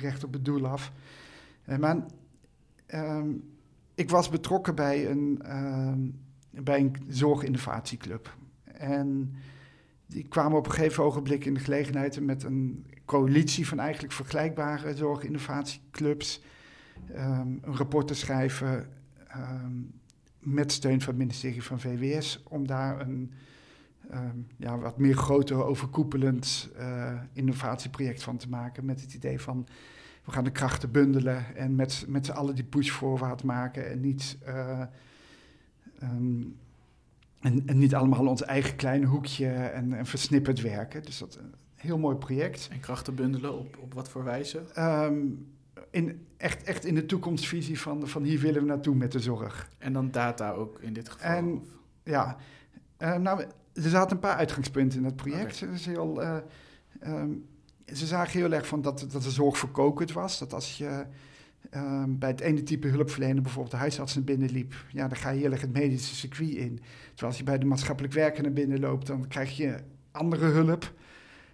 recht 0.00 0.24
op 0.24 0.32
het 0.32 0.44
doel 0.44 0.66
af. 0.66 0.92
Eh, 1.64 1.78
maar 1.78 1.96
ehm, 2.86 3.28
ik 3.94 4.10
was 4.10 4.28
betrokken 4.28 4.74
bij 4.74 5.10
een, 5.10 5.38
ehm, 5.42 6.00
bij 6.50 6.80
een 6.80 6.96
zorginnovatieclub. 7.08 8.36
En 8.64 9.34
die 10.06 10.28
kwamen 10.28 10.58
op 10.58 10.66
een 10.66 10.72
gegeven 10.72 11.04
ogenblik 11.04 11.44
in 11.44 11.54
de 11.54 11.60
gelegenheid 11.60 12.20
met 12.20 12.42
een 12.42 12.86
coalitie 13.04 13.68
van 13.68 13.78
eigenlijk 13.78 14.12
vergelijkbare 14.12 14.96
zorginnovatieclubs 14.96 16.42
ehm, 17.14 17.48
een 17.60 17.76
rapport 17.76 18.06
te 18.06 18.14
schrijven 18.14 18.97
ehm, 19.38 19.72
met 20.38 20.72
steun 20.72 21.00
van 21.00 21.08
het 21.08 21.18
ministerie 21.18 21.62
van 21.62 21.80
VWS 21.80 22.42
om 22.48 22.66
daar 22.66 23.00
een 23.00 23.32
ehm, 24.10 24.36
ja, 24.56 24.78
wat 24.78 24.98
meer 24.98 25.16
groter 25.16 25.64
overkoepelend 25.64 26.70
eh, 26.76 27.20
innovatieproject 27.32 28.22
van 28.22 28.36
te 28.36 28.48
maken 28.48 28.84
met 28.84 29.00
het 29.00 29.14
idee 29.14 29.40
van 29.40 29.66
we 30.24 30.32
gaan 30.32 30.44
de 30.44 30.50
krachten 30.50 30.90
bundelen 30.90 31.56
en 31.56 31.74
met, 31.74 32.04
met 32.08 32.26
z'n 32.26 32.32
allen 32.32 32.54
die 32.54 32.64
push 32.64 32.90
voorwaarts 32.90 33.42
maken 33.42 33.90
en 33.90 34.00
niet 34.00 34.38
eh, 34.44 34.80
ehm, 35.98 36.42
en, 37.40 37.62
en 37.66 37.78
niet 37.78 37.94
allemaal 37.94 38.26
ons 38.26 38.42
eigen 38.42 38.76
kleine 38.76 39.06
hoekje 39.06 39.48
en, 39.48 39.92
en 39.92 40.06
versnipperd 40.06 40.60
werken. 40.60 41.02
Dus 41.02 41.18
dat 41.18 41.28
is 41.28 41.36
een 41.36 41.54
heel 41.74 41.98
mooi 41.98 42.16
project. 42.16 42.68
En 42.72 42.80
krachten 42.80 43.14
bundelen 43.14 43.58
op, 43.58 43.78
op 43.78 43.94
wat 43.94 44.08
voor 44.08 44.24
wijze? 44.24 44.62
In, 45.90 46.26
echt, 46.38 46.62
echt 46.62 46.84
in 46.84 46.94
de 46.94 47.06
toekomstvisie 47.06 47.80
van, 47.80 48.08
van 48.08 48.22
hier 48.22 48.40
willen 48.40 48.60
we 48.60 48.66
naartoe 48.68 48.94
met 48.94 49.12
de 49.12 49.20
zorg. 49.20 49.68
En 49.78 49.92
dan 49.92 50.10
data 50.10 50.50
ook 50.50 50.78
in 50.80 50.92
dit 50.92 51.08
geval? 51.08 51.30
En- 51.30 51.62
Ja, 52.02 52.36
eh, 52.96 53.16
nou, 53.16 53.40
er 53.72 53.82
zaten 53.90 54.10
een 54.16 54.22
paar 54.22 54.36
uitgangspunten 54.36 54.98
in 54.98 55.04
dat 55.04 55.16
project. 55.16 55.62
Is 55.62 55.86
heel, 55.86 56.22
eh, 56.22 56.36
ehm, 57.00 57.30
ze 57.94 58.06
zagen 58.06 58.40
heel 58.40 58.52
erg 58.52 58.66
van 58.66 58.82
dat, 58.82 59.06
dat 59.10 59.22
de 59.22 59.30
zorg 59.30 59.58
verkokend 59.58 60.12
was. 60.12 60.38
Dat 60.38 60.52
als 60.52 60.78
je 60.78 61.04
ehm, 61.70 62.18
bij 62.18 62.28
het 62.28 62.40
ene 62.40 62.62
type 62.62 62.88
hulpverlener 62.88 63.42
bijvoorbeeld 63.42 63.70
de 63.74 63.80
huisarts 63.80 64.14
naar 64.14 64.24
binnen 64.24 64.50
liep, 64.50 64.74
ja, 64.92 65.08
dan 65.08 65.16
ga 65.18 65.30
je 65.30 65.40
heel 65.40 65.52
erg 65.52 65.60
het 65.60 65.72
medische 65.72 66.14
circuit 66.14 66.50
in. 66.50 66.76
Terwijl 67.08 67.26
als 67.28 67.38
je 67.38 67.44
bij 67.44 67.58
de 67.58 67.66
maatschappelijk 67.66 68.14
werker 68.14 68.42
naar 68.42 68.52
binnen 68.52 68.80
loopt, 68.80 69.06
dan 69.06 69.28
krijg 69.28 69.56
je 69.56 69.76
andere 70.10 70.46
hulp. 70.46 70.92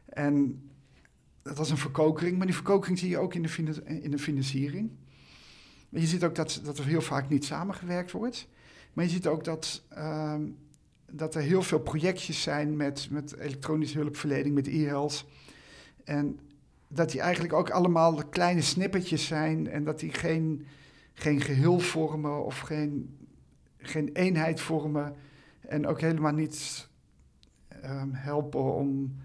En 0.09 0.63
dat 1.45 1.57
was 1.57 1.71
een 1.71 1.77
verkokering, 1.77 2.37
maar 2.37 2.47
die 2.47 2.55
verkokering 2.55 2.99
zie 2.99 3.09
je 3.09 3.19
ook 3.19 3.35
in 3.35 3.43
de, 3.43 3.83
in 3.85 4.11
de 4.11 4.19
financiering. 4.19 4.91
Je 5.89 6.07
ziet 6.07 6.25
ook 6.25 6.35
dat, 6.35 6.61
dat 6.65 6.79
er 6.79 6.85
heel 6.85 7.01
vaak 7.01 7.29
niet 7.29 7.45
samengewerkt 7.45 8.11
wordt. 8.11 8.49
Maar 8.93 9.05
je 9.05 9.11
ziet 9.11 9.27
ook 9.27 9.45
dat, 9.45 9.83
ehm, 9.89 10.43
dat 11.11 11.35
er 11.35 11.43
heel 11.43 11.63
veel 11.63 11.81
projectjes 11.81 12.43
zijn 12.43 12.77
met, 12.77 13.11
met 13.11 13.37
elektronische 13.37 13.99
hulpverlening, 13.99 14.55
met 14.55 14.67
e-health. 14.67 15.25
En 16.05 16.39
dat 16.89 17.11
die 17.11 17.21
eigenlijk 17.21 17.53
ook 17.53 17.71
allemaal 17.71 18.25
kleine 18.25 18.63
snippertjes 18.63 19.27
zijn 19.27 19.69
en 19.69 19.85
dat 19.85 20.01
die 20.01 20.13
geen, 20.13 20.67
geen 21.13 21.41
geheel 21.41 21.79
vormen 21.79 22.45
of 22.45 22.59
geen, 22.59 23.19
geen 23.79 24.11
eenheid 24.13 24.61
vormen. 24.61 25.17
En 25.61 25.87
ook 25.87 26.01
helemaal 26.01 26.33
niet 26.33 26.89
ehm, 27.69 28.13
helpen 28.13 28.75
om, 28.75 29.17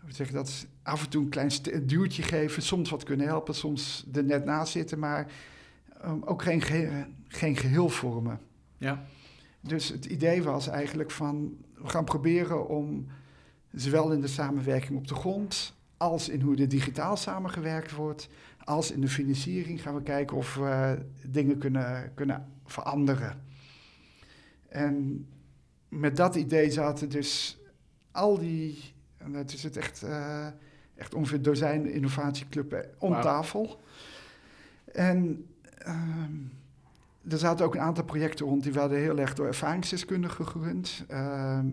hoe 0.00 0.12
zeg 0.12 0.26
je 0.26 0.32
dat, 0.32 0.66
af 0.90 1.04
en 1.04 1.10
toe 1.10 1.22
een 1.22 1.28
klein 1.28 1.50
duwtje 1.82 2.22
geven. 2.22 2.62
Soms 2.62 2.90
wat 2.90 3.02
kunnen 3.02 3.26
helpen, 3.26 3.54
soms 3.54 4.06
er 4.12 4.24
net 4.24 4.44
naast 4.44 4.72
zitten, 4.72 4.98
maar 4.98 5.32
ehm, 6.00 6.22
ook 6.22 6.42
geen, 6.42 6.60
ge- 6.62 7.04
geen 7.28 7.56
geheel 7.56 7.88
vormen. 7.88 8.40
Ja, 8.78 9.04
Dus 9.60 9.88
het 9.88 10.04
idee 10.04 10.42
was 10.42 10.68
eigenlijk 10.68 11.10
van, 11.10 11.56
we 11.74 11.88
gaan 11.88 12.04
proberen 12.04 12.68
om 12.68 13.06
zowel 13.72 14.12
in 14.12 14.20
de 14.20 14.26
samenwerking 14.26 14.98
op 14.98 15.08
de 15.08 15.14
grond, 15.14 15.74
als 15.96 16.28
in 16.28 16.40
hoe 16.40 16.56
er 16.56 16.68
digitaal 16.68 17.16
samengewerkt 17.16 17.92
wordt, 17.92 18.28
als 18.64 18.90
in 18.90 19.00
de 19.00 19.08
financiering 19.08 19.82
gaan 19.82 19.94
we 19.94 20.02
kijken 20.02 20.36
of 20.36 20.54
we 20.54 20.98
dingen 21.26 21.58
kunnen, 21.58 22.12
kunnen 22.14 22.46
veranderen. 22.66 23.42
En 24.68 25.26
met 25.88 26.16
dat 26.16 26.34
idee 26.36 26.70
zaten 26.70 27.08
dus 27.08 27.58
al 28.10 28.38
die, 28.38 28.78
en 29.16 29.32
het 29.32 29.52
is 29.52 29.62
het 29.62 29.76
echt, 29.76 30.02
eh, 30.02 30.46
echt 31.00 31.14
ongeveer 31.14 31.36
een 31.36 31.42
dozijn 31.42 31.86
innovatieclubben 31.90 32.84
om 32.98 33.12
tafel. 33.20 33.80
En 34.92 35.46
ehm, 35.78 36.32
er 37.28 37.38
zaten 37.38 37.64
ook 37.66 37.74
een 37.74 37.80
aantal 37.80 38.04
projecten 38.04 38.46
rond 38.46 38.62
die 38.62 38.72
werden 38.72 38.98
heel 38.98 39.18
erg 39.18 39.34
door 39.34 39.46
ervaringsdeskundigen 39.46 40.46
gerund. 40.46 41.04
Ehm, 41.08 41.66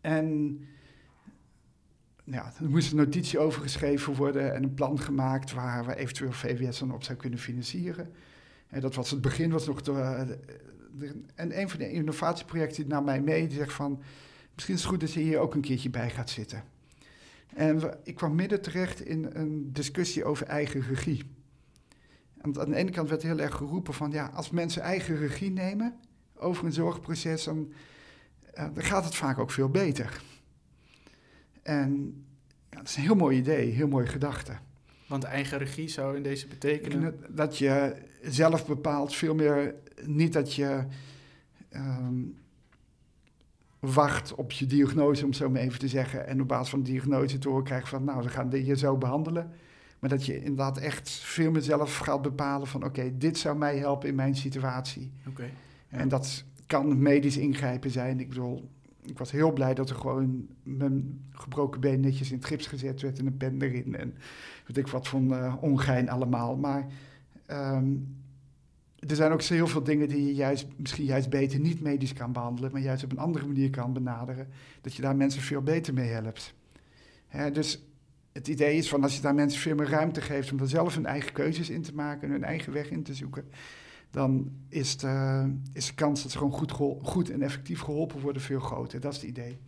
en 0.00 0.58
ja, 2.24 2.52
er 2.60 2.70
moest 2.70 2.90
een 2.90 2.96
notitie 2.96 3.38
over 3.38 3.62
geschreven 3.62 4.14
worden 4.14 4.54
en 4.54 4.62
een 4.62 4.74
plan 4.74 5.00
gemaakt 5.00 5.52
waar 5.52 5.86
we 5.86 5.94
eventueel 5.96 6.32
VWS 6.32 6.78
dan 6.78 6.92
op 6.94 7.02
zou 7.02 7.18
kunnen 7.18 7.38
financieren. 7.38 8.12
En 8.68 8.80
dat 8.80 8.94
was 8.94 9.10
het 9.10 9.20
begin, 9.20 9.50
was 9.50 9.66
nog 9.66 9.80
eh, 9.80 10.20
de- 10.26 10.38
en 11.34 11.60
een 11.60 11.68
van 11.68 11.78
de 11.78 11.90
innovatieprojecten 11.90 12.82
die 12.82 12.92
naar 12.92 13.02
mij 13.02 13.20
mee, 13.20 13.46
die 13.48 13.56
zegt 13.58 13.72
van, 13.72 14.02
misschien 14.54 14.74
is 14.74 14.80
het 14.80 14.90
goed 14.90 15.00
dat 15.00 15.12
je 15.12 15.20
hier 15.20 15.38
ook 15.38 15.54
een 15.54 15.60
keertje 15.60 15.90
bij 15.90 16.10
gaat 16.10 16.30
zitten. 16.30 16.62
En 17.54 17.98
ik 18.04 18.14
kwam 18.14 18.34
midden 18.34 18.60
terecht 18.62 19.00
in 19.04 19.28
een 19.32 19.72
discussie 19.72 20.24
over 20.24 20.46
eigen 20.46 20.80
regie. 20.82 21.22
Want 22.34 22.58
aan 22.58 22.70
de 22.70 22.76
ene 22.76 22.90
kant 22.90 23.08
werd 23.08 23.22
heel 23.22 23.38
erg 23.38 23.54
geroepen 23.54 23.94
van 23.94 24.10
ja, 24.10 24.26
als 24.34 24.50
mensen 24.50 24.82
eigen 24.82 25.16
regie 25.16 25.50
nemen 25.50 25.94
over 26.34 26.64
een 26.64 26.72
zorgproces, 26.72 27.44
dan, 27.44 27.72
dan 28.54 28.82
gaat 28.82 29.04
het 29.04 29.14
vaak 29.14 29.38
ook 29.38 29.50
veel 29.50 29.68
beter. 29.68 30.22
En 31.62 32.24
ja, 32.70 32.76
dat 32.78 32.88
is 32.88 32.96
een 32.96 33.02
heel 33.02 33.14
mooi 33.14 33.36
idee, 33.38 33.70
heel 33.70 33.88
mooie 33.88 34.06
gedachte. 34.06 34.52
want 35.06 35.24
eigen 35.24 35.58
regie 35.58 35.88
zou 35.88 36.16
in 36.16 36.22
deze 36.22 36.46
betekenen... 36.48 37.00
Dat- 37.02 37.36
Dat 37.36 37.58
je 37.58 37.94
zelf 38.22 38.66
bepaalt, 38.66 39.14
veel 39.14 39.34
meer 39.34 39.74
niet 40.04 40.32
dat 40.32 40.54
je 40.54 40.84
ehm, 41.68 42.20
wacht 43.82 44.34
op 44.34 44.52
je 44.52 44.66
diagnose, 44.66 45.22
om 45.22 45.28
het 45.28 45.38
zo 45.38 45.50
maar 45.50 45.60
even 45.60 45.78
te 45.78 45.88
zeggen, 45.88 46.26
en 46.26 46.40
op 46.40 46.48
basis 46.48 46.68
van 46.68 46.82
de 46.82 46.90
diagnose 46.90 47.38
te 47.38 47.48
horen 47.48 47.64
krijgt 47.64 47.88
van 47.88 48.04
nou, 48.04 48.22
we 48.22 48.28
gaan 48.28 48.48
dit 48.48 48.66
je 48.66 48.76
zo 48.76 48.96
behandelen. 48.96 49.50
Maar 49.98 50.10
dat 50.10 50.26
je 50.26 50.36
inderdaad 50.36 50.78
echt 50.78 51.10
veel 51.10 51.50
meer 51.50 51.62
zelf 51.62 51.96
gaat 51.96 52.22
bepalen 52.22 52.66
van 52.66 52.84
oké, 52.84 53.18
dit 53.18 53.38
zou 53.38 53.58
mij 53.58 53.78
helpen 53.78 54.08
in 54.08 54.14
mijn 54.14 54.34
situatie. 54.34 55.12
Oké. 55.28 55.42
Ja. 55.88 55.98
En 55.98 56.08
dat 56.08 56.44
kan 56.66 57.02
medisch 57.02 57.36
ingrijpen 57.36 57.90
zijn. 57.90 58.20
Ik 58.20 58.28
bedoel, 58.28 58.68
ik 59.02 59.18
was 59.18 59.30
heel 59.30 59.52
blij 59.52 59.74
dat 59.74 59.90
er 59.90 59.96
gewoon 59.96 60.46
mijn 60.62 61.20
gebroken 61.30 61.80
been 61.80 62.00
netjes 62.00 62.30
in 62.30 62.36
het 62.36 62.46
gips 62.46 62.66
gezet 62.66 63.00
werd 63.00 63.18
en 63.18 63.26
een 63.26 63.36
pen 63.36 63.62
erin. 63.62 63.96
En 63.96 64.14
weet 64.66 64.76
ik 64.76 64.88
wat 64.88 65.08
van 65.08 65.34
eh, 65.34 65.54
ongein 65.60 66.10
allemaal. 66.10 66.56
Maar 66.56 66.86
ehm, 67.46 67.94
er 69.08 69.16
zijn 69.16 69.32
ook 69.32 69.42
heel 69.42 69.66
veel 69.66 69.82
dingen 69.82 70.08
die 70.08 70.26
je 70.26 70.34
juist, 70.34 70.66
misschien 70.76 71.04
juist 71.04 71.30
beter 71.30 71.60
niet 71.60 71.80
medisch 71.80 72.12
kan 72.12 72.32
behandelen, 72.32 72.72
maar 72.72 72.80
juist 72.80 73.04
op 73.04 73.12
een 73.12 73.18
andere 73.18 73.46
manier 73.46 73.70
kan 73.70 73.92
benaderen. 73.92 74.48
Dat 74.80 74.94
je 74.94 75.02
daar 75.02 75.16
mensen 75.16 75.42
veel 75.42 75.62
beter 75.62 75.94
mee 75.94 76.08
helpt. 76.08 76.54
Hè, 77.28 77.50
dus 77.50 77.84
het 78.32 78.48
idee 78.48 78.76
is 78.76 78.88
van 78.88 79.02
als 79.02 79.16
je 79.16 79.22
daar 79.22 79.34
mensen 79.34 79.60
veel 79.60 79.74
meer 79.74 79.88
ruimte 79.88 80.20
geeft 80.20 80.52
om 80.52 80.60
er 80.60 80.68
zelf 80.68 80.94
hun 80.94 81.06
eigen 81.06 81.32
keuzes 81.32 81.70
in 81.70 81.82
te 81.82 81.94
maken 81.94 82.22
en 82.22 82.30
hun 82.30 82.44
eigen 82.44 82.72
weg 82.72 82.90
in 82.90 83.02
te 83.02 83.14
zoeken, 83.14 83.44
dan 84.10 84.52
is 84.68 84.96
de, 84.96 85.46
is 85.72 85.86
de 85.86 85.94
kans 85.94 86.22
dat 86.22 86.30
ze 86.30 86.38
gewoon 86.38 86.52
goed, 86.52 86.72
goed 87.02 87.30
en 87.30 87.42
effectief 87.42 87.80
geholpen 87.80 88.20
worden 88.20 88.42
veel 88.42 88.60
groter. 88.60 89.00
Dat 89.00 89.12
is 89.12 89.20
het 89.20 89.28
idee. 89.28 89.58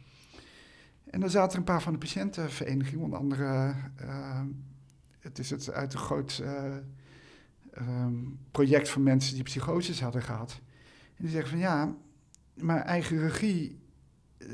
En 1.04 1.20
dan 1.20 1.30
zaten 1.30 1.52
er 1.52 1.58
een 1.58 1.64
paar 1.64 1.82
van 1.82 1.92
de 1.92 1.98
patiëntenverenigingen, 1.98 3.04
onder 3.04 3.18
andere, 3.18 3.74
eh, 3.96 4.42
het 5.20 5.38
is 5.38 5.50
het 5.50 5.72
uit 5.72 5.92
een 5.92 5.98
groot 5.98 6.40
eh, 6.44 6.76
ehm, 7.74 8.14
project 8.50 8.88
van 8.88 9.02
mensen 9.02 9.34
die 9.34 9.42
psychoses 9.42 10.00
hadden 10.00 10.22
gehad. 10.22 10.60
En 11.16 11.24
die 11.24 11.30
zeggen 11.30 11.50
van 11.50 11.58
ja, 11.58 11.94
maar 12.54 12.80
eigen 12.80 13.18
regie 13.18 13.78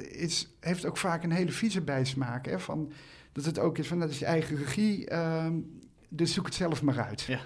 is, 0.08 0.56
heeft 0.60 0.86
ook 0.86 0.96
vaak 0.96 1.22
een 1.22 1.32
hele 1.32 1.52
vieze 1.52 1.80
bijsmaak. 1.80 2.46
Hè, 2.46 2.60
van, 2.60 2.92
dat 3.32 3.44
het 3.44 3.58
ook 3.58 3.78
is 3.78 3.88
van 3.88 3.98
dat 3.98 4.10
is 4.10 4.18
je 4.18 4.24
eigen 4.24 4.56
regie, 4.56 5.08
ehm, 5.08 5.54
dus 6.08 6.32
zoek 6.32 6.44
het 6.44 6.54
zelf 6.54 6.82
maar 6.82 7.00
uit. 7.00 7.22
Ja. 7.22 7.40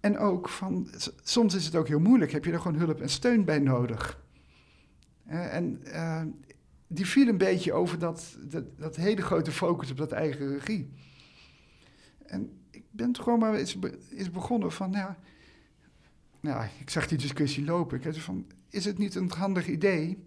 En 0.00 0.18
ook 0.18 0.48
van, 0.48 0.88
soms 1.22 1.54
is 1.54 1.64
het 1.64 1.76
ook 1.76 1.88
heel 1.88 2.00
moeilijk, 2.00 2.32
heb 2.32 2.44
je 2.44 2.52
er 2.52 2.60
gewoon 2.60 2.78
hulp 2.78 3.00
en 3.00 3.08
steun 3.08 3.44
bij 3.44 3.58
nodig. 3.58 4.22
Eh, 5.26 5.54
en 5.54 5.80
eh, 5.84 6.22
die 6.86 7.06
viel 7.06 7.28
een 7.28 7.38
beetje 7.38 7.72
over 7.72 7.98
dat, 7.98 8.36
dat, 8.42 8.78
dat 8.78 8.96
hele 8.96 9.22
grote 9.22 9.52
focus 9.52 9.90
op 9.90 9.96
dat 9.96 10.12
eigen 10.12 10.52
regie. 10.52 10.92
En 12.26 12.59
ben 12.90 13.12
toch 13.12 13.24
gewoon 13.24 13.38
maar 13.38 13.54
eens, 13.54 13.78
eens 14.10 14.30
begonnen 14.30 14.72
van, 14.72 14.92
ja, 14.92 15.18
ja, 16.40 16.70
ik 16.78 16.90
zag 16.90 17.06
die 17.08 17.18
discussie 17.18 17.64
lopen. 17.64 17.96
Ik 17.96 18.02
zei 18.02 18.20
van, 18.20 18.46
is 18.68 18.84
het 18.84 18.98
niet 18.98 19.14
een 19.14 19.30
handig 19.30 19.66
idee 19.68 20.24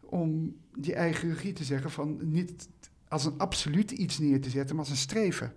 om 0.00 0.56
die 0.74 0.94
eigen 0.94 1.28
regie 1.28 1.52
te 1.52 1.64
zeggen 1.64 1.90
van 1.90 2.18
niet 2.20 2.68
als 3.08 3.24
een 3.24 3.38
absoluut 3.38 3.90
iets 3.90 4.18
neer 4.18 4.40
te 4.40 4.50
zetten, 4.50 4.76
maar 4.76 4.84
als 4.84 4.94
een 4.94 5.00
streven. 5.00 5.54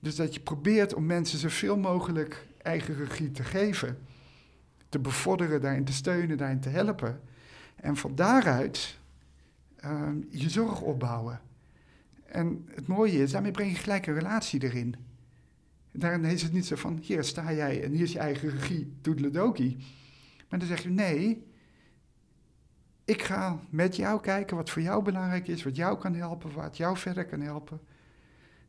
Dus 0.00 0.16
dat 0.16 0.34
je 0.34 0.40
probeert 0.40 0.94
om 0.94 1.06
mensen 1.06 1.38
zoveel 1.38 1.78
mogelijk 1.78 2.46
eigen 2.62 2.94
regie 2.94 3.30
te 3.30 3.44
geven, 3.44 3.98
te 4.88 4.98
bevorderen, 4.98 5.60
daarin 5.60 5.84
te 5.84 5.92
steunen, 5.92 6.36
daarin 6.36 6.60
te 6.60 6.68
helpen. 6.68 7.20
En 7.76 7.96
van 7.96 8.14
daaruit 8.14 8.98
ehm, 9.76 10.16
je 10.30 10.50
zorg 10.50 10.80
opbouwen. 10.80 11.40
En 12.24 12.68
het 12.74 12.86
mooie 12.86 13.22
is, 13.22 13.30
daarmee 13.30 13.50
breng 13.50 13.70
je 13.70 13.76
gelijk 13.76 14.06
een 14.06 14.14
relatie 14.14 14.62
erin. 14.62 14.94
Daarin 15.92 16.24
is 16.24 16.42
het 16.42 16.52
niet 16.52 16.66
zo 16.66 16.76
van, 16.76 16.98
hier 17.02 17.24
sta 17.24 17.52
jij 17.52 17.82
en 17.84 17.92
hier 17.92 18.02
is 18.02 18.12
je 18.12 18.18
eigen 18.18 18.50
regie, 18.50 18.96
toedeledokie. 19.00 19.76
Maar 20.48 20.58
dan 20.58 20.68
zeg 20.68 20.82
je, 20.82 20.88
nee, 20.88 21.46
ik 23.04 23.22
ga 23.22 23.60
met 23.70 23.96
jou 23.96 24.20
kijken 24.20 24.56
wat 24.56 24.70
voor 24.70 24.82
jou 24.82 25.04
belangrijk 25.04 25.48
is, 25.48 25.62
wat 25.62 25.76
jou 25.76 25.98
kan 25.98 26.14
helpen, 26.14 26.52
wat 26.52 26.76
jou 26.76 26.96
verder 26.96 27.26
kan 27.26 27.40
helpen. 27.40 27.80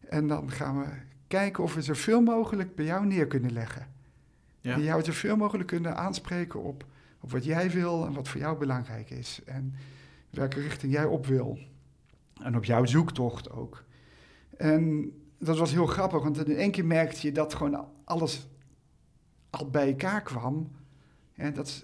En 0.10 0.28
dan 0.28 0.52
gaan 0.52 0.80
we 0.80 0.88
kijken 1.28 1.64
of 1.64 1.74
we 1.74 1.82
zoveel 1.82 2.22
mogelijk 2.22 2.76
bij 2.76 2.86
jou 2.86 3.06
neer 3.06 3.28
kunnen 3.28 3.54
leggen. 3.54 3.88
Ja. 4.62 4.74
En 4.74 4.82
jou 4.82 5.04
zoveel 5.04 5.38
mogelijk 5.38 5.68
kunnen 5.68 5.98
aanspreken 5.98 6.64
op, 6.64 6.86
op 7.20 7.32
wat 7.32 7.44
jij 7.44 7.72
wil 7.72 8.06
en 8.06 8.14
wat 8.14 8.28
voor 8.28 8.40
jou 8.40 8.58
belangrijk 8.58 9.10
is. 9.10 9.42
En 9.46 9.76
welke 10.30 10.60
richting 10.60 10.92
jij 10.92 11.06
op 11.06 11.26
wil. 11.26 11.60
En 12.44 12.56
op 12.56 12.66
jouw 12.66 12.86
zoektocht 12.86 13.52
ook. 13.52 13.84
En 14.58 15.14
dat 15.44 15.58
was 15.58 15.72
heel 15.72 15.86
grappig, 15.86 16.24
want 16.24 16.48
in 16.48 16.56
één 16.56 16.72
keer 16.72 16.86
merkte 16.86 17.28
je 17.28 17.32
dat 17.32 17.54
gewoon 17.54 17.88
alles 18.04 18.48
al 19.50 19.70
bij 19.70 19.88
elkaar 19.88 20.22
kwam. 20.22 20.72
En 21.34 21.54
dat, 21.54 21.84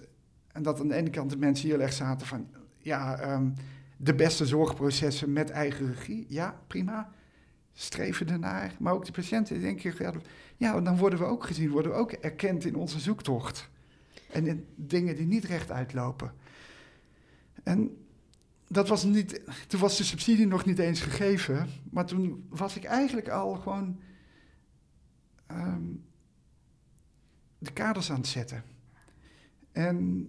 en 0.52 0.62
dat 0.62 0.80
aan 0.80 0.88
de 0.88 0.94
ene 0.94 1.10
kant 1.10 1.30
de 1.30 1.38
mensen 1.38 1.68
heel 1.68 1.80
erg 1.80 1.92
zaten 1.92 2.26
van, 2.26 2.48
ja, 2.78 3.18
ehm, 3.18 3.50
de 3.96 4.14
beste 4.14 4.46
zorgprocessen 4.46 5.32
met 5.32 5.50
eigen 5.50 5.86
regie. 5.86 6.26
Ja, 6.28 6.60
prima. 6.66 7.12
Streven 7.72 8.28
ernaar. 8.28 8.74
Maar 8.78 8.92
ook 8.92 9.04
de 9.04 9.12
patiënten 9.12 9.60
denken, 9.60 9.94
ja, 9.98 10.12
ja, 10.56 10.80
dan 10.80 10.96
worden 10.96 11.18
we 11.18 11.24
ook 11.24 11.44
gezien, 11.44 11.70
worden 11.70 11.92
we 11.92 11.98
ook 11.98 12.12
erkend 12.12 12.64
in 12.64 12.76
onze 12.76 12.98
zoektocht. 12.98 13.70
En 14.32 14.46
in 14.46 14.66
dingen 14.74 15.16
die 15.16 15.26
niet 15.26 15.44
recht 15.44 15.70
uitlopen. 15.70 16.32
En 17.62 17.96
dat 18.68 18.88
was 18.88 19.04
niet, 19.04 19.40
toen 19.66 19.80
was 19.80 19.96
de 19.96 20.04
subsidie 20.04 20.46
nog 20.46 20.64
niet 20.64 20.78
eens 20.78 21.00
gegeven, 21.00 21.68
maar 21.90 22.06
toen 22.06 22.46
was 22.48 22.76
ik 22.76 22.84
eigenlijk 22.84 23.28
al 23.28 23.54
gewoon 23.54 24.00
ehm, 25.46 25.86
de 27.58 27.72
kaders 27.72 28.10
aan 28.10 28.16
het 28.16 28.26
zetten. 28.26 28.64
En 29.72 30.28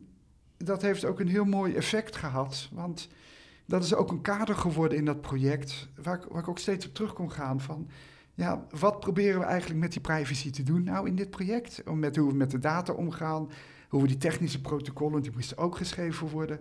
dat 0.58 0.82
heeft 0.82 1.06
ook 1.06 1.19
een 1.19 1.28
heel 1.28 1.45
mooi 1.45 1.73
effect 1.73 2.15
gehad, 2.15 2.69
want 2.71 3.10
dat 3.65 3.84
is 3.84 3.93
ook 3.93 4.12
een 4.12 4.21
kader 4.21 4.56
geworden 4.56 4.97
in 4.97 5.06
dat 5.06 5.21
project, 5.21 5.88
waar 5.95 6.15
ik, 6.15 6.23
waar 6.30 6.41
ik 6.41 6.47
ook 6.47 6.60
steeds 6.60 6.88
op 6.88 6.93
terug 6.93 7.13
kon 7.13 7.32
gaan 7.32 7.62
van, 7.62 7.89
ja, 8.34 8.65
wat 8.69 8.99
proberen 8.99 9.39
we 9.39 9.45
eigenlijk 9.45 9.80
met 9.80 9.91
die 9.91 10.02
privacy 10.02 10.52
te 10.52 10.63
doen 10.63 10.84
nou 10.84 11.08
in 11.08 11.15
dit 11.15 11.30
project? 11.30 11.84
Met 11.93 12.15
hoe 12.15 12.30
we 12.30 12.36
met 12.36 12.52
de 12.52 12.60
data 12.60 12.93
omgaan, 12.93 13.49
hoe 13.89 14.02
we 14.02 14.08
die 14.08 14.17
technische 14.17 14.62
protocollen, 14.62 15.21
die 15.21 15.32
moesten 15.32 15.58
ook 15.58 15.78
geschreven 15.78 16.28
worden, 16.28 16.60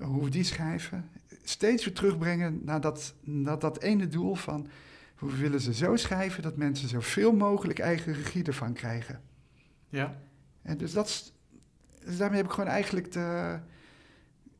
hoe 0.00 0.24
we 0.24 0.30
die 0.30 0.44
schrijven, 0.44 1.10
steeds 1.42 1.84
weer 1.84 1.94
terugbrengen 1.94 2.60
naar 2.64 2.80
dat, 2.80 3.14
naar 3.20 3.58
dat 3.58 3.82
ene 3.82 4.08
doel 4.08 4.34
van 4.34 4.68
we 5.18 5.36
willen 5.36 5.60
ze 5.60 5.74
zo 5.74 5.96
schrijven 5.96 6.42
dat 6.42 6.56
mensen 6.56 6.88
zoveel 6.88 7.32
mogelijk 7.32 7.78
eigen 7.78 8.12
regie 8.12 8.44
ervan 8.44 8.72
krijgen. 8.72 9.20
Ja. 9.88 10.20
En 10.62 10.78
dus, 10.78 10.92
dat, 10.92 11.32
dus 12.04 12.16
daarmee 12.16 12.36
heb 12.36 12.46
ik 12.46 12.52
gewoon 12.52 12.70
eigenlijk 12.70 13.12
de 13.12 13.58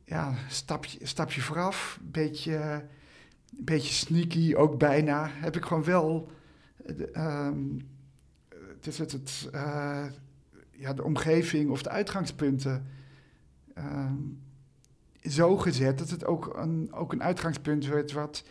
ja, 0.03 0.33
stapje, 0.47 0.99
stapje 1.01 1.41
vooraf, 1.41 1.97
een 2.01 2.11
beetje, 2.11 2.85
beetje 3.51 3.93
sneaky 3.93 4.55
ook 4.55 4.77
bijna, 4.77 5.29
heb 5.31 5.55
ik 5.55 5.65
gewoon 5.65 5.83
wel 5.83 6.31
um, 7.15 7.81
het 8.75 8.87
is 8.87 8.97
het, 8.97 9.11
het 9.11 9.49
uh, 9.53 10.05
ja, 10.71 10.93
de 10.93 11.03
omgeving 11.03 11.69
of 11.69 11.83
de 11.83 11.89
uitgangspunten 11.89 12.85
um, 13.77 14.41
zo 15.29 15.57
gezet 15.57 15.97
dat 15.97 16.09
het 16.09 16.25
ook 16.25 16.57
een, 16.57 16.93
ook 16.93 17.13
een 17.13 17.23
uitgangspunt 17.23 17.85
werd 17.85 18.11
wat 18.11 18.43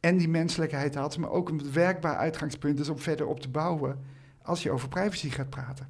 en 0.00 0.16
die 0.16 0.28
menselijkheid 0.28 0.94
had, 0.94 1.18
maar 1.18 1.30
ook 1.30 1.48
een 1.48 1.72
werkbaar 1.72 2.16
uitgangspunt 2.16 2.80
is 2.80 2.88
om 2.88 2.98
verder 2.98 3.26
op 3.26 3.40
te 3.40 3.48
bouwen 3.48 3.98
als 4.42 4.62
je 4.62 4.70
over 4.70 4.88
privacy 4.88 5.30
gaat 5.30 5.50
praten. 5.50 5.88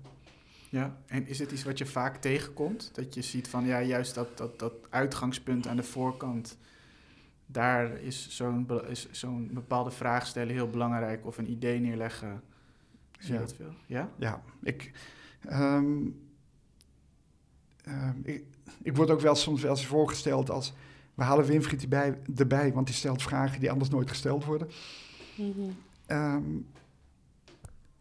Ja, 0.68 0.96
en 1.06 1.26
is 1.26 1.38
het 1.38 1.52
iets 1.52 1.62
wat 1.62 1.78
je 1.78 1.86
vaak 1.86 2.16
tegenkomt? 2.16 2.90
Dat 2.94 3.14
je 3.14 3.22
ziet 3.22 3.48
van 3.48 3.64
ja, 3.64 3.82
juist 3.82 4.14
dat, 4.14 4.36
dat, 4.38 4.58
dat 4.58 4.72
uitgangspunt 4.90 5.66
aan 5.66 5.76
de 5.76 5.82
voorkant, 5.82 6.58
daar 7.46 8.00
is 8.00 8.36
zo'n 8.36 8.68
zo'n 9.10 9.50
bepaalde 9.52 9.90
vraag 9.90 10.26
stellen 10.26 10.54
heel 10.54 10.70
belangrijk 10.70 11.26
of 11.26 11.38
een 11.38 11.50
idee 11.50 11.80
neerleggen. 11.80 12.42
Zie 13.18 13.32
je 13.32 13.38
dat 13.38 13.54
veel? 13.54 13.74
Ja? 13.86 14.10
Ja, 14.16 14.42
ik, 14.62 14.92
um, 15.52 16.20
ik, 18.22 18.44
ik 18.82 18.96
word 18.96 19.10
ook 19.10 19.20
wel 19.20 19.34
soms 19.34 19.62
wel 19.62 19.70
eens 19.70 19.86
voorgesteld 19.86 20.50
als... 20.50 20.74
we 21.14 21.22
halen 21.22 21.44
Winfried 21.44 21.82
erbij, 21.82 22.18
erbij 22.36 22.72
want 22.72 22.86
die 22.86 22.96
stelt 22.96 23.22
vragen 23.22 23.60
die 23.60 23.70
anders 23.70 23.90
nooit 23.90 24.08
gesteld 24.08 24.44
worden. 24.44 24.68
Mm 25.36 25.52
-hmm. 25.52 26.66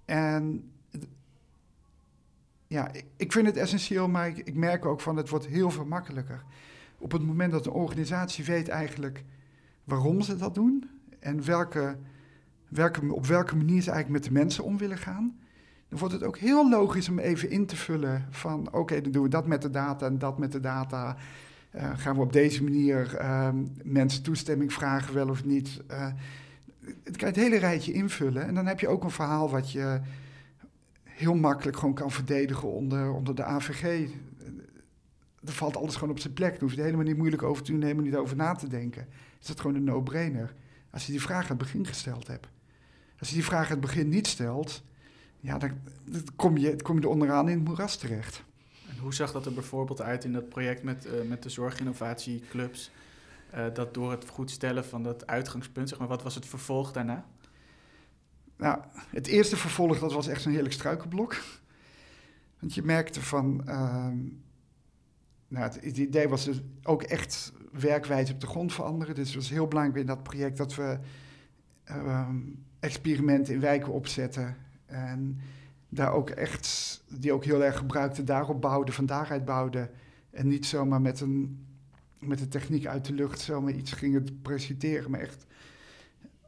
en 0.06 0.72
ja, 2.68 2.92
ik, 2.92 3.06
ik, 3.18 3.32
vind 3.32 3.48
het 3.48 3.58
essentieel, 3.58 4.08
maar 4.08 4.28
ik, 4.28 4.38
ik, 4.38 4.56
merk 4.56 4.86
ook 4.86 5.02
van 5.02 5.18
het 5.18 5.30
wordt 5.30 5.46
heel 5.46 5.72
veel 5.72 5.86
makkelijker. 5.86 6.44
Op 6.98 7.12
het 7.12 7.22
moment 7.22 7.52
dat 7.52 7.66
een 7.66 7.72
organisatie 7.72 8.46
weet 8.46 8.68
eigenlijk 8.68 9.24
waarom 9.84 10.22
ze 10.22 10.36
dat 10.36 10.56
doen 10.56 10.90
en 11.20 11.46
welke, 11.46 11.98
welke, 12.68 13.14
op 13.14 13.26
welke 13.26 13.56
manier 13.56 13.82
ze 13.82 13.92
eigenlijk 13.92 14.24
met 14.24 14.34
de 14.34 14.40
mensen 14.40 14.64
om 14.64 14.78
willen 14.78 14.98
gaan, 14.98 15.40
dan 15.92 16.00
wordt 16.00 16.14
het 16.14 16.24
ook 16.24 16.38
heel 16.38 16.70
logisch 16.70 17.10
om 17.10 17.20
even 17.20 17.50
in 17.50 17.66
te 17.66 17.76
vullen 17.76 18.26
van 18.30 18.74
oké, 18.74 19.02
dan 19.02 19.12
doen 19.12 19.24
we 19.24 19.30
dat 19.30 19.48
met 19.48 19.62
de 19.62 19.70
data 19.70 20.06
en 20.06 20.18
dat 20.18 20.38
met 20.38 20.52
de 20.52 20.60
data. 20.60 21.18
Uh, 21.76 21.90
gaan 21.96 22.16
we 22.16 22.22
op 22.22 22.34
deze 22.34 22.64
manier 22.64 23.18
uh, 23.22 23.50
mensen 23.84 24.24
toestemming 24.24 24.74
vragen, 24.74 25.14
wel 25.14 25.30
of 25.30 25.46
niet? 25.46 25.82
Uh, 25.92 26.08
het 27.04 27.18
kan 27.18 27.28
je 27.28 27.34
het 27.34 27.36
hele 27.36 27.58
rijtje 27.58 27.92
invullen 27.92 28.48
en 28.48 28.56
dan 28.56 28.66
heb 28.66 28.80
je 28.80 28.88
ook 28.88 29.04
een 29.04 29.12
verhaal 29.12 29.50
wat 29.50 29.72
je 29.72 30.00
heel 31.04 31.36
makkelijk 31.36 31.78
gewoon 31.78 31.94
kan 31.94 32.12
verdedigen 32.12 32.72
onder, 32.72 33.12
onder 33.12 33.36
de 33.36 33.44
AVG. 33.44 34.10
Er 35.46 35.54
valt 35.54 35.78
alles 35.78 35.94
gewoon 35.94 36.10
op 36.10 36.20
zijn 36.20 36.34
plek. 36.34 36.52
Daar 36.52 36.60
hoef 36.60 36.72
je 36.72 36.78
er 36.78 36.84
helemaal 36.84 37.06
niet 37.06 37.18
moeilijk 37.18 37.44
over 37.44 37.64
te 37.64 37.72
doen, 37.72 37.82
helemaal 37.82 38.04
niet 38.04 38.16
over 38.16 38.36
na 38.36 38.54
te 38.54 38.68
denken. 38.68 39.08
Is 39.42 39.48
dat 39.48 39.60
gewoon 39.60 39.76
een 39.76 39.84
no-brainer. 39.84 40.54
Als 40.90 41.06
je 41.06 41.12
die 41.12 41.22
vraag 41.22 41.44
aan 41.44 41.58
het 41.58 41.58
begin 41.58 41.86
gesteld 41.86 42.28
hebt. 42.28 42.48
Als 43.20 43.30
je 43.30 43.36
die 43.36 43.46
vraag 43.46 43.66
aan 43.66 43.72
het 43.72 43.82
begin 43.82 44.10
niet 44.10 44.28
stelt, 44.28 44.84
ja, 45.42 45.58
dan, 45.58 45.72
kom, 46.36 46.58
je, 46.58 46.82
kom 46.82 46.96
je 46.96 47.02
er 47.02 47.10
onderaan 47.10 47.50
in 47.50 47.58
het 47.58 47.68
moeras 47.68 47.98
terecht. 47.98 48.44
En 48.90 48.98
hoe 48.98 49.14
zag 49.14 49.32
dat 49.32 49.46
er 49.46 49.54
bijvoorbeeld 49.54 50.02
uit 50.02 50.24
in 50.24 50.34
dat 50.34 50.50
project 50.50 50.84
met, 50.84 51.06
uh, 51.06 51.30
met 51.30 51.44
de 51.44 51.50
zorginnovatieclubs? 51.50 52.92
Uh, 53.56 53.66
dat 53.74 53.94
door 53.94 54.12
het 54.12 54.30
goed 54.30 54.52
stellen 54.52 54.86
van 54.86 55.04
dat 55.04 55.28
uitgangspunt, 55.28 55.90
zeg 55.90 56.00
maar, 56.00 56.08
wat 56.08 56.24
was 56.24 56.36
het 56.36 56.46
vervolg 56.46 56.92
daarna? 56.92 57.26
Nou, 58.58 58.80
het 59.10 59.28
eerste 59.28 59.58
vervolg, 59.58 60.00
dat 60.00 60.14
was 60.14 60.28
echt 60.28 60.42
zo'n 60.42 60.52
heerlijk 60.52 60.74
struikenblok. 60.74 61.36
Want 62.60 62.74
je 62.74 62.84
merkte 62.84 63.22
van, 63.22 63.62
uh, 63.66 64.08
nou, 65.48 65.64
het, 65.64 65.84
het, 65.84 65.98
idee 65.98 66.30
was 66.30 66.46
dus 66.46 66.62
ook 66.84 67.04
echt 67.04 67.54
werkwijze 67.72 68.34
op 68.34 68.42
de 68.42 68.48
grond 68.48 68.74
veranderen. 68.74 69.16
Dus 69.16 69.28
het 69.28 69.36
was 69.36 69.50
heel 69.50 69.68
belangrijk 69.68 70.00
in 70.00 70.06
dat 70.06 70.24
project 70.24 70.58
dat 70.58 70.76
we 70.76 71.00
uh, 71.90 72.30
experimenten 72.80 73.54
in 73.54 73.60
wijken 73.60 73.92
opzetten 73.92 74.58
en 74.92 75.40
daar 75.90 76.14
ook 76.14 76.30
echt, 76.30 77.02
die 77.10 77.34
ook 77.34 77.46
heel 77.46 77.64
erg 77.64 77.78
gebruikte, 77.78 78.24
daarop 78.24 78.62
bouwden, 78.62 78.94
van 78.94 79.06
daaruit 79.06 79.46
bouwden. 79.46 79.90
En 80.32 80.48
niet 80.48 80.66
zomaar 80.66 81.02
met 81.02 81.22
een, 81.22 81.66
met 82.20 82.42
een 82.42 82.50
techniek 82.50 82.86
uit 82.86 83.06
de 83.06 83.14
lucht 83.14 83.40
zomaar 83.40 83.74
iets 83.74 83.92
gingen 83.92 84.42
presenteren, 84.42 85.12
maar 85.12 85.20
echt 85.20 85.46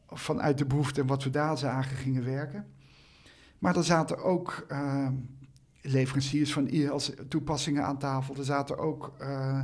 vanuit 0.08 0.58
de 0.58 0.66
behoefte 0.66 1.02
en 1.02 1.08
wat 1.08 1.24
we 1.24 1.30
daar 1.30 1.58
zagen 1.58 1.98
gingen 1.98 2.26
werken. 2.26 2.66
Maar 3.60 3.76
er 3.76 3.84
zaten 3.84 4.24
ook 4.24 4.66
uh, 4.72 5.08
leveranciers 5.82 6.54
van 6.54 6.68
IELTS 6.68 7.12
toepassingen 7.28 7.84
aan 7.84 7.98
tafel. 7.98 8.36
Er 8.36 8.46
zaten 8.46 8.78
ook, 8.78 9.14
uh, 9.22 9.62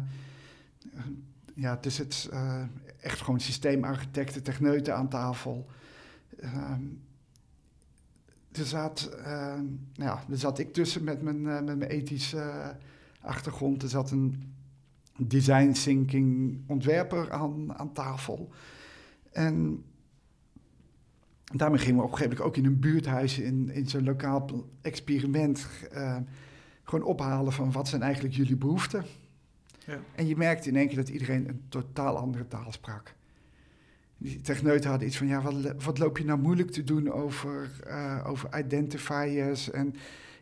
ja, 1.54 1.76
het 1.76 1.86
is 1.86 1.98
het, 1.98 2.30
uh, 2.34 2.62
echt 3.02 3.22
gewoon 3.22 3.40
systeemarchitecten, 3.40 4.44
techneuten 4.44 4.96
aan 4.96 5.10
tafel. 5.10 5.70
Ehm, 6.40 6.82
er 8.60 8.66
zat, 8.66 9.10
uh, 9.20 9.54
ja, 9.94 10.24
er 10.30 10.38
zat 10.38 10.60
ik 10.60 10.74
tussen 10.74 11.04
met 11.04 11.22
mijn, 11.22 11.40
uh, 11.40 11.62
met 11.62 11.78
mijn 11.78 11.92
ethische 11.92 12.76
achtergrond. 13.22 13.84
Er 13.84 13.90
zat 13.90 14.12
een 14.12 14.54
design 15.18 15.72
thinking 15.72 16.58
ontwerper 16.68 17.32
aan, 17.32 17.78
aan 17.78 17.94
tafel. 17.94 18.50
En 19.32 19.84
daarmee 21.44 21.80
gingen 21.80 21.96
we 21.96 22.04
op 22.04 22.12
een 22.12 22.18
gegeven 22.18 22.38
moment 22.38 22.58
ook 22.58 22.64
in 22.64 22.72
een 22.72 22.80
buurthuis, 22.80 23.40
in, 23.40 23.70
in 23.70 23.88
zo'n 23.88 24.04
lokaal 24.04 24.50
experiment, 24.82 25.68
uh, 25.94 26.18
gewoon 26.84 27.06
ophalen 27.06 27.54
van 27.54 27.72
wat 27.72 27.88
zijn 27.88 28.02
eigenlijk 28.02 28.36
jullie 28.36 28.56
behoeften. 28.56 29.06
Ja. 29.86 30.00
En 30.16 30.28
je 30.28 30.38
merkte 30.38 30.70
in 30.70 30.76
één 30.76 30.88
keer 30.88 30.96
dat 30.96 31.10
iedereen 31.10 31.50
een 31.50 31.62
totaal 31.70 32.18
andere 32.18 32.48
taal 32.48 32.72
sprak. 32.72 33.16
Die 34.22 34.42
techneuten 34.42 34.90
hadden 34.90 35.08
iets 35.08 35.18
van, 35.18 35.28
ja, 35.28 35.42
wat, 35.42 35.84
wat 35.84 35.98
loop 35.98 36.18
je 36.18 36.26
nou 36.26 36.40
moeilijk 36.40 36.72
te 36.72 36.84
doen 36.84 37.12
over, 37.12 37.70
uh, 37.88 38.24
over 38.26 38.60
identifiers 38.60 39.72
en 39.72 39.96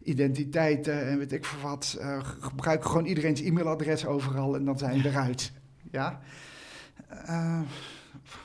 identiteiten 0.04 1.08
en 1.08 1.18
weet 1.18 1.32
ik 1.32 1.46
veel 1.46 1.62
wat. 1.62 1.98
Uh, 2.00 2.20
gebruik 2.40 2.86
gewoon 2.86 3.06
iedereen's 3.06 3.42
e-mailadres 3.42 4.06
overal 4.06 4.56
en 4.56 4.66
dan 4.66 4.78
zijn 4.78 5.02
we 5.02 5.10
eruit. 5.10 5.52
Ja. 5.92 6.22
Uh, 7.12 7.62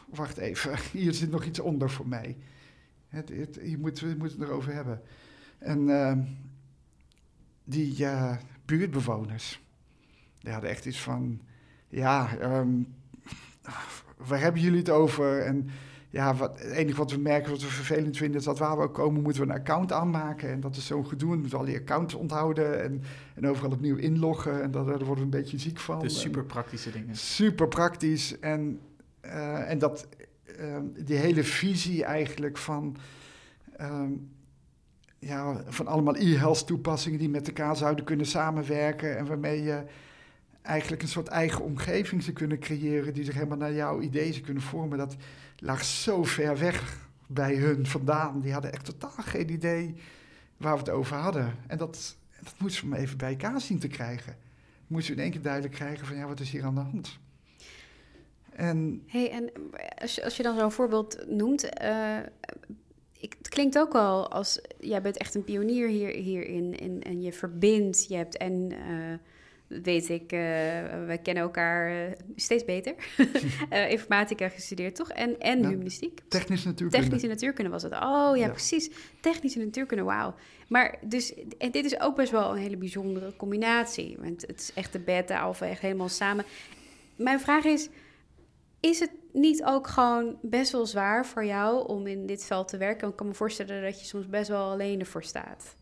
wacht 0.06 0.36
even, 0.36 0.78
hier 0.92 1.14
zit 1.14 1.30
nog 1.30 1.44
iets 1.44 1.60
onder 1.60 1.90
voor 1.90 2.08
mij. 2.08 2.36
Het, 3.08 3.28
het, 3.28 3.58
je 3.64 3.78
moet, 3.78 4.00
we 4.00 4.14
moeten 4.18 4.40
het 4.40 4.48
erover 4.48 4.74
hebben. 4.74 5.00
En 5.58 5.88
uh, 5.88 6.12
die 7.64 8.06
buurtbewoners, 8.64 9.62
die 10.38 10.52
hadden 10.52 10.70
echt 10.70 10.86
iets 10.86 11.00
van, 11.00 11.40
ja, 11.88 12.38
um, 12.42 12.94
waar 14.26 14.40
hebben 14.40 14.60
jullie 14.60 14.78
het 14.78 14.90
over? 14.90 15.40
En 15.40 15.68
ja, 16.12 16.34
wat, 16.34 16.60
het 16.60 16.70
enige 16.70 16.96
wat 16.96 17.10
we 17.10 17.18
merken, 17.18 17.50
wat 17.50 17.62
we 17.62 17.66
vervelend 17.66 18.16
vinden, 18.16 18.38
is 18.38 18.44
dat 18.44 18.58
waar 18.58 18.78
we 18.78 18.88
komen, 18.88 19.22
moeten 19.22 19.42
we 19.42 19.48
een 19.48 19.58
account 19.58 19.92
aanmaken. 19.92 20.50
En 20.50 20.60
dat 20.60 20.76
is 20.76 20.86
zo'n 20.86 21.06
gedoe. 21.06 21.30
We 21.30 21.36
moeten 21.36 21.58
al 21.58 21.64
die 21.64 21.76
accounts 21.76 22.14
onthouden 22.14 22.82
en, 22.82 23.02
en 23.34 23.48
overal 23.48 23.70
opnieuw 23.70 23.96
inloggen. 23.96 24.62
En 24.62 24.70
dat, 24.70 24.86
daar 24.86 24.98
worden 24.98 25.14
we 25.16 25.36
een 25.36 25.40
beetje 25.40 25.58
ziek 25.58 25.78
van. 25.78 26.00
Dus 26.00 26.20
super 26.20 26.44
praktische 26.44 26.90
dingen. 26.90 27.16
Super 27.16 27.68
praktisch. 27.68 28.38
En, 28.38 28.80
uh, 29.24 29.70
en 29.70 29.78
dat, 29.78 30.08
uh, 30.60 30.76
die 31.04 31.16
hele 31.16 31.44
visie 31.44 32.04
eigenlijk 32.04 32.58
van, 32.58 32.96
uh, 33.80 34.02
ja, 35.18 35.62
van 35.66 35.86
allemaal 35.86 36.16
e-health 36.16 36.66
toepassingen 36.66 37.18
die 37.18 37.28
met 37.28 37.46
elkaar 37.46 37.76
zouden 37.76 38.04
kunnen 38.04 38.26
samenwerken. 38.26 39.18
En 39.18 39.26
waarmee 39.26 39.62
je 39.62 39.82
eigenlijk 40.62 41.02
een 41.02 41.08
soort 41.08 41.28
eigen 41.28 41.64
omgeving 41.64 42.22
ze 42.22 42.32
kunnen 42.32 42.58
creëren 42.58 43.14
die 43.14 43.24
zich 43.24 43.34
helemaal 43.34 43.56
naar 43.56 43.72
jouw 43.72 44.00
idee 44.00 44.32
ze 44.32 44.40
kunnen 44.40 44.62
vormen. 44.62 44.98
Dat 44.98 45.16
lag 45.58 45.84
zo 45.84 46.24
ver 46.24 46.58
weg 46.58 47.08
bij 47.26 47.54
hun 47.54 47.86
vandaan. 47.86 48.40
Die 48.40 48.52
hadden 48.52 48.72
echt 48.72 48.84
totaal 48.84 49.10
geen 49.10 49.50
idee 49.50 49.94
waar 50.56 50.72
we 50.72 50.78
het 50.78 50.90
over 50.90 51.16
hadden. 51.16 51.54
En 51.66 51.78
dat, 51.78 52.16
dat 52.42 52.54
moesten 52.58 52.88
maar 52.88 52.98
even 52.98 53.18
bij 53.18 53.30
elkaar 53.30 53.60
zien 53.60 53.78
te 53.78 53.88
krijgen. 53.88 54.36
Moesten 54.86 55.14
we 55.14 55.18
in 55.18 55.22
één 55.22 55.32
keer 55.32 55.42
duidelijk 55.42 55.74
krijgen 55.74 56.06
van 56.06 56.16
ja, 56.16 56.26
wat 56.26 56.40
is 56.40 56.50
hier 56.50 56.64
aan 56.64 56.74
de 56.74 56.80
hand? 56.80 57.18
En, 58.52 59.02
hey, 59.06 59.30
en 59.30 59.50
als, 59.98 60.14
je, 60.14 60.24
als 60.24 60.36
je 60.36 60.42
dan 60.42 60.58
zo'n 60.58 60.72
voorbeeld 60.72 61.24
noemt, 61.28 61.82
uh, 61.82 62.18
ik, 63.18 63.34
het 63.38 63.48
klinkt 63.48 63.78
ook 63.78 63.94
al 63.94 64.30
als 64.30 64.60
jij 64.80 65.02
bent 65.02 65.16
echt 65.16 65.34
een 65.34 65.44
pionier 65.44 65.88
hier, 65.88 66.08
hierin 66.08 66.78
en, 66.78 67.02
en 67.02 67.22
je 67.22 67.32
verbindt, 67.32 68.08
je 68.08 68.16
hebt 68.16 68.36
en 68.36 68.72
uh, 68.72 69.14
weet 69.82 70.08
ik, 70.08 70.32
uh, 70.32 70.38
we 71.06 71.18
kennen 71.22 71.42
elkaar 71.42 71.90
uh, 71.90 72.12
steeds 72.36 72.64
beter. 72.64 72.94
uh, 73.70 73.90
informatica 73.96 74.48
gestudeerd, 74.48 74.94
toch? 74.94 75.10
En, 75.10 75.40
en 75.40 75.62
ja. 75.62 75.68
humanistiek. 75.68 76.20
Technische 76.28 76.66
natuurkunde. 76.66 77.04
Technische 77.04 77.28
natuurkunde 77.28 77.70
was 77.70 77.82
het. 77.82 77.92
Oh 77.92 78.30
ja, 78.34 78.34
ja. 78.34 78.48
precies. 78.48 78.90
Technische 79.20 79.58
natuurkunde, 79.58 80.02
wauw. 80.02 80.34
Maar 80.68 80.98
dus, 81.02 81.34
en 81.58 81.70
dit 81.70 81.84
is 81.84 82.00
ook 82.00 82.16
best 82.16 82.30
wel 82.30 82.50
een 82.50 82.62
hele 82.62 82.76
bijzondere 82.76 83.36
combinatie. 83.36 84.16
Want 84.20 84.40
het 84.46 84.60
is 84.60 84.72
echt 84.74 84.92
de 84.92 84.98
beta, 84.98 85.40
alpha, 85.40 85.66
echt 85.66 85.80
helemaal 85.80 86.08
samen. 86.08 86.44
Mijn 87.16 87.40
vraag 87.40 87.64
is, 87.64 87.88
is 88.80 89.00
het 89.00 89.10
niet 89.32 89.64
ook 89.64 89.86
gewoon 89.86 90.38
best 90.42 90.72
wel 90.72 90.86
zwaar 90.86 91.26
voor 91.26 91.44
jou 91.44 91.88
om 91.88 92.06
in 92.06 92.26
dit 92.26 92.44
veld 92.44 92.68
te 92.68 92.76
werken? 92.76 93.08
Ik 93.08 93.16
kan 93.16 93.26
me 93.26 93.34
voorstellen 93.34 93.82
dat 93.82 94.00
je 94.00 94.06
soms 94.06 94.26
best 94.26 94.48
wel 94.48 94.70
alleen 94.70 95.00
ervoor 95.00 95.24
staat. 95.24 95.76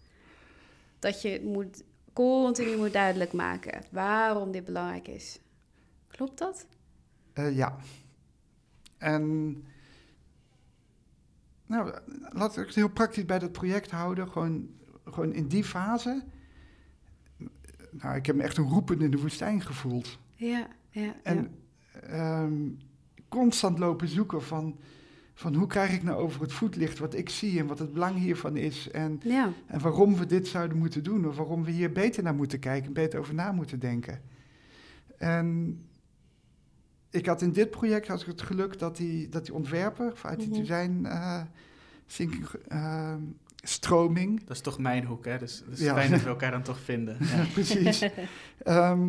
Dat 0.98 1.22
je 1.22 1.40
moet 1.44 1.82
continu 2.20 2.76
moet 2.76 2.92
duidelijk 2.92 3.32
maken 3.32 3.82
waarom 3.90 4.52
dit 4.52 4.64
belangrijk 4.64 5.08
is. 5.08 5.40
Klopt 6.08 6.38
dat? 6.38 6.66
Uh, 7.34 7.56
ja. 7.56 7.76
En 8.98 9.54
nou, 11.66 11.92
laat 12.28 12.56
ik 12.56 12.66
het 12.66 12.74
heel 12.74 12.88
praktisch 12.88 13.24
bij 13.24 13.38
dat 13.38 13.52
project 13.52 13.90
houden. 13.90 14.28
Gewoon, 14.28 14.70
gewoon 15.04 15.32
in 15.32 15.48
die 15.48 15.64
fase. 15.64 16.24
Nou, 17.90 18.16
ik 18.16 18.26
heb 18.26 18.36
me 18.36 18.42
echt 18.42 18.56
een 18.56 18.68
roepen 18.68 19.00
in 19.00 19.10
de 19.10 19.20
woestijn 19.20 19.62
gevoeld. 19.62 20.18
Ja, 20.34 20.66
ja. 20.90 21.14
En 21.22 21.56
ja. 22.08 22.42
Um, 22.42 22.78
constant 23.28 23.78
lopen 23.78 24.08
zoeken 24.08 24.42
van 24.42 24.78
van 25.40 25.54
hoe 25.54 25.66
krijg 25.66 25.92
ik 25.92 26.02
nou 26.02 26.18
over 26.18 26.40
het 26.40 26.52
voetlicht 26.52 26.98
wat 26.98 27.14
ik 27.14 27.28
zie 27.28 27.58
en 27.58 27.66
wat 27.66 27.78
het 27.78 27.92
belang 27.92 28.18
hiervan 28.18 28.56
is. 28.56 28.90
En, 28.90 29.20
ja. 29.22 29.52
en 29.66 29.80
waarom 29.80 30.16
we 30.16 30.26
dit 30.26 30.48
zouden 30.48 30.78
moeten 30.78 31.02
doen. 31.04 31.26
Of 31.28 31.36
waarom 31.36 31.64
we 31.64 31.70
hier 31.70 31.92
beter 31.92 32.22
naar 32.22 32.34
moeten 32.34 32.58
kijken, 32.58 32.92
beter 32.92 33.18
over 33.18 33.34
na 33.34 33.52
moeten 33.52 33.78
denken. 33.78 34.20
En 35.18 35.78
ik 37.10 37.26
had 37.26 37.42
in 37.42 37.52
dit 37.52 37.70
project 37.70 38.08
had 38.08 38.20
ik 38.20 38.26
het 38.26 38.42
geluk 38.42 38.78
dat 38.78 38.96
die, 38.96 39.28
dat 39.28 39.44
die 39.44 39.54
ontwerper 39.54 40.12
uit 40.22 40.38
die 40.38 40.48
Mhm. 40.48 40.58
design 40.58 41.00
uh, 41.04 41.40
thinking, 42.06 42.46
uh, 42.72 43.14
stroming. 43.62 44.40
Dat 44.44 44.56
is 44.56 44.62
toch 44.62 44.78
mijn 44.78 45.04
hoek, 45.04 45.24
hè? 45.24 45.38
Dus 45.38 45.62
het 45.68 45.78
is 45.78 45.84
Ja. 45.84 45.94
fijn 45.94 46.10
dat 46.10 46.22
we 46.22 46.28
elkaar 46.36 46.50
dan 46.50 46.62
toch 46.62 46.80
vinden. 46.80 47.16
Ja. 47.36 47.44
Precies. 47.52 48.04
Ehm, 48.62 49.08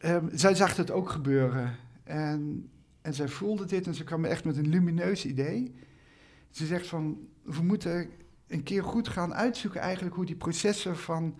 ehm, 0.00 0.24
zij 0.32 0.54
zag 0.54 0.76
het 0.76 0.90
ook 0.90 1.08
gebeuren. 1.10 1.76
En, 2.04 2.68
en 3.08 3.14
zij 3.14 3.28
voelde 3.28 3.64
dit 3.64 3.86
en 3.86 3.94
ze 3.94 4.04
kwam 4.04 4.24
echt 4.24 4.44
met 4.44 4.56
een 4.56 4.68
lumineus 4.68 5.26
idee. 5.26 5.74
Ze 6.50 6.66
zegt 6.66 6.86
van, 6.86 7.28
we 7.42 7.62
moeten 7.62 8.10
een 8.46 8.62
keer 8.62 8.84
goed 8.84 9.08
gaan 9.08 9.34
uitzoeken 9.34 9.80
eigenlijk 9.80 10.14
hoe 10.14 10.24
die 10.26 10.36
processen 10.36 10.96
van, 10.96 11.36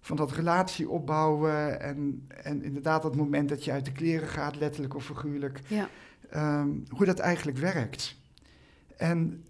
van 0.00 0.16
dat 0.16 0.32
relatie 0.32 0.88
opbouwen 0.88 1.80
en, 1.80 2.26
en 2.44 2.62
inderdaad 2.62 3.02
dat 3.02 3.16
moment 3.16 3.48
dat 3.48 3.64
je 3.64 3.72
uit 3.72 3.84
de 3.84 3.92
kleren 3.92 4.28
gaat, 4.28 4.56
letterlijk 4.56 4.94
of 4.94 5.04
figuurlijk, 5.04 5.60
Ja. 5.66 5.88
ehm, 6.30 6.70
hoe 6.88 7.06
dat 7.06 7.18
eigenlijk 7.18 7.58
werkt. 7.58 8.16
En 8.96 9.44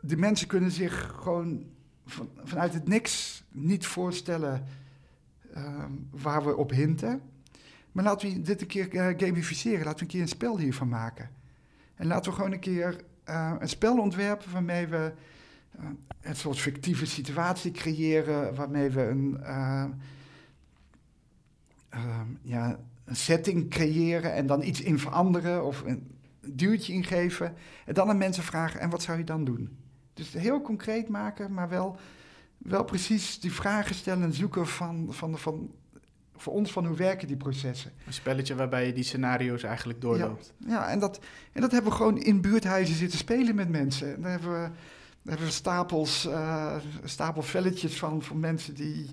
de 0.00 0.16
mensen 0.16 0.46
kunnen 0.48 0.70
zich 0.70 1.14
gewoon 1.22 1.64
van, 2.06 2.28
vanuit 2.44 2.74
het 2.74 2.88
niks 2.88 3.44
niet 3.50 3.86
voorstellen 3.86 4.64
ehm, 5.54 5.92
waar 6.10 6.44
we 6.44 6.56
op 6.56 6.70
hinten. 6.70 7.20
Maar 7.92 8.04
laten 8.04 8.28
we 8.28 8.42
dit 8.42 8.60
een 8.60 8.66
keer 8.66 8.96
eh, 8.96 9.14
gamificeren. 9.16 9.84
Laten 9.84 9.98
we 9.98 10.02
een 10.04 10.10
keer 10.10 10.20
een 10.20 10.28
spel 10.28 10.58
hiervan 10.58 10.88
maken. 10.88 11.30
En 11.94 12.06
laten 12.06 12.30
we 12.30 12.36
gewoon 12.36 12.52
een 12.52 12.60
keer 12.60 13.04
eh, 13.24 13.54
een 13.58 13.68
spel 13.68 13.98
ontwerpen 13.98 14.52
waarmee 14.52 14.86
we 14.86 15.12
eh, 15.78 15.84
een 16.20 16.36
soort 16.36 16.58
fictieve 16.58 17.06
situatie 17.06 17.70
creëren. 17.70 18.54
Waarmee 18.54 18.90
we 18.90 19.02
een, 19.02 19.40
eh, 19.42 19.84
ehm, 21.88 22.26
ja, 22.42 22.78
een 23.04 23.16
setting 23.16 23.70
creëren 23.70 24.34
en 24.34 24.46
dan 24.46 24.62
iets 24.62 24.80
in 24.80 24.98
veranderen 24.98 25.64
of 25.64 25.82
een 25.82 26.10
duwtje 26.40 26.92
ingeven. 26.92 27.54
En 27.86 27.94
dan 27.94 28.08
aan 28.08 28.18
mensen 28.18 28.42
vragen, 28.42 28.80
en 28.80 28.90
wat 28.90 29.02
zou 29.02 29.18
je 29.18 29.24
dan 29.24 29.44
doen? 29.44 29.76
Dus 30.14 30.32
heel 30.32 30.60
concreet 30.60 31.08
maken, 31.08 31.52
maar 31.52 31.68
wel, 31.68 31.96
wel 32.58 32.84
precies 32.84 33.40
die 33.40 33.52
vragen 33.52 33.94
stellen 33.94 34.22
en 34.22 34.32
zoeken 34.32 34.66
van, 34.66 35.06
van, 35.10 35.38
van, 35.38 35.70
voor 36.42 36.52
ons 36.52 36.72
van 36.72 36.86
hoe 36.86 36.96
werken 36.96 37.26
die 37.26 37.36
processen. 37.36 37.92
Een 38.06 38.12
spelletje 38.12 38.54
waarbij 38.54 38.86
je 38.86 38.92
die 38.92 39.04
scenario's 39.04 39.62
eigenlijk 39.62 40.00
doorloopt. 40.00 40.52
Ja, 40.66 40.90
en 40.90 40.98
dat, 40.98 41.20
en 41.52 41.60
dat 41.60 41.70
hebben 41.70 41.90
we 41.90 41.96
gewoon 41.96 42.18
in 42.18 42.40
buurthuizen 42.40 42.94
zitten 42.94 43.18
spelen 43.18 43.54
met 43.54 43.68
mensen. 43.68 44.14
En 44.14 44.22
daar 44.22 44.30
hebben 44.30 44.50
we, 44.50 44.68
daar 45.22 45.34
hebben 45.34 45.46
we 45.46 45.52
stapels, 45.52 46.26
eh, 46.26 46.76
stapel 47.04 47.42
velletjes 47.42 47.98
van, 47.98 48.22
van 48.22 48.40
mensen 48.40 48.74
die, 48.74 49.10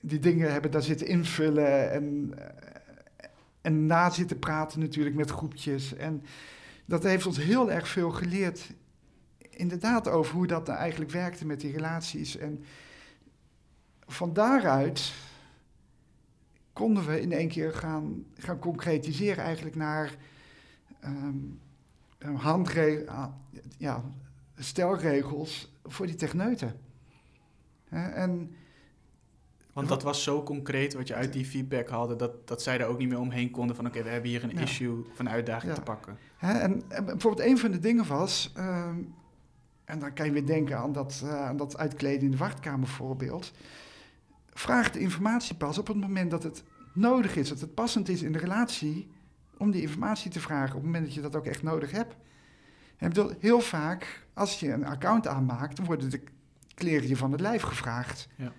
die 0.00 0.18
dingen 0.18 0.52
hebben 0.52 0.70
daar 0.70 0.82
zitten 0.82 1.06
invullen 1.06 1.90
en, 1.92 2.32
eh, 2.36 3.28
en 3.60 3.86
na 3.86 4.10
zitten 4.10 4.38
praten 4.38 4.80
natuurlijk 4.80 5.16
met 5.16 5.30
groepjes. 5.30 5.94
En 5.94 6.24
dat 6.84 7.02
heeft 7.02 7.26
ons 7.26 7.38
heel 7.38 7.70
erg 7.70 7.88
veel 7.88 8.10
geleerd, 8.10 8.70
inderdaad, 9.50 10.08
over 10.08 10.34
hoe 10.34 10.46
dat 10.46 10.66
nou 10.66 10.78
eigenlijk 10.78 11.10
werkte 11.10 11.46
met 11.46 11.60
die 11.60 11.72
relaties. 11.72 12.36
En 12.36 12.64
van 14.06 14.32
daaruit 14.32 15.12
konden 16.74 17.06
we 17.06 17.20
in 17.20 17.32
één 17.32 17.48
keer 17.48 17.72
gaan, 17.72 18.24
gaan 18.36 18.58
concretiseren 18.58 19.44
eigenlijk 19.44 19.76
naar 19.76 20.14
um, 21.04 21.60
handre 22.36 23.04
ah, 23.08 23.26
ja, 23.78 24.02
stelregels 24.58 25.72
voor 25.84 26.06
die 26.06 26.14
techneuten. 26.14 26.80
En 27.88 28.54
Want 29.72 29.88
dat 29.88 30.02
was 30.02 30.22
zo 30.22 30.42
concreet 30.42 30.94
wat 30.94 31.08
je 31.08 31.14
uit 31.14 31.32
die 31.32 31.44
feedback 31.44 31.88
haalde, 31.88 32.16
dat, 32.16 32.48
dat 32.48 32.62
zij 32.62 32.80
er 32.80 32.86
ook 32.86 32.98
niet 32.98 33.08
meer 33.08 33.18
omheen 33.18 33.50
konden 33.50 33.76
van 33.76 33.86
oké, 33.86 34.02
we 34.02 34.08
hebben 34.08 34.30
hier 34.30 34.44
een 34.44 34.50
Ja. 34.50 34.60
issue 34.60 35.04
van 35.14 35.28
uitdaging 35.28 35.72
Ja. 35.72 35.78
te 35.78 35.84
pakken. 35.84 36.16
Hè, 36.36 36.52
en, 36.58 36.82
en 36.88 37.04
bijvoorbeeld 37.04 37.48
een 37.48 37.58
van 37.58 37.70
de 37.70 37.78
dingen 37.78 38.06
was, 38.06 38.52
ehm, 38.56 38.98
en 39.84 39.98
dan 39.98 40.12
kan 40.12 40.26
je 40.26 40.32
weer 40.32 40.46
denken 40.46 40.78
aan 40.78 40.92
dat, 40.92 41.20
eh, 41.24 41.44
aan 41.46 41.56
dat 41.56 41.76
uitkleden 41.76 42.22
in 42.24 42.30
de 42.30 42.36
wachtkamer 42.36 42.88
voorbeeld. 42.88 43.52
Vraag 44.54 44.90
de 44.90 44.98
informatie 44.98 45.56
pas 45.56 45.78
op 45.78 45.86
het 45.86 45.96
moment 45.96 46.30
dat 46.30 46.42
het 46.42 46.62
nodig 46.92 47.36
is, 47.36 47.48
dat 47.48 47.60
het 47.60 47.74
passend 47.74 48.08
is 48.08 48.22
in 48.22 48.32
de 48.32 48.38
relatie 48.38 49.10
om 49.58 49.70
die 49.70 49.82
informatie 49.82 50.30
te 50.30 50.40
vragen, 50.40 50.68
op 50.68 50.82
het 50.82 50.84
moment 50.84 51.04
dat 51.04 51.14
je 51.14 51.20
dat 51.20 51.36
ook 51.36 51.46
echt 51.46 51.62
nodig 51.62 51.90
hebt. 51.90 52.16
En 52.96 53.08
ik 53.08 53.14
bedoel, 53.14 53.32
heel 53.40 53.60
vaak, 53.60 54.26
als 54.32 54.60
je 54.60 54.72
een 54.72 54.86
account 54.86 55.26
aanmaakt, 55.26 55.76
dan 55.76 55.86
worden 55.86 56.10
de 56.10 56.22
kleren 56.74 57.08
je 57.08 57.16
van 57.16 57.32
het 57.32 57.40
lijf 57.40 57.62
gevraagd. 57.62 58.28
Ja. 58.36 58.52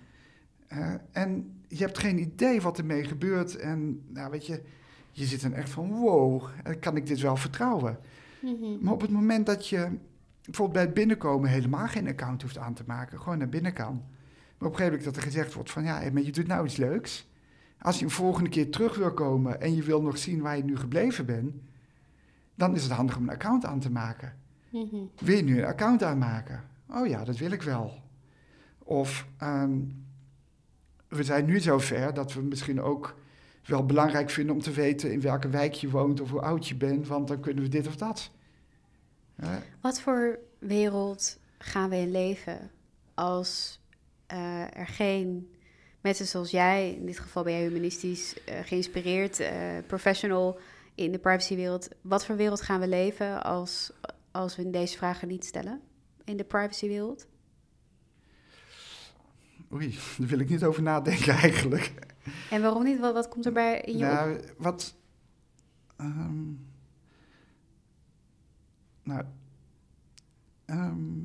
Eh, 0.66 0.94
en 1.12 1.60
je 1.68 1.78
hebt 1.78 1.98
geen 1.98 2.18
idee 2.18 2.60
wat 2.60 2.78
ermee 2.78 3.04
gebeurt. 3.04 3.56
En 3.56 4.02
nou, 4.08 4.30
weet 4.30 4.46
je, 4.46 4.62
je 5.10 5.24
zit 5.24 5.42
dan 5.42 5.52
echt 5.52 5.70
van, 5.70 5.90
wow, 5.90 6.48
kan 6.80 6.96
ik 6.96 7.06
dit 7.06 7.20
wel 7.20 7.36
vertrouwen? 7.36 7.98
Mhm. 8.40 8.78
Maar 8.80 8.92
op 8.92 9.00
het 9.00 9.10
moment 9.10 9.46
dat 9.46 9.68
je 9.68 9.98
bijvoorbeeld 10.44 10.72
bij 10.72 10.82
het 10.82 10.94
binnenkomen 10.94 11.50
helemaal 11.50 11.86
geen 11.86 12.08
account 12.08 12.42
hoeft 12.42 12.58
aan 12.58 12.74
te 12.74 12.84
maken, 12.86 13.20
gewoon 13.20 13.38
naar 13.38 13.48
binnen 13.48 13.72
kan. 13.72 14.04
Maar 14.58 14.68
op 14.68 14.74
een 14.74 14.78
gegeven 14.78 14.98
moment 14.98 15.04
dat 15.04 15.16
er 15.16 15.30
gezegd 15.30 15.54
wordt 15.54 15.70
van, 15.70 15.84
ja, 15.84 16.10
maar 16.12 16.22
je 16.22 16.32
doet 16.32 16.46
nou 16.46 16.64
iets 16.64 16.76
leuks. 16.76 17.28
Als 17.78 17.98
je 17.98 18.04
een 18.04 18.10
volgende 18.10 18.50
keer 18.50 18.70
terug 18.70 18.96
wil 18.96 19.12
komen 19.12 19.60
en 19.60 19.74
je 19.74 19.82
wil 19.82 20.02
nog 20.02 20.18
zien 20.18 20.40
waar 20.40 20.56
je 20.56 20.64
nu 20.64 20.76
gebleven 20.76 21.26
bent, 21.26 21.54
dan 22.54 22.74
is 22.74 22.82
het 22.82 22.92
handig 22.92 23.16
om 23.16 23.22
een 23.22 23.34
account 23.34 23.64
aan 23.64 23.80
te 23.80 23.90
maken. 23.90 24.36
Mhm. 24.70 24.96
Wil 25.18 25.36
je 25.36 25.42
nu 25.42 25.58
een 25.58 25.64
account 25.68 26.02
aanmaken? 26.02 26.64
Oh 26.88 27.06
ja, 27.06 27.24
dat 27.24 27.36
wil 27.36 27.50
ik 27.50 27.62
wel. 27.62 28.02
Of 28.78 29.26
ehm, 29.38 29.78
we 31.08 31.22
zijn 31.22 31.44
nu 31.44 31.60
zover 31.60 32.14
dat 32.14 32.32
we 32.32 32.42
misschien 32.42 32.80
ook 32.80 33.16
wel 33.64 33.86
belangrijk 33.86 34.30
vinden 34.30 34.54
om 34.54 34.60
te 34.60 34.70
weten 34.70 35.12
in 35.12 35.20
welke 35.20 35.48
wijk 35.48 35.72
je 35.72 35.90
woont 35.90 36.20
of 36.20 36.30
hoe 36.30 36.40
oud 36.40 36.68
je 36.68 36.76
bent, 36.76 37.06
want 37.06 37.28
dan 37.28 37.40
kunnen 37.40 37.62
we 37.62 37.68
dit 37.68 37.86
of 37.86 37.96
dat. 37.96 38.30
Wat 39.80 40.00
voor 40.00 40.38
wereld 40.58 41.38
gaan 41.58 41.90
we 41.90 41.96
in 41.96 42.10
leven 42.10 42.70
als 43.14 43.80
eh, 44.26 44.76
er 44.76 44.86
geen 44.86 45.56
mensen 46.00 46.26
zoals 46.26 46.50
jij, 46.50 46.94
in 46.94 47.06
dit 47.06 47.18
geval 47.18 47.42
ben 47.42 47.52
jij 47.52 47.62
humanistisch 47.62 48.44
eh, 48.44 48.58
geïnspireerd, 48.64 49.40
eh, 49.40 49.52
professional 49.86 50.58
in 50.94 51.12
de 51.12 51.18
privacywereld, 51.18 51.88
wat 52.00 52.24
voor 52.24 52.36
wereld 52.36 52.62
gaan 52.62 52.80
we 52.80 52.88
leven 52.88 53.42
als, 53.42 53.92
als 54.30 54.56
we 54.56 54.70
deze 54.70 54.96
vragen 54.96 55.28
niet 55.28 55.44
stellen 55.44 55.80
in 56.24 56.36
de 56.36 56.44
privacywereld? 56.44 57.26
oei, 59.72 59.98
daar 60.18 60.28
wil 60.28 60.38
ik 60.38 60.48
niet 60.48 60.64
over 60.64 60.82
nadenken 60.82 61.34
eigenlijk. 61.46 61.92
En 62.50 62.62
waarom 62.62 62.82
niet? 62.82 62.98
Wat, 62.98 63.12
wat 63.12 63.28
komt 63.28 63.46
erbij 63.46 63.80
in 63.80 63.96
je 63.96 64.04
op? 64.04 64.10
Nou, 64.10 64.40
wat. 64.58 64.96
ehm, 65.96 66.52
nou. 69.02 69.24
ehm, 70.64 71.24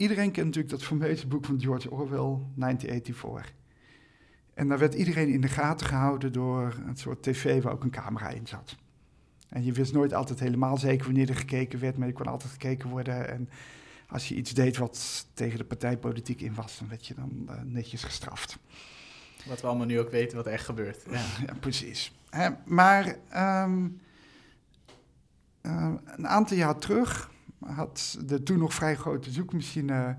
iedereen 0.00 0.30
kent 0.30 0.46
natuurlijk 0.46 0.72
dat 0.72 0.82
fameuze 0.82 1.26
boek 1.26 1.44
van 1.44 1.60
George 1.60 1.90
Orwell, 1.90 2.38
1984. 2.54 3.54
En 4.54 4.68
daar 4.68 4.78
werd 4.78 4.94
iedereen 4.94 5.28
in 5.28 5.40
de 5.40 5.48
gaten 5.48 5.86
gehouden 5.86 6.32
door 6.32 6.80
een 6.86 6.96
soort 6.96 7.22
tv 7.22 7.62
waar 7.62 7.72
ook 7.72 7.84
een 7.84 7.90
camera 7.90 8.28
in 8.28 8.46
zat. 8.46 8.76
En 9.48 9.64
je 9.64 9.72
wist 9.72 9.92
nooit 9.92 10.14
altijd 10.14 10.40
helemaal 10.40 10.76
zeker 10.76 11.04
wanneer 11.04 11.28
er 11.28 11.36
gekeken 11.36 11.80
werd, 11.80 11.96
maar 11.96 12.06
je 12.06 12.12
kon 12.12 12.26
altijd 12.26 12.52
gekeken 12.52 12.88
worden. 12.88 13.28
En 13.28 13.48
als 14.08 14.28
je 14.28 14.34
iets 14.34 14.54
deed 14.54 14.76
wat 14.76 15.26
tegen 15.34 15.58
de 15.58 15.64
partijpolitiek 15.64 16.40
in 16.40 16.54
was, 16.54 16.78
dan 16.78 16.88
werd 16.88 17.06
je 17.06 17.14
dan 17.14 17.44
eh, 17.48 17.54
netjes 17.64 18.04
gestraft. 18.04 18.58
Wat 19.46 19.60
we 19.60 19.66
allemaal 19.66 19.86
nu 19.86 20.00
ook 20.00 20.10
weten 20.10 20.36
wat 20.36 20.46
er 20.46 20.52
echt 20.52 20.64
gebeurt. 20.64 21.04
Ja. 21.10 21.24
Ja, 21.46 21.54
precies. 21.60 22.12
Hè, 22.30 22.48
maar 22.64 23.16
ehm, 23.28 23.88
eh, 25.60 25.92
een 26.04 26.28
aantal 26.28 26.56
jaar 26.56 26.78
terug 26.78 27.30
had 27.60 28.18
de 28.26 28.42
toen 28.42 28.58
nog 28.58 28.74
vrij 28.74 28.96
grote 28.96 29.30
zoekmachine 29.30 30.18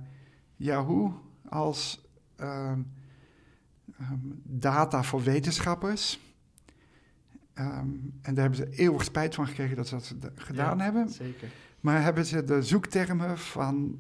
Yahoo 0.56 1.22
als 1.50 2.02
ehm, 2.36 2.80
ehm, 4.00 4.18
data 4.44 5.04
voor 5.04 5.24
wetenschappers. 5.24 6.20
Ehm, 7.54 7.88
en 8.22 8.34
daar 8.34 8.50
hebben 8.50 8.56
ze 8.56 8.70
eeuwig 8.70 9.04
spijt 9.04 9.36
van 9.36 9.48
gekregen 9.48 9.76
dat 9.76 9.88
ze 9.88 10.18
dat 10.20 10.32
gedaan 10.36 10.78
Ja, 10.78 10.84
hebben. 10.84 11.10
Zeker. 11.10 11.50
Maar 11.80 12.04
hebben 12.04 12.26
ze 12.26 12.44
de 12.44 12.62
zoektermen 12.64 13.38
van. 13.38 14.00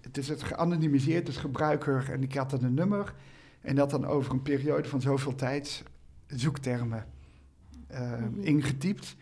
het 0.00 0.18
is 0.18 0.28
het 0.28 0.42
geanonimiseerd, 0.42 1.26
dus 1.26 1.36
gebruiker 1.36 2.10
en 2.12 2.20
die 2.20 2.38
had 2.38 2.50
dan 2.50 2.64
een 2.64 2.74
nummer. 2.74 3.14
En 3.60 3.74
dat 3.74 3.90
dan 3.90 4.04
over 4.04 4.32
een 4.32 4.42
periode 4.42 4.88
van 4.88 5.00
zoveel 5.00 5.34
tijd 5.34 5.82
zoektermen 6.26 7.06
Mhm. 7.90 8.40
ingetypt. 8.40 9.16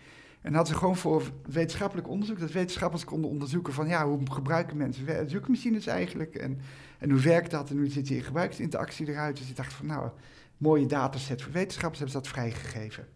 En 0.44 0.54
hadden 0.54 0.72
ze 0.72 0.78
gewoon 0.78 0.96
voor 0.96 1.22
wetenschappelijk 1.46 2.08
onderzoek, 2.08 2.38
dat 2.38 2.52
wetenschappers 2.52 3.04
konden 3.04 3.30
onderzoeken 3.30 3.72
van 3.72 3.88
ja, 3.88 4.06
hoe 4.06 4.20
gebruiken 4.30 4.76
mensen 4.76 5.30
zoekmachines 5.30 5.86
eigenlijk 5.86 6.34
en, 6.34 6.60
en 6.98 7.10
hoe 7.10 7.20
werkt 7.20 7.50
dat 7.50 7.70
en 7.70 7.76
hoe 7.76 7.88
ziet 7.88 8.06
die 8.06 8.22
gebruiksinteractie 8.22 9.08
eruit. 9.08 9.36
Dus 9.36 9.48
ik 9.48 9.56
dacht 9.56 9.72
van 9.72 9.86
nou, 9.86 10.10
mooie 10.56 10.86
dataset 10.86 11.42
voor 11.42 11.52
wetenschappers, 11.52 11.98
hebben 11.98 12.22
ze 12.22 12.22
dat 12.22 12.32
vrijgegeven. 12.32 13.06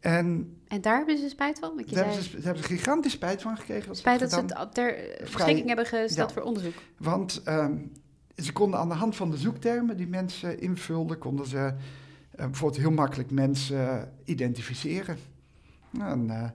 En 0.00 0.56
En 0.68 0.80
daar 0.80 0.96
hebben 0.96 1.18
ze 1.18 1.28
spijt 1.28 1.58
van? 1.58 1.74
Want 1.74 1.88
je 1.88 1.94
daar 1.94 2.04
hebben, 2.04 2.22
zei, 2.22 2.34
ze, 2.34 2.36
daar 2.36 2.54
hebben 2.54 2.62
ze 2.62 2.76
gigantisch 2.76 3.12
spijt 3.12 3.42
van 3.42 3.56
gekregen. 3.56 3.86
Dat 3.86 3.96
ze 3.96 4.00
spijt 4.00 4.20
dat 4.20 4.30
ze 4.32 4.40
het 4.40 4.58
op 4.58 4.74
ter 4.74 5.16
beschikking 5.20 5.66
hebben 5.66 5.86
gesteld 5.86 6.28
ja. 6.28 6.34
voor 6.34 6.42
onderzoek. 6.42 6.74
Want 6.96 7.42
ehm, 7.44 7.76
ze 8.36 8.52
konden 8.52 8.80
aan 8.80 8.88
de 8.88 8.94
hand 8.94 9.16
van 9.16 9.30
de 9.30 9.36
zoektermen 9.36 9.96
die 9.96 10.08
mensen 10.08 10.60
invulden, 10.60 11.18
konden 11.18 11.46
ze 11.46 11.58
eh, 11.58 11.74
bijvoorbeeld 12.44 12.80
heel 12.80 12.90
makkelijk 12.90 13.30
mensen 13.30 14.12
identificeren. 14.24 15.16
Een 16.00 16.30
eh, 16.30 16.50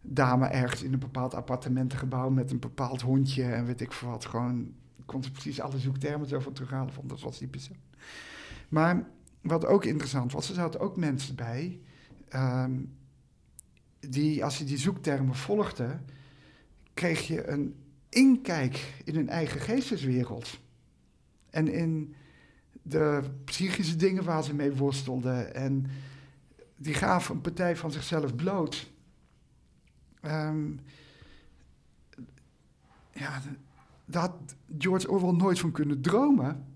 dame 0.00 0.46
ergens 0.46 0.82
in 0.82 0.92
een 0.92 0.98
bepaald 0.98 1.34
appartementengebouw 1.34 2.30
met 2.30 2.50
een 2.50 2.58
bepaald 2.58 3.00
hondje 3.00 3.44
en 3.44 3.66
weet 3.66 3.80
ik 3.80 3.92
veel 3.92 4.08
wat. 4.08 4.24
Gewoon 4.24 4.72
kon 5.04 5.22
ze 5.22 5.30
precies 5.30 5.60
alle 5.60 5.78
zoektermen 5.78 6.28
zo 6.28 6.40
van 6.40 6.52
terughalen, 6.52 6.94
want 6.94 7.08
dat 7.08 7.20
was 7.20 7.38
die 7.38 7.48
persoon. 7.48 7.76
Maar 8.68 9.06
wat 9.40 9.66
ook 9.66 9.84
interessant 9.84 10.32
was, 10.32 10.48
er 10.48 10.54
zaten 10.54 10.80
ook 10.80 10.96
mensen 10.96 11.34
bij 11.34 11.80
ehm, 12.28 12.72
die, 14.00 14.44
als 14.44 14.58
je 14.58 14.64
die 14.64 14.78
zoektermen 14.78 15.34
volgde, 15.34 15.98
kreeg 16.94 17.26
je 17.26 17.48
een 17.48 17.74
inkijk 18.08 19.02
in 19.04 19.14
hun 19.14 19.28
eigen 19.28 19.60
geesteswereld. 19.60 20.60
En 21.50 21.68
in 21.68 22.14
de 22.82 23.22
psychische 23.44 23.96
dingen 23.96 24.24
waar 24.24 24.44
ze 24.44 24.54
mee 24.54 24.72
worstelden. 24.72 25.54
En 25.54 25.86
die 26.82 26.94
gaven 26.94 27.34
een 27.34 27.40
partij 27.40 27.76
van 27.76 27.92
zichzelf 27.92 28.34
bloot. 28.34 28.90
Ehm, 30.20 30.70
ja, 33.12 33.42
daar 34.04 34.22
had 34.22 34.54
George 34.78 35.10
Orwell 35.10 35.32
nooit 35.32 35.58
van 35.58 35.72
kunnen 35.72 36.00
dromen. 36.00 36.66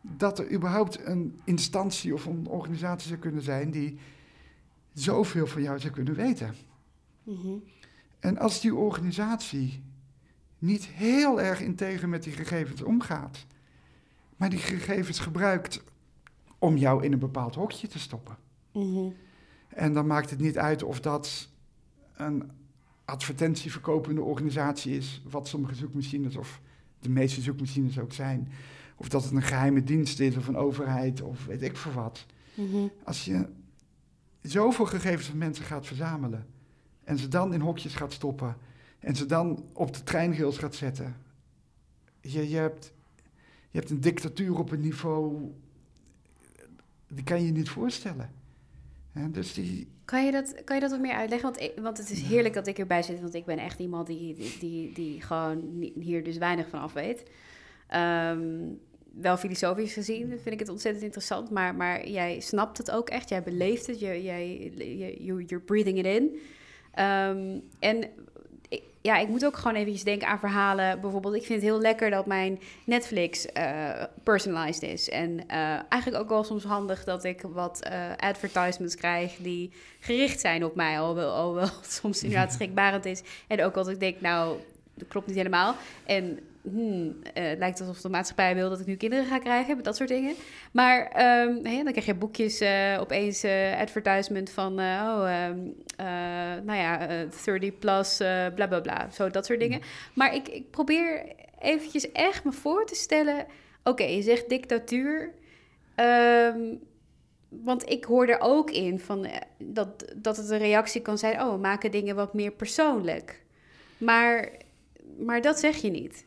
Dat 0.00 0.38
er 0.38 0.52
überhaupt 0.52 1.06
een 1.06 1.40
instantie 1.44 2.14
of 2.14 2.26
een 2.26 2.46
organisatie 2.46 3.08
zou 3.08 3.20
kunnen 3.20 3.42
zijn 3.42 3.70
die 3.70 3.98
zoveel 4.92 5.46
van 5.46 5.62
jou 5.62 5.78
zou 5.78 5.92
kunnen 5.92 6.14
weten. 6.14 6.54
Mhm. 7.22 7.56
En 8.20 8.38
als 8.38 8.60
die 8.60 8.74
organisatie 8.74 9.82
niet 10.58 10.84
heel 10.84 11.40
erg 11.40 11.60
integer 11.60 12.08
met 12.08 12.22
die 12.22 12.32
gegevens 12.32 12.82
omgaat, 12.82 13.46
maar 14.36 14.50
die 14.50 14.58
gegevens 14.58 15.18
gebruikt 15.18 15.84
om 16.58 16.76
jou 16.76 17.04
in 17.04 17.12
een 17.12 17.18
bepaald 17.18 17.54
hokje 17.54 17.88
te 17.88 17.98
stoppen. 17.98 18.36
Mhm. 18.72 19.08
En 19.74 19.92
dan 19.92 20.06
maakt 20.06 20.30
het 20.30 20.40
niet 20.40 20.58
uit 20.58 20.82
of 20.82 21.00
dat 21.00 21.48
een 22.16 22.50
advertentieverkopende 23.04 24.20
organisatie 24.20 24.96
is, 24.96 25.22
wat 25.28 25.48
sommige 25.48 25.74
zoekmachines 25.74 26.36
of 26.36 26.60
de 26.98 27.08
meeste 27.08 27.40
zoekmachines 27.40 27.98
ook 27.98 28.12
zijn. 28.12 28.48
Of 28.96 29.08
dat 29.08 29.24
het 29.24 29.32
een 29.32 29.42
geheime 29.42 29.84
dienst 29.84 30.20
is 30.20 30.36
of 30.36 30.48
een 30.48 30.56
overheid 30.56 31.22
of 31.22 31.46
weet 31.46 31.62
ik 31.62 31.76
veel 31.76 31.92
wat. 31.92 32.26
Mhm. 32.54 32.86
Als 33.04 33.24
je 33.24 33.48
zoveel 34.42 34.86
gegevens 34.86 35.26
van 35.26 35.38
mensen 35.38 35.64
gaat 35.64 35.86
verzamelen 35.86 36.46
en 37.04 37.18
ze 37.18 37.28
dan 37.28 37.54
in 37.54 37.60
hokjes 37.60 37.94
gaat 37.94 38.12
stoppen 38.12 38.56
en 38.98 39.16
ze 39.16 39.26
dan 39.26 39.64
op 39.72 39.94
de 39.94 40.02
treinrails 40.02 40.58
gaat 40.58 40.74
zetten, 40.74 41.16
je, 42.20 42.48
je, 42.48 42.56
hebt, 42.56 42.92
je 43.70 43.78
hebt 43.78 43.90
een 43.90 44.00
dictatuur 44.00 44.58
op 44.58 44.70
een 44.70 44.80
niveau, 44.80 45.52
die 47.08 47.24
kan 47.24 47.40
je 47.40 47.46
je 47.46 47.52
niet 47.52 47.68
voorstellen. 47.68 48.30
Dus 49.30 49.54
die, 49.54 49.88
Kan 50.04 50.24
je, 50.24 50.32
dat, 50.32 50.64
kan 50.64 50.74
je 50.76 50.82
dat 50.82 50.90
wat 50.90 51.00
meer 51.00 51.12
uitleggen? 51.14 51.50
Want, 51.52 51.62
ik- 51.62 51.78
want 51.82 51.98
het 51.98 52.10
is 52.10 52.22
heerlijk 52.22 52.54
dat 52.54 52.66
ik 52.66 52.78
erbij 52.78 53.02
zit, 53.02 53.20
want 53.20 53.34
ik 53.34 53.44
ben 53.44 53.58
echt 53.58 53.78
iemand 53.78 54.06
die, 54.06 54.34
die, 54.34 54.56
die, 54.60 54.92
die 54.94 55.20
gewoon 55.22 55.90
hier 56.00 56.24
dus 56.24 56.36
weinig 56.38 56.68
van 56.68 56.80
af 56.80 56.92
weet. 56.92 57.22
Ehm, 57.88 58.68
wel 59.14 59.36
filosofisch 59.36 59.92
gezien 59.92 60.28
vind 60.28 60.46
ik 60.54 60.58
het 60.58 60.68
ontzettend 60.68 61.04
interessant, 61.04 61.50
maar, 61.50 61.74
maar 61.74 62.08
jij 62.08 62.40
snapt 62.40 62.78
het 62.78 62.90
ook 62.90 63.08
echt, 63.08 63.28
jij 63.28 63.42
beleeft 63.42 63.86
het, 63.86 64.00
je, 64.00 64.22
jij, 64.22 64.72
you- 65.18 65.44
you're 65.46 65.64
breathing 65.64 65.98
it 65.98 66.06
in. 66.06 66.38
Ehm, 66.92 67.58
en 67.78 68.08
ik- 68.74 68.82
ja, 69.00 69.16
ik 69.16 69.28
moet 69.28 69.44
ook 69.44 69.56
gewoon 69.56 69.74
eventjes 69.76 70.04
denken 70.04 70.28
aan 70.28 70.38
verhalen. 70.38 71.00
Bijvoorbeeld, 71.00 71.34
ik 71.34 71.44
vind 71.44 71.60
het 71.62 71.70
heel 71.70 71.80
lekker 71.80 72.10
dat 72.10 72.26
mijn 72.26 72.60
Netflix 72.84 73.46
eh, 73.46 74.02
personalized 74.22 74.82
is. 74.92 75.08
En 75.08 75.48
eh, 75.48 75.58
eigenlijk 75.88 76.22
ook 76.22 76.28
wel 76.28 76.44
soms 76.44 76.64
handig 76.64 77.04
dat 77.04 77.24
ik 77.24 77.40
wat 77.42 77.82
eh, 77.82 78.00
advertisements 78.16 78.94
krijg 78.96 79.36
die 79.36 79.70
gericht 80.00 80.40
zijn 80.40 80.64
op 80.64 80.74
mij. 80.74 81.00
Alhoewel, 81.00 81.32
alhoewel 81.34 81.64
het 81.80 81.92
soms 82.02 82.22
inderdaad 82.22 82.52
schrikbarend 82.56 83.04
is. 83.04 83.22
En 83.46 83.64
ook 83.64 83.76
als 83.76 83.88
ik 83.88 84.00
denk, 84.00 84.20
nou, 84.20 84.58
dat 84.94 85.08
klopt 85.08 85.26
niet 85.26 85.36
helemaal. 85.36 85.74
En 86.06 86.38
eh, 86.64 87.44
het 87.44 87.58
lijkt 87.58 87.80
alsof 87.80 88.00
de 88.00 88.08
maatschappij 88.08 88.54
wil 88.54 88.68
dat 88.68 88.80
ik 88.80 88.86
nu 88.86 88.96
kinderen 88.96 89.26
ga 89.26 89.38
krijgen, 89.38 89.82
dat 89.82 89.96
soort 89.96 90.08
dingen. 90.08 90.34
Maar 90.72 91.06
ehm, 91.06 91.62
dan 91.62 91.92
krijg 91.92 92.06
je 92.06 92.14
boekjes 92.14 92.60
eh, 92.60 92.96
opeens 93.00 93.42
eh, 93.42 93.80
advertisement 93.80 94.50
van, 94.50 94.78
oh, 94.78 95.24
ehm, 95.26 95.58
eh, 95.96 96.06
nou 96.64 96.78
ja, 96.78 97.08
eh, 97.08 97.30
30 97.44 97.78
plus, 97.78 98.16
bla 98.54 98.66
bla 98.66 98.80
bla. 98.80 99.10
Zo, 99.10 99.30
dat 99.30 99.46
soort 99.46 99.60
dingen. 99.60 99.80
Maar 100.14 100.34
ik, 100.34 100.48
ik 100.48 100.70
probeer 100.70 101.32
eventjes 101.58 102.12
echt 102.12 102.44
me 102.44 102.52
voor 102.52 102.86
te 102.86 102.94
stellen, 102.94 103.46
oké, 103.82 104.04
je 104.04 104.22
zegt 104.22 104.48
dictatuur. 104.48 105.32
Ehm, 105.94 106.60
want 107.48 107.90
ik 107.90 108.04
hoor 108.04 108.26
er 108.26 108.40
ook 108.40 108.70
in 108.70 109.00
van, 109.00 109.26
dat, 109.58 110.12
dat 110.16 110.36
het 110.36 110.50
een 110.50 110.58
reactie 110.58 111.02
kan 111.02 111.18
zijn... 111.18 111.40
oh, 111.40 111.52
we 111.52 111.58
maken 111.58 111.90
dingen 111.90 112.16
wat 112.16 112.34
meer 112.34 112.52
persoonlijk. 112.52 113.44
Maar, 113.98 114.50
maar 115.18 115.40
dat 115.40 115.58
zeg 115.58 115.76
je 115.76 115.90
niet. 115.90 116.24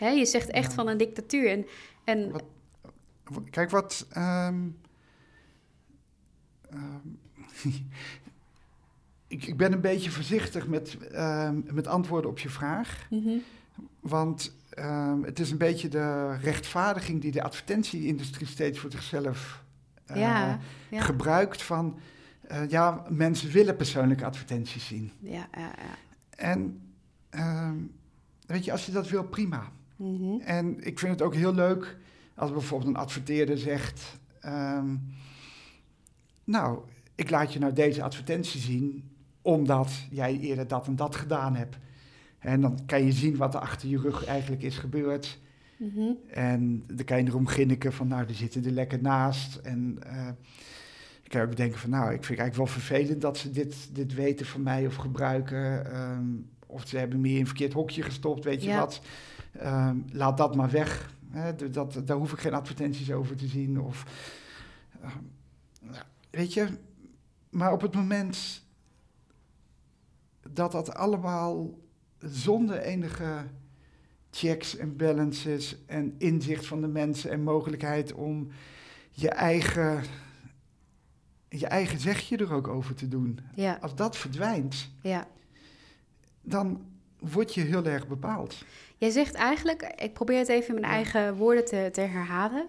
Hè, 0.00 0.08
je 0.08 0.26
zegt 0.26 0.50
echt 0.50 0.68
Ja. 0.68 0.74
van 0.74 0.88
een 0.88 0.96
dictatuur. 0.96 1.50
En, 1.50 1.66
en 2.04 2.30
Wat- 2.30 2.44
Kijk 3.50 3.70
wat. 3.70 4.06
ehm, 4.10 4.60
ehm, 6.70 7.08
ik, 9.26 9.44
ik 9.46 9.56
ben 9.56 9.72
een 9.72 9.80
beetje 9.80 10.10
voorzichtig 10.10 10.66
met, 10.66 10.98
ehm, 11.08 11.60
met 11.74 11.86
antwoorden 11.86 12.30
op 12.30 12.38
je 12.38 12.48
vraag. 12.48 13.06
Mhm. 13.10 13.38
Want 14.00 14.58
het 15.22 15.38
is 15.40 15.50
een 15.50 15.58
beetje 15.58 15.88
de 15.88 16.36
rechtvaardiging 16.36 17.20
die 17.20 17.32
de 17.32 17.42
advertentieindustrie 17.42 18.46
steeds 18.46 18.78
voor 18.78 18.90
zichzelf 18.90 19.64
eh, 20.06 20.16
ja, 20.16 20.58
ja, 20.90 21.00
gebruikt. 21.00 21.62
Van 21.62 21.98
eh, 22.40 22.68
ja, 22.68 23.04
mensen 23.08 23.50
willen 23.50 23.76
persoonlijke 23.76 24.24
advertenties 24.24 24.86
zien. 24.86 25.12
ja, 25.20 25.48
ja, 25.52 25.60
ja. 25.78 25.96
En 26.36 26.80
weet 28.46 28.64
je, 28.64 28.72
als 28.72 28.86
je 28.86 28.92
dat 28.92 29.08
wil, 29.08 29.24
prima. 29.24 29.72
Mhm. 30.00 30.40
En 30.40 30.86
ik 30.86 30.98
vind 30.98 31.12
het 31.12 31.22
ook 31.22 31.34
heel 31.34 31.54
leuk 31.54 31.96
als 32.34 32.52
bijvoorbeeld 32.52 32.90
een 32.90 33.00
adverteerder 33.00 33.58
zegt: 33.58 34.18
ehm, 34.40 34.96
Nou, 36.44 36.78
ik 37.14 37.30
laat 37.30 37.52
je 37.52 37.58
nou 37.58 37.72
deze 37.72 38.02
advertentie 38.02 38.60
zien 38.60 39.10
omdat 39.42 39.90
jij 40.10 40.38
eerder 40.38 40.68
dat 40.68 40.86
en 40.86 40.96
dat 40.96 41.16
gedaan 41.16 41.56
hebt. 41.56 41.78
En 42.38 42.60
dan 42.60 42.78
kan 42.86 43.04
je 43.04 43.12
zien 43.12 43.36
wat 43.36 43.54
er 43.54 43.60
achter 43.60 43.88
je 43.88 43.98
rug 43.98 44.24
eigenlijk 44.24 44.62
is 44.62 44.78
gebeurd. 44.78 45.38
Mhm. 45.76 46.10
En 46.30 46.84
dan 46.86 47.04
kan 47.04 47.18
je 47.18 47.28
erom 47.28 47.46
ginniken 47.46 47.92
van, 47.92 48.08
nou, 48.08 48.26
die 48.26 48.36
zitten 48.36 48.64
er 48.64 48.70
lekker 48.70 49.02
naast. 49.02 49.56
En 49.56 49.96
eh, 50.02 50.28
ik 51.22 51.30
kan 51.30 51.40
ook 51.40 51.56
denken 51.56 51.78
van, 51.78 51.90
nou, 51.90 52.04
ik 52.04 52.24
vind 52.24 52.38
het 52.38 52.38
eigenlijk 52.38 52.56
wel 52.56 52.80
vervelend 52.80 53.20
dat 53.20 53.38
ze 53.38 53.50
dit, 53.50 53.88
dit 53.92 54.14
weten 54.14 54.46
van 54.46 54.62
mij 54.62 54.86
of 54.86 54.94
gebruiken. 54.96 55.92
Ehm, 55.92 56.26
of 56.66 56.88
ze 56.88 56.98
hebben 56.98 57.20
me 57.20 57.28
in 57.28 57.36
een 57.36 57.46
verkeerd 57.46 57.72
hokje 57.72 58.02
gestopt, 58.02 58.44
weet 58.44 58.62
je 58.62 58.68
Ja. 58.68 58.78
wat. 58.78 59.00
Ehm, 59.52 59.96
laat 60.12 60.36
dat 60.36 60.54
maar 60.56 60.70
weg. 60.70 61.14
Hè, 61.30 61.70
dat, 61.70 62.02
daar 62.04 62.16
hoef 62.16 62.32
ik 62.32 62.38
geen 62.38 62.54
advertenties 62.54 63.12
over 63.12 63.36
te 63.36 63.46
zien. 63.46 63.80
Of, 63.80 64.04
ehm, 65.02 65.18
weet 66.30 66.52
je, 66.54 66.68
maar 67.50 67.72
op 67.72 67.80
het 67.80 67.94
moment 67.94 68.62
dat 70.52 70.72
dat 70.72 70.94
allemaal 70.94 71.78
zonder 72.18 72.78
enige 72.78 73.44
checks 74.30 74.76
en 74.76 74.96
balances 74.96 75.84
en 75.86 76.14
inzicht 76.18 76.66
van 76.66 76.80
de 76.80 76.88
mensen 76.88 77.30
en 77.30 77.42
mogelijkheid 77.42 78.12
om 78.12 78.48
je 79.10 79.28
eigen, 79.30 80.02
je 81.48 81.66
eigen 81.66 81.98
zegje 82.00 82.36
er 82.36 82.52
ook 82.52 82.68
over 82.68 82.94
te 82.94 83.08
doen. 83.08 83.38
ja, 83.54 83.78
Als 83.80 83.94
dat 83.94 84.16
verdwijnt, 84.16 84.90
ja. 85.02 85.28
dan 86.40 86.84
word 87.18 87.54
je 87.54 87.60
heel 87.60 87.84
erg 87.84 88.08
bepaald. 88.08 88.64
Jij 89.00 89.10
zegt 89.10 89.34
eigenlijk, 89.34 89.92
ik 89.96 90.12
probeer 90.12 90.38
het 90.38 90.48
even 90.48 90.74
in 90.74 90.80
mijn 90.80 90.92
eigen 90.92 91.34
woorden 91.34 91.64
te, 91.64 91.88
te 91.92 92.00
herhalen. 92.00 92.66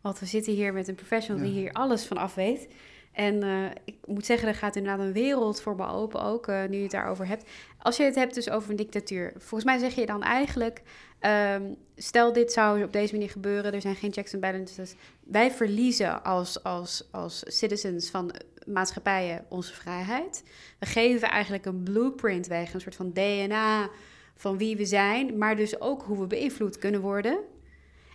Want 0.00 0.18
we 0.18 0.26
zitten 0.26 0.52
hier 0.52 0.72
met 0.72 0.88
een 0.88 0.94
professional 0.94 1.42
die 1.42 1.52
hier 1.52 1.72
alles 1.72 2.04
van 2.04 2.16
af 2.16 2.34
weet. 2.34 2.68
En 3.12 3.42
eh, 3.42 3.64
ik 3.84 3.96
moet 4.04 4.26
zeggen, 4.26 4.48
er 4.48 4.54
gaat 4.54 4.76
inderdaad 4.76 5.06
een 5.06 5.12
wereld 5.12 5.60
voor 5.60 5.76
me 5.76 5.86
open 5.86 6.22
ook, 6.22 6.48
eh, 6.48 6.64
nu 6.68 6.76
je 6.76 6.82
het 6.82 6.90
daarover 6.90 7.26
hebt. 7.26 7.50
Als 7.78 7.96
je 7.96 8.02
het 8.02 8.14
hebt 8.14 8.34
dus 8.34 8.50
over 8.50 8.70
een 8.70 8.76
dictatuur. 8.76 9.32
Volgens 9.36 9.64
mij 9.64 9.78
zeg 9.78 9.94
je 9.94 10.06
dan 10.06 10.22
eigenlijk, 10.22 10.82
ehm, 11.18 11.62
stel 11.96 12.32
dit 12.32 12.52
zou 12.52 12.84
op 12.84 12.92
deze 12.92 13.12
manier 13.12 13.30
gebeuren, 13.30 13.72
er 13.72 13.80
zijn 13.80 13.96
geen 13.96 14.12
checks 14.12 14.32
en 14.32 14.40
balances. 14.40 14.94
Wij 15.24 15.50
verliezen 15.50 16.24
als, 16.24 16.62
als, 16.62 17.08
als 17.10 17.42
citizens 17.46 18.10
van 18.10 18.34
maatschappijen 18.66 19.44
onze 19.48 19.74
vrijheid. 19.74 20.44
We 20.78 20.86
geven 20.86 21.28
eigenlijk 21.28 21.66
een 21.66 21.82
blueprint 21.82 22.46
weg, 22.46 22.74
een 22.74 22.80
soort 22.80 22.96
van 22.96 23.12
DNA 23.12 23.90
van 24.34 24.58
wie 24.58 24.76
we 24.76 24.84
zijn, 24.86 25.38
maar 25.38 25.56
dus 25.56 25.80
ook 25.80 26.02
hoe 26.02 26.18
we 26.18 26.26
beïnvloed 26.26 26.78
kunnen 26.78 27.00
worden. 27.00 27.38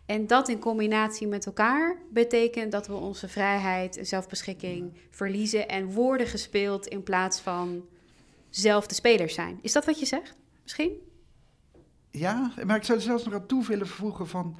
En 0.06 0.28
dat 0.28 0.50
in 0.50 0.60
combinatie 0.60 1.28
met 1.28 1.46
elkaar 1.46 1.98
betekent 2.12 2.72
dat 2.72 2.88
we 2.88 2.94
onze 2.94 3.28
vrijheid 3.28 3.98
en 3.98 4.06
zelfbeschikking 4.06 4.94
verliezen 5.12 5.68
en 5.68 5.92
worden 5.94 6.28
gespeeld 6.28 6.88
in 6.88 7.04
plaats 7.04 7.40
van 7.40 7.86
zelf 8.50 8.88
de 8.88 8.96
spelers 8.96 9.34
zijn. 9.34 9.60
Is 9.62 9.72
dat 9.72 9.86
wat 9.86 10.00
je 10.00 10.06
zegt? 10.06 10.36
Misschien? 10.64 10.92
Ja, 12.12 12.52
maar 12.66 12.76
ik 12.78 12.84
zou 12.84 12.98
er 12.98 13.04
zelfs 13.04 13.24
nog 13.24 13.34
aan 13.34 13.46
toe 13.48 13.66
willen 13.66 13.88
voegen 13.88 14.28
van 14.28 14.58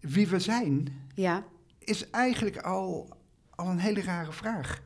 wie 0.00 0.26
we 0.28 0.38
zijn, 0.40 1.04
Ja. 1.14 1.44
is 1.78 2.10
eigenlijk 2.10 2.56
al, 2.56 3.08
al 3.50 3.66
een 3.66 3.78
hele 3.78 4.02
rare 4.02 4.32
vraag. 4.32 4.82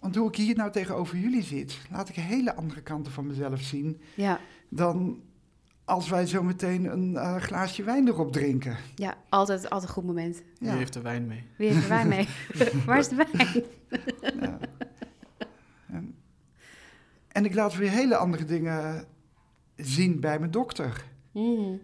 Want 0.00 0.16
hoe 0.16 0.28
ik 0.28 0.36
hier 0.36 0.56
nou 0.56 0.70
tegenover 0.70 1.16
jullie 1.16 1.42
zit, 1.42 1.78
laat 1.90 2.08
ik 2.08 2.14
hele 2.14 2.54
andere 2.54 2.80
kanten 2.82 3.12
van 3.12 3.26
mezelf 3.26 3.60
zien 3.60 4.00
Ja. 4.14 4.40
dan 4.68 5.20
als 5.84 6.08
wij 6.08 6.26
zo 6.26 6.42
meteen 6.42 6.84
een 6.84 7.16
eh, 7.16 7.36
glaasje 7.36 7.82
wijn 7.82 8.08
erop 8.08 8.32
drinken. 8.32 8.76
Ja, 8.94 9.16
altijd, 9.28 9.62
altijd 9.70 9.82
een 9.82 9.94
goed 9.94 10.04
moment. 10.04 10.42
Wie 10.58 10.68
Ja. 10.68 10.76
heeft 10.76 10.94
er 10.94 11.02
wijn 11.02 11.26
mee? 11.26 11.44
Wie 11.56 11.68
heeft 11.68 11.82
er 11.82 11.88
wijn 11.88 12.08
mee? 12.08 12.28
Waar 12.86 12.98
is 12.98 13.08
de 13.08 13.14
wijn? 13.14 13.64
Ja. 14.40 14.58
En, 15.86 16.14
en 17.28 17.44
ik 17.44 17.54
laat 17.54 17.76
weer 17.76 17.90
hele 17.90 18.16
andere 18.16 18.44
dingen 18.44 19.04
zien 19.76 20.20
bij 20.20 20.38
mijn 20.38 20.50
dokter. 20.50 21.04
Mm. 21.32 21.80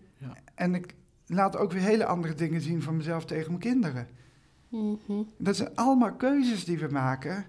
En 0.54 0.74
ik 0.74 0.94
laat 1.26 1.56
ook 1.56 1.72
weer 1.72 1.82
hele 1.82 2.06
andere 2.06 2.34
dingen 2.34 2.60
zien 2.60 2.82
van 2.82 2.96
mezelf 2.96 3.24
tegen 3.24 3.48
mijn 3.48 3.60
kinderen. 3.60 4.08
Mhm. 4.68 5.22
Dat 5.38 5.56
zijn 5.56 5.74
allemaal 5.74 6.12
keuzes 6.12 6.64
die 6.64 6.78
we 6.78 6.88
maken, 6.90 7.46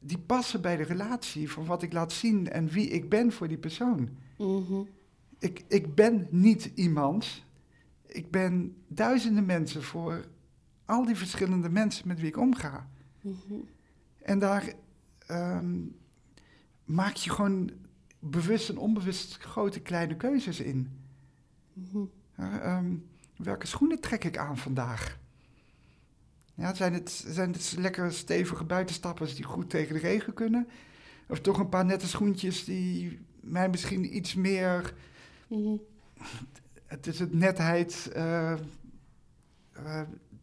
die 0.00 0.18
passen 0.18 0.60
bij 0.60 0.76
de 0.76 0.82
relatie 0.82 1.50
van 1.50 1.64
wat 1.64 1.82
ik 1.82 1.92
laat 1.92 2.12
zien 2.12 2.50
en 2.50 2.68
wie 2.68 2.88
ik 2.88 3.08
ben 3.08 3.32
voor 3.32 3.48
die 3.48 3.58
persoon. 3.58 4.08
Mhm. 4.38 4.82
Ik, 5.38 5.64
ik 5.68 5.94
ben 5.94 6.26
niet 6.30 6.70
iemand. 6.74 7.44
Ik 8.06 8.30
ben 8.30 8.76
duizenden 8.88 9.46
mensen 9.46 9.82
voor 9.82 10.24
al 10.84 11.04
die 11.04 11.16
verschillende 11.16 11.68
mensen 11.68 12.08
met 12.08 12.20
wie 12.20 12.28
ik 12.28 12.36
omga. 12.36 12.88
Mhm. 13.20 13.54
En 14.22 14.38
daar 14.38 14.72
ehm, 15.26 15.78
maak 16.84 17.14
je 17.14 17.30
gewoon 17.30 17.70
bewust 18.18 18.68
en 18.68 18.78
onbewust 18.78 19.36
grote 19.36 19.80
kleine 19.80 20.16
keuzes 20.16 20.60
in. 20.60 20.88
Mhm. 21.72 22.04
Ehm, 22.36 22.94
welke 23.36 23.66
schoenen 23.66 24.00
trek 24.00 24.24
ik 24.24 24.38
aan 24.38 24.58
vandaag? 24.58 25.18
Ja, 26.60 26.74
zijn, 26.74 26.92
het, 26.92 27.24
zijn 27.26 27.52
het 27.52 27.74
lekker 27.78 28.12
stevige 28.12 28.64
buitenstappers 28.64 29.34
die 29.34 29.44
goed 29.44 29.70
tegen 29.70 29.94
de 29.94 30.00
regen 30.00 30.34
kunnen? 30.34 30.68
Of 31.28 31.40
toch 31.40 31.58
een 31.58 31.68
paar 31.68 31.84
nette 31.84 32.08
schoentjes 32.08 32.64
die 32.64 33.18
mij 33.40 33.68
misschien 33.68 34.16
iets 34.16 34.34
meer... 34.34 34.94
Mhm. 35.46 35.76
Het 36.86 37.06
is 37.06 37.18
het 37.18 37.32
netheid 37.32 38.10
eh, 38.14 38.52
eh, 38.52 38.58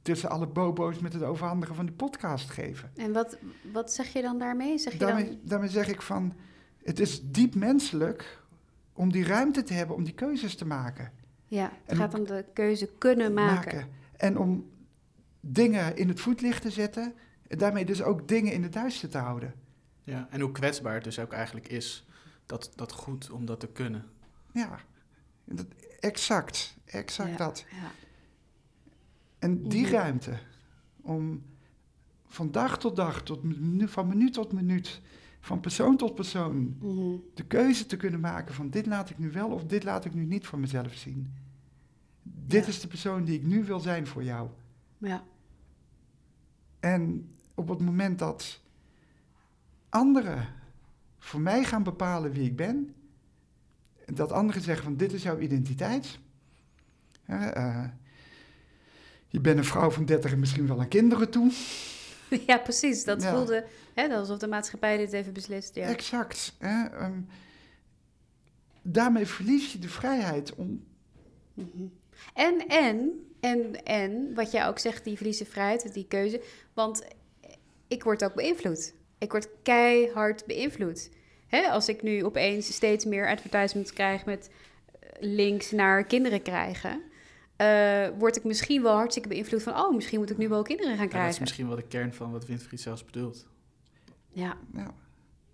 tussen 0.02 0.30
alle 0.30 0.48
bobo's 0.48 1.00
met 1.00 1.14
het 1.14 1.24
overhandigen 1.24 1.76
van 1.76 1.86
de 1.86 1.92
podcast 1.92 2.50
geven. 2.50 2.92
En 2.96 3.14
wat, 3.14 3.38
wat 3.72 3.94
zeg 3.94 4.14
je 4.14 4.22
dan 4.22 4.40
daarmee? 4.40 4.78
Zeg 4.78 4.94
je 4.94 5.00
Daarmee, 5.00 5.26
dan... 5.26 5.40
daarmee 5.44 5.70
zeg 5.70 5.88
ik 5.88 6.02
van, 6.02 6.34
het 6.84 7.00
is 7.00 7.22
diep 7.24 7.56
menselijk 7.56 8.42
om 8.94 9.12
die 9.12 9.26
ruimte 9.26 9.64
te 9.64 9.74
hebben 9.74 9.96
om 9.96 10.04
die 10.04 10.14
keuzes 10.14 10.56
te 10.56 10.66
maken. 10.66 11.12
Ja, 11.46 11.64
het 11.64 11.72
En 11.86 11.96
gaat 11.98 12.14
om 12.14 12.26
de 12.26 12.46
keuze 12.54 12.90
kunnen 12.98 13.34
maken. 13.34 13.88
En 14.18 14.38
om 14.38 14.66
dingen 15.54 15.96
in 15.98 16.08
het 16.08 16.20
voetlicht 16.20 16.62
te 16.62 16.70
zetten. 16.70 17.14
En 17.48 17.58
daarmee 17.58 17.86
dus 17.86 18.02
ook 18.02 18.28
dingen 18.28 18.54
in 18.54 18.64
het 18.64 18.74
duister 18.74 19.10
te 19.10 19.18
houden. 19.18 19.54
Ja, 20.04 20.28
en 20.32 20.42
hoe 20.42 20.52
kwetsbaar 20.52 20.94
het 20.94 21.04
dus 21.04 21.20
ook 21.20 21.34
eigenlijk 21.34 21.68
is. 21.68 22.06
Dat, 22.46 22.72
dat 22.76 22.92
goed 22.92 23.30
om 23.32 23.46
dat 23.46 23.60
te 23.60 23.68
kunnen. 23.68 24.06
Ja, 24.54 24.80
dat, 25.46 25.66
exact. 26.00 26.78
Exact 26.86 27.30
Ja, 27.30 27.38
dat. 27.38 27.66
Ja. 27.72 27.92
En 29.40 29.68
die 29.68 29.90
ruimte 29.90 30.38
om 31.02 31.44
van 32.26 32.52
dag 32.52 32.78
tot 32.80 32.96
dag, 32.96 33.24
tot 33.24 33.40
van 33.86 34.08
minuut 34.08 34.34
tot 34.34 34.52
minuut, 34.52 35.02
van 35.40 35.60
persoon 35.60 35.98
tot 35.98 36.16
persoon, 36.16 36.76
Mhm. 36.80 37.16
de 37.34 37.44
keuze 37.46 37.86
te 37.86 37.98
kunnen 37.98 38.20
maken 38.20 38.54
van 38.54 38.70
dit 38.70 38.86
laat 38.86 39.10
ik 39.10 39.18
nu 39.18 39.32
wel 39.32 39.50
of 39.52 39.64
dit 39.64 39.84
laat 39.84 40.06
ik 40.06 40.14
nu 40.14 40.26
niet 40.26 40.46
voor 40.48 40.60
mezelf 40.60 40.94
zien. 40.94 41.34
Dit 42.24 42.64
Ja. 42.64 42.70
is 42.70 42.80
de 42.80 42.88
persoon 42.88 43.24
die 43.24 43.36
ik 43.40 43.44
nu 43.46 43.64
wil 43.64 43.80
zijn 43.80 44.08
voor 44.08 44.24
jou. 44.24 44.50
ja. 44.98 45.24
En 46.80 47.32
op 47.56 47.68
het 47.68 47.80
moment 47.80 48.20
dat 48.20 48.60
anderen 49.90 50.48
voor 51.20 51.42
mij 51.42 51.64
gaan 51.64 51.84
bepalen 51.84 52.32
wie 52.32 52.46
ik 52.46 52.56
ben, 52.56 52.96
dat 54.06 54.32
anderen 54.32 54.62
zeggen 54.62 54.84
van 54.84 54.96
dit 54.98 55.14
is 55.14 55.24
jouw 55.24 55.40
identiteit. 55.40 56.20
Eh, 57.26 57.84
je 59.28 59.40
bent 59.40 59.58
een 59.58 59.64
vrouw 59.66 59.90
van 59.92 60.06
30 60.06 60.32
en 60.32 60.40
misschien 60.40 60.68
wel 60.68 60.80
aan 60.80 60.88
kinderen 60.88 61.30
toe. 61.30 61.52
ja, 62.48 62.58
precies. 62.58 63.04
Dat 63.04 63.22
Ja. 63.22 63.36
voelde 63.36 63.66
hè, 63.94 64.16
alsof 64.16 64.38
de 64.38 64.48
maatschappij 64.48 64.98
dit 64.98 65.14
even 65.14 65.34
beslist. 65.34 65.76
Ja. 65.76 65.88
Exact. 65.88 66.56
Hè? 66.58 66.86
ehm, 66.86 67.20
daarmee 68.82 69.26
verlies 69.26 69.72
je 69.72 69.80
de 69.80 69.90
vrijheid 69.90 70.56
om. 70.56 70.84
Mhm. 71.54 71.84
En, 72.34 72.68
en 72.68 73.27
En, 73.40 73.84
en 73.84 74.34
wat 74.36 74.52
jij 74.52 74.68
ook 74.68 74.80
zegt, 74.80 75.04
die 75.04 75.16
verliezen 75.16 75.46
vrijheid, 75.46 75.94
die 75.94 76.08
keuze. 76.08 76.42
Want 76.74 77.08
ik 77.88 78.04
word 78.04 78.24
ook 78.24 78.34
beïnvloed. 78.34 78.94
Ik 79.18 79.32
word 79.32 79.48
keihard 79.64 80.46
beïnvloed. 80.46 81.10
Hè? 81.48 81.70
Als 81.70 81.90
ik 81.90 82.02
nu 82.02 82.26
opeens 82.26 82.74
steeds 82.74 83.06
meer 83.06 83.28
advertisements 83.28 83.94
krijg 83.94 84.26
met 84.26 84.50
eh, 85.00 85.10
links 85.20 85.72
naar 85.72 86.04
kinderen 86.04 86.42
krijgen... 86.42 87.02
Uh, 87.62 88.08
word 88.18 88.36
ik 88.36 88.44
misschien 88.44 88.82
wel 88.82 88.96
hartstikke 88.96 89.30
beïnvloed 89.30 89.64
van... 89.64 89.74
oh, 89.74 89.96
misschien 89.96 90.20
moet 90.20 90.30
ik 90.30 90.38
nu 90.38 90.50
wel 90.50 90.62
kinderen 90.62 90.98
gaan 90.98 91.08
krijgen. 91.08 91.30
dat 91.30 91.34
is 91.34 91.40
misschien 91.40 91.68
wel 91.68 91.76
de 91.76 91.88
kern 91.88 92.14
van 92.14 92.32
wat 92.32 92.46
Winfried 92.46 92.82
zelfs 92.82 93.06
bedoelt. 93.06 93.48
Ja. 94.30 94.58
ja. 94.74 94.94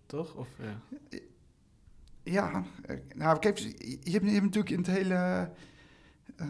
Toch? 0.05 0.35
Of, 0.35 0.47
ja. 0.59 1.19
ja, 2.23 2.63
eh, 2.85 2.97
nou 3.15 3.39
kijk, 3.39 3.57
je 3.57 4.11
hebt, 4.11 4.25
je 4.25 4.31
hebt 4.31 4.43
natuurlijk 4.43 4.69
in 4.69 4.77
het 4.77 4.87
hele... 4.87 5.49
Uh, 6.41 6.47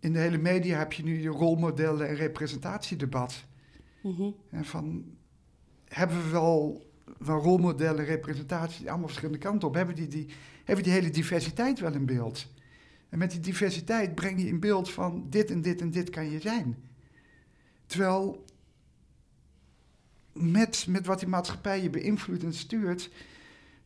in 0.00 0.12
de 0.12 0.18
hele 0.18 0.38
media 0.38 0.78
heb 0.78 0.92
je 0.92 1.02
nu 1.02 1.20
je 1.20 1.28
rolmodellen 1.28 2.08
en 2.08 2.14
representatiedebat. 2.14 3.44
Mm 4.02 4.14
-hmm. 4.14 4.34
En 4.50 4.64
van, 4.64 5.04
hebben 5.88 6.24
we 6.24 6.30
wel, 6.30 6.86
wel 7.18 7.40
rolmodellen, 7.40 8.04
representatie, 8.04 8.88
allemaal 8.88 9.06
verschillende 9.06 9.38
kanten 9.38 9.68
op? 9.68 9.74
Hebben 9.74 9.94
die, 9.94 10.08
die, 10.08 10.26
hebben 10.56 10.84
we 10.84 10.90
die 10.90 11.00
hele 11.00 11.10
diversiteit 11.10 11.80
wel 11.80 11.92
in 11.92 12.06
beeld? 12.06 12.46
En 13.08 13.18
met 13.18 13.30
die 13.30 13.40
diversiteit 13.40 14.14
breng 14.14 14.40
je 14.40 14.46
in 14.46 14.60
beeld 14.60 14.90
van 14.90 15.26
dit 15.30 15.50
en 15.50 15.60
dit 15.60 15.80
en 15.80 15.90
dit 15.90 16.10
kan 16.10 16.30
je 16.30 16.40
zijn. 16.40 16.76
Terwijl 17.86 18.44
met, 20.32 20.86
met 20.88 21.06
wat 21.06 21.18
die 21.18 21.28
maatschappij 21.28 21.82
je 21.82 21.90
beïnvloedt 21.90 22.44
en 22.44 22.54
stuurt, 22.54 23.10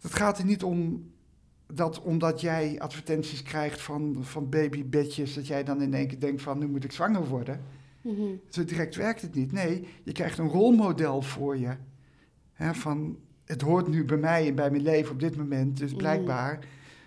dat 0.00 0.14
gaat 0.14 0.38
er 0.38 0.44
niet 0.44 0.62
om 0.62 1.10
dat 1.72 2.02
omdat 2.02 2.40
jij 2.40 2.78
advertenties 2.78 3.42
krijgt 3.42 3.82
van, 3.82 4.16
van 4.20 4.48
babybedjes, 4.48 5.34
dat 5.34 5.46
jij 5.46 5.64
dan 5.64 5.82
in 5.82 5.94
één 5.94 6.06
keer 6.06 6.20
denkt 6.20 6.42
van 6.42 6.58
nu 6.58 6.66
moet 6.66 6.84
ik 6.84 6.92
zwanger 6.92 7.26
worden. 7.26 7.60
Mm 8.00 8.40
Zo 8.48 8.64
direct 8.64 8.96
werkt 8.96 9.22
het 9.22 9.34
niet. 9.34 9.52
Nee, 9.52 9.86
je 10.02 10.12
krijgt 10.12 10.38
een 10.38 10.48
rolmodel 10.48 11.22
voor 11.22 11.56
je. 11.56 11.76
Hè, 12.52 12.74
van 12.74 13.18
het 13.44 13.60
hoort 13.60 13.88
nu 13.88 14.04
bij 14.04 14.16
mij 14.16 14.48
en 14.48 14.54
bij 14.54 14.70
mijn 14.70 14.82
leven 14.82 15.12
op 15.12 15.20
dit 15.20 15.36
moment, 15.36 15.76
dus 15.76 15.90
mhm. 15.90 15.98
blijkbaar, 15.98 16.58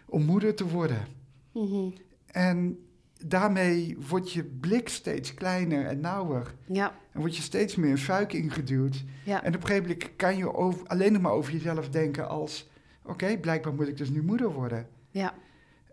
om 0.06 0.26
moeder 0.26 0.56
te 0.56 0.68
worden. 0.68 1.08
Mm 1.52 1.94
En 2.26 2.80
daarmee 3.26 3.98
wordt 4.10 4.32
je 4.32 4.44
blik 4.44 4.90
steeds 4.90 5.34
kleiner 5.34 5.86
en 5.86 6.00
nauwer. 6.00 6.56
Ja. 6.66 6.96
En 7.12 7.20
word 7.20 7.36
je 7.36 7.42
steeds 7.42 7.76
meer 7.76 7.92
een 7.92 7.98
fuik 7.98 8.34
ingeduwd. 8.34 9.04
Ja. 9.26 9.44
En 9.44 9.56
op 9.56 9.62
een 9.62 9.68
gegeven 9.68 9.90
moment 9.90 10.16
kan 10.16 10.38
je 10.38 10.54
over, 10.54 10.88
alleen 10.88 11.14
nog 11.14 11.22
maar 11.22 11.32
over 11.32 11.54
jezelf 11.54 11.90
denken 11.90 12.30
als... 12.30 12.70
oké, 13.08 13.38
blijkbaar 13.38 13.74
moet 13.74 13.88
ik 13.88 13.98
dus 13.98 14.10
nu 14.10 14.24
moeder 14.24 14.52
worden. 14.52 14.88
Ja. 15.10 15.34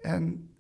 En 0.01 0.51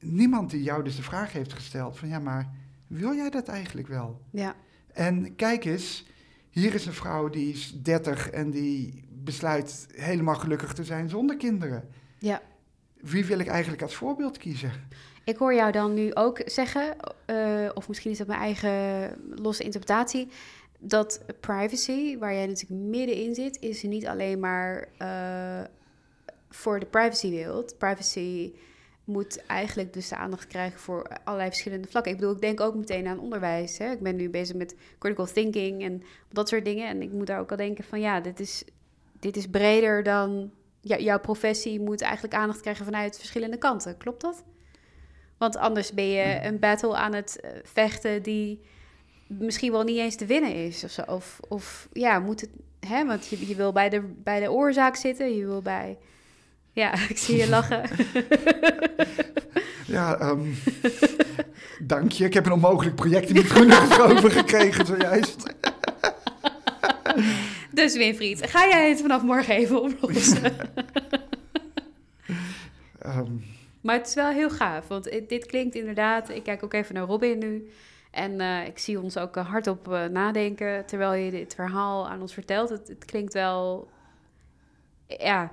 niemand 0.00 0.50
die 0.50 0.62
jou 0.62 0.84
dus 0.84 0.96
de 0.96 1.02
vraag 1.02 1.32
heeft 1.32 1.52
gesteld 1.52 1.98
van... 1.98 2.08
ja, 2.08 2.18
maar 2.18 2.50
wil 2.86 3.14
jij 3.14 3.30
dat 3.30 3.48
eigenlijk 3.48 3.88
wel? 3.88 4.20
Ja. 4.30 4.54
En 4.92 5.34
kijk 5.36 5.64
eens, 5.64 6.06
hier 6.50 6.74
is 6.74 6.86
een 6.86 6.92
vrouw 6.92 7.28
die 7.28 7.52
is 7.52 7.82
30 7.82 8.30
en 8.30 8.50
die 8.50 9.04
besluit 9.10 9.86
helemaal 9.92 10.34
gelukkig 10.34 10.72
te 10.72 10.84
zijn 10.84 11.08
zonder 11.08 11.36
kinderen. 11.36 11.88
Ja. 12.18 12.42
Wie 13.00 13.24
wil 13.24 13.38
ik 13.38 13.46
eigenlijk 13.46 13.82
als 13.82 13.94
voorbeeld 13.94 14.38
kiezen? 14.38 14.72
Ik 15.24 15.36
hoor 15.36 15.54
jou 15.54 15.72
dan 15.72 15.94
nu 15.94 16.14
ook 16.14 16.40
zeggen, 16.44 16.96
uh, 17.26 17.70
of 17.74 17.88
misschien 17.88 18.10
is 18.10 18.18
dat 18.18 18.26
mijn 18.26 18.40
eigen 18.40 19.10
losse 19.42 19.62
interpretatie, 19.62 20.28
dat 20.78 21.24
privacy, 21.40 22.18
waar 22.18 22.34
jij 22.34 22.46
natuurlijk 22.46 22.80
middenin 22.80 23.34
zit, 23.34 23.60
is 23.60 23.82
niet 23.82 24.06
alleen 24.06 24.40
maar 24.40 24.88
uh, 24.98 25.64
voor 26.54 26.80
de 26.80 26.86
privacywereld. 26.86 27.78
Privacy 27.78 28.52
moet 29.04 29.46
eigenlijk 29.46 29.92
dus 29.92 30.08
de 30.08 30.16
aandacht 30.16 30.46
krijgen 30.46 30.80
voor 30.80 31.08
allerlei 31.24 31.50
verschillende 31.50 31.88
vlakken. 31.88 32.12
Ik 32.12 32.18
bedoel, 32.18 32.34
ik 32.34 32.40
denk 32.40 32.60
ook 32.60 32.74
meteen 32.74 33.06
aan 33.06 33.18
onderwijs. 33.18 33.78
Hè? 33.78 33.90
Ik 33.90 34.00
ben 34.00 34.16
nu 34.16 34.30
bezig 34.30 34.56
met 34.56 34.76
critical 34.98 35.26
thinking 35.26 35.82
en 35.82 36.02
dat 36.32 36.48
soort 36.48 36.64
dingen. 36.64 36.88
En 36.88 37.02
ik 37.02 37.12
moet 37.12 37.26
daar 37.26 37.40
ook 37.40 37.50
al 37.50 37.56
denken 37.56 37.84
van 37.84 38.00
ja, 38.00 38.20
dit 38.20 38.40
is, 38.40 38.64
dit 39.20 39.36
is 39.36 39.46
breder 39.46 40.02
dan... 40.02 40.50
Ja, 40.80 40.98
jouw 40.98 41.20
professie 41.20 41.80
moet 41.80 42.00
eigenlijk 42.00 42.34
aandacht 42.34 42.60
krijgen 42.60 42.84
vanuit 42.84 43.16
verschillende 43.16 43.58
kanten. 43.58 43.96
Klopt 43.96 44.20
dat? 44.20 44.44
Want 45.38 45.56
anders 45.56 45.92
ben 45.92 46.08
je 46.08 46.40
een 46.42 46.58
battle 46.58 46.94
aan 46.94 47.14
het 47.14 47.40
eh, 47.40 47.50
vechten 47.62 48.22
die 48.22 48.60
misschien 49.26 49.72
wel 49.72 49.82
niet 49.82 49.98
eens 49.98 50.16
te 50.16 50.26
winnen 50.26 50.54
is. 50.54 50.84
Of, 50.84 50.90
zo. 50.90 51.02
of, 51.02 51.40
of 51.48 51.88
ja, 51.92 52.18
moet 52.18 52.40
het. 52.40 52.50
Hè? 52.80 53.06
Want 53.06 53.26
je, 53.26 53.46
je 53.46 53.54
wil 53.54 53.72
bij 53.72 53.88
de, 53.88 54.00
bij 54.00 54.40
de 54.40 54.52
oorzaak 54.52 54.96
zitten, 54.96 55.36
je 55.36 55.46
wil 55.46 55.62
bij. 55.62 55.98
Ja, 56.74 56.92
ik 57.08 57.18
zie 57.18 57.36
je 57.36 57.48
lachen. 57.48 57.82
ja, 59.96 60.30
um, 60.30 60.54
dank 61.78 62.12
je. 62.12 62.24
Ik 62.24 62.34
heb 62.34 62.46
een 62.46 62.52
onmogelijk 62.52 62.96
project 62.96 63.28
in 63.28 63.34
mijn 63.34 63.46
groene 63.46 64.30
gekregen 64.30 64.86
zojuist. 64.86 65.54
dus 67.70 67.96
Winfried, 67.96 68.50
ga 68.50 68.68
jij 68.68 68.88
het 68.88 69.00
vanaf 69.00 69.22
morgen 69.22 69.54
even 69.54 69.82
oplossen? 69.82 70.52
um, 73.06 73.44
maar 73.80 73.96
het 73.96 74.06
is 74.06 74.14
wel 74.14 74.30
heel 74.30 74.50
gaaf, 74.50 74.88
want 74.88 75.10
dit 75.28 75.46
klinkt 75.46 75.74
inderdaad... 75.74 76.28
Ik 76.28 76.42
kijk 76.42 76.62
ook 76.62 76.72
even 76.72 76.94
naar 76.94 77.06
Robin 77.06 77.38
nu. 77.38 77.70
En 78.10 78.40
uh, 78.40 78.66
ik 78.66 78.78
zie 78.78 79.00
ons 79.00 79.16
ook 79.16 79.36
hardop 79.36 79.88
uh, 79.88 80.04
nadenken 80.04 80.86
terwijl 80.86 81.12
je 81.12 81.30
dit 81.30 81.54
verhaal 81.54 82.08
aan 82.08 82.20
ons 82.20 82.34
vertelt. 82.34 82.68
Het, 82.68 82.88
het, 82.88 83.04
klinkt 83.04 83.32
wel 83.32 83.88
ja, 85.06 85.52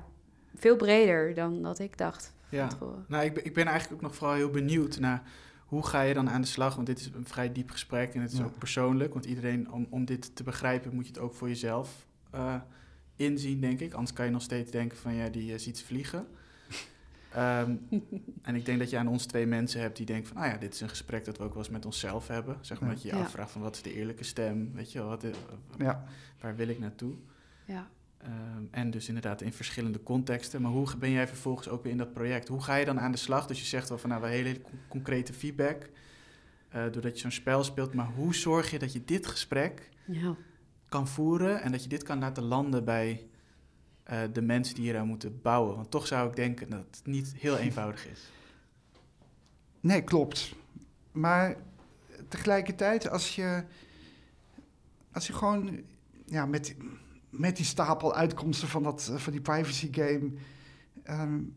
veel 0.62 0.76
breder 0.76 1.34
dan 1.34 1.62
dat 1.62 1.80
ik 1.80 1.98
dacht. 1.98 2.34
Ja, 2.50 2.68
nou, 3.08 3.26
ik, 3.26 3.34
ben, 3.34 3.46
ik 3.46 3.54
ben 3.54 3.66
eigenlijk 3.66 3.94
ook 3.96 4.08
nog 4.08 4.16
vooral 4.16 4.36
heel 4.36 4.50
benieuwd 4.50 5.00
naar 5.00 5.24
hoe 5.66 5.86
ga 5.86 6.02
je 6.02 6.14
dan 6.14 6.30
aan 6.30 6.42
de 6.42 6.48
slag? 6.48 6.76
Want 6.76 6.88
dit 6.88 7.00
is 7.00 7.10
een 7.14 7.26
vrij 7.26 7.52
diep 7.52 7.70
gesprek 7.70 8.14
en 8.14 8.22
het 8.22 8.32
is 8.32 8.38
ja. 8.38 8.44
ook 8.44 8.58
persoonlijk. 8.58 9.14
Want 9.14 9.26
iedereen, 9.26 9.72
om, 9.72 9.88
om 9.90 10.06
dit 10.06 10.36
te 10.36 10.44
begrijpen, 10.44 10.96
moet 10.96 11.08
je 11.08 11.14
het 11.14 11.22
ook 11.22 11.34
voor 11.34 11.48
jezelf 11.48 12.08
uh, 12.36 12.56
inzien, 13.16 13.62
denk 13.62 13.80
ik. 13.80 13.94
Anders 13.94 14.14
kan 14.14 14.26
je 14.26 14.32
nog 14.32 14.42
steeds 14.42 14.72
denken 14.72 14.98
van 14.98 15.14
ja, 15.14 15.30
die 15.30 15.58
ziet 15.58 15.78
ze 15.78 15.86
vliegen. 15.86 16.28
Um, 17.38 17.88
en 18.48 18.56
ik 18.56 18.66
denk 18.66 18.80
dat 18.80 18.90
je 18.90 18.98
aan 18.98 19.08
ons 19.08 19.26
twee 19.26 19.46
mensen 19.46 19.82
hebt 19.82 19.98
die 19.98 20.06
denken 20.06 20.28
van, 20.28 20.42
ah 20.42 20.52
ja, 20.52 20.58
dit 20.58 20.74
is 20.74 20.82
een 20.82 20.90
gesprek 20.90 21.26
dat 21.26 21.38
we 21.38 21.44
ook 21.44 21.54
wel 21.54 21.64
eens 21.64 21.72
met 21.72 21.86
onszelf 21.86 22.28
hebben. 22.28 22.58
Zeg 22.62 22.80
maar 22.80 22.90
dat 22.90 23.02
je 23.02 23.08
je 23.08 23.16
ja. 23.16 23.22
afvraagt 23.22 23.52
van, 23.52 23.62
wat 23.62 23.76
is 23.76 23.82
de 23.82 23.94
eerlijke 23.94 24.24
stem? 24.24 24.72
Weet 24.74 24.92
je 24.92 25.04
wat, 25.04 25.26
ja. 25.78 26.04
waar 26.40 26.56
wil 26.56 26.68
ik 26.68 26.80
naartoe? 26.80 27.16
Ja. 27.66 27.90
Um, 28.26 28.68
en 28.72 28.92
dus 28.92 29.08
inderdaad 29.08 29.42
in 29.42 29.54
verschillende 29.54 30.04
contexten. 30.04 30.62
Maar 30.62 30.72
hoe 30.72 30.98
ben 30.98 31.12
jij 31.12 31.28
vervolgens 31.28 31.68
ook 31.68 31.84
weer 31.84 31.92
in 31.92 31.98
dat 31.98 32.14
project? 32.14 32.48
Hoe 32.48 32.62
ga 32.62 32.76
je 32.76 32.86
dan 32.86 33.00
aan 33.00 33.12
de 33.12 33.18
slag? 33.18 33.48
Dus 33.48 33.60
je 33.60 33.66
zegt 33.66 33.90
wel 33.90 33.98
van, 33.98 34.10
nou, 34.10 34.22
we 34.22 34.28
hele, 34.28 34.48
hele 34.48 34.62
concrete 34.88 35.34
feedback. 35.34 35.90
Uh, 36.76 36.84
doordat 36.92 37.14
je 37.14 37.20
zo'n 37.20 37.32
spel 37.32 37.64
speelt. 37.64 37.94
Maar 37.94 38.06
hoe 38.06 38.36
zorg 38.36 38.72
je 38.72 38.80
dat 38.80 38.94
je 38.94 39.04
dit 39.06 39.28
gesprek 39.28 39.90
ja. 40.06 40.36
kan 40.90 41.08
voeren 41.08 41.62
en 41.62 41.72
dat 41.72 41.84
je 41.84 41.90
dit 41.90 42.04
kan 42.04 42.20
laten 42.20 42.44
landen 42.44 42.86
bij 42.86 43.28
uh, 44.12 44.20
de 44.34 44.42
mensen 44.42 44.76
die 44.76 44.84
hier 44.84 44.98
aan 44.98 45.08
moeten 45.08 45.42
bouwen. 45.42 45.76
Want 45.76 45.92
toch 45.92 46.08
zou 46.08 46.30
ik 46.30 46.36
denken 46.36 46.70
dat 46.70 46.86
het 46.92 47.02
niet 47.06 47.34
heel 47.38 47.58
eenvoudig 47.66 48.08
is. 48.08 48.30
Nee, 49.80 50.04
klopt. 50.04 50.56
Maar 51.12 51.56
tegelijkertijd, 52.28 53.10
als 53.10 53.36
je, 53.36 53.64
als 55.12 55.28
je 55.28 55.34
gewoon 55.34 55.82
ja, 56.26 56.46
met, 56.46 56.76
met 57.32 57.56
die 57.56 57.66
stapel 57.66 58.14
uitkomsten 58.14 58.68
van, 58.68 58.84
dat, 58.84 59.12
van 59.16 59.32
die 59.32 59.42
privacy 59.42 59.88
game 59.92 60.32
um, 61.10 61.56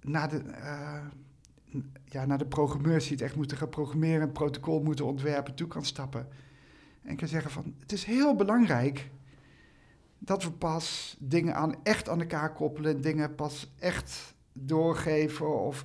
naar, 0.00 0.28
de, 0.28 0.42
uh, 0.44 1.82
ja, 2.04 2.24
naar 2.24 2.38
de 2.38 2.46
programmeurs 2.46 3.04
die 3.04 3.12
het 3.12 3.22
echt 3.22 3.36
moeten 3.36 3.56
gaan 3.56 3.68
programmeren, 3.68 4.22
een 4.22 4.32
protocol 4.32 4.82
moeten 4.82 5.04
ontwerpen, 5.06 5.54
toe 5.54 5.68
kan 5.68 5.84
stappen. 5.84 6.28
En 7.02 7.16
kan 7.16 7.28
zeggen 7.28 7.50
van, 7.50 7.74
het 7.78 7.92
is 7.92 8.04
heel 8.04 8.34
belangrijk 8.34 9.10
dat 10.18 10.44
we 10.44 10.50
pas 10.50 11.16
dingen 11.20 11.54
aan, 11.54 11.74
echt 11.82 12.08
aan 12.08 12.20
elkaar 12.20 12.52
koppelen, 12.52 13.00
dingen 13.00 13.34
pas 13.34 13.72
echt 13.78 14.34
doorgeven 14.52 15.60
of 15.60 15.84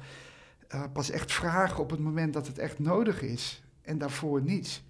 uh, 0.69 0.83
pas 0.93 1.09
echt 1.09 1.31
vragen 1.31 1.79
op 1.79 1.89
het 1.89 1.99
moment 1.99 2.33
dat 2.33 2.47
het 2.47 2.57
echt 2.57 2.79
nodig 2.79 3.21
is 3.21 3.63
en 3.81 3.97
daarvoor 3.97 4.41
niet. 4.41 4.83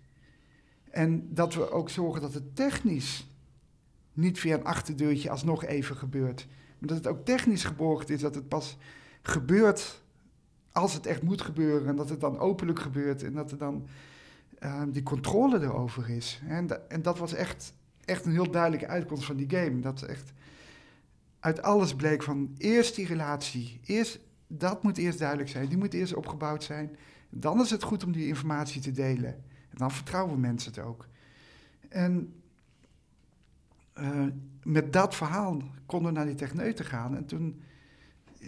En 0.90 1.34
dat 1.34 1.54
we 1.54 1.72
ook 1.72 1.90
zorgen 1.90 2.22
dat 2.22 2.34
het 2.34 2.56
technisch 2.56 3.28
niet 4.14 4.40
via 4.40 4.56
een 4.56 4.64
achterdeurtje 4.64 5.30
alsnog 5.30 5.66
even 5.66 5.96
gebeurt. 5.96 6.48
Maar 6.80 6.90
dat 6.90 6.98
het 6.98 7.08
ook 7.08 7.26
technisch 7.26 7.64
geborgd 7.64 8.10
is, 8.10 8.22
dat 8.22 8.36
het 8.36 8.48
pas 8.48 8.78
gebeurt 9.22 10.02
als 10.72 10.94
het 10.94 11.06
echt 11.06 11.22
moet 11.22 11.42
gebeuren. 11.42 11.88
En 11.88 11.96
dat 11.96 12.10
het 12.10 12.20
dan 12.20 12.40
openlijk 12.40 12.80
gebeurt 12.80 13.24
en 13.24 13.34
dat 13.34 13.52
er 13.52 13.58
dan 13.58 13.88
uh, 14.64 14.82
die 14.88 15.04
controle 15.04 15.62
erover 15.62 16.10
is. 16.10 16.42
En, 16.48 16.90
en 16.90 17.02
dat 17.02 17.18
was 17.18 17.34
echt 17.34 17.74
echt 18.06 18.26
een 18.26 18.32
heel 18.32 18.52
duidelijke 18.52 18.88
uitkomst 18.88 19.26
van 19.26 19.36
die 19.36 19.50
game. 19.50 19.80
Dat 19.80 20.02
echt 20.02 20.34
uit 21.40 21.62
alles 21.62 21.96
bleek 21.96 22.24
van 22.24 22.56
eerst 22.58 22.96
die 22.96 23.06
relatie. 23.06 23.80
Eerst, 23.86 24.20
dat 24.48 24.84
moet 24.84 24.98
eerst 24.98 25.20
duidelijk 25.20 25.50
zijn. 25.50 25.68
Die 25.68 25.78
moet 25.78 25.94
eerst 25.94 26.14
opgebouwd 26.14 26.64
zijn. 26.64 26.96
Dan 27.30 27.62
is 27.62 27.70
het 27.70 27.84
goed 27.84 28.04
om 28.04 28.12
die 28.12 28.28
informatie 28.28 28.82
te 28.82 28.92
delen. 28.92 29.34
En 29.70 29.78
dan 29.78 29.92
vertrouwen 29.92 30.40
mensen 30.40 30.72
het 30.72 30.84
ook. 30.84 31.08
En 31.90 32.34
uh, 34.00 34.26
met 34.64 34.94
dat 34.94 35.16
verhaal 35.16 35.62
konden 35.86 36.14
naar 36.14 36.26
die 36.26 36.36
techneuten 36.36 36.86
gaan. 36.86 37.16
En 37.16 37.26
toen 37.26 37.62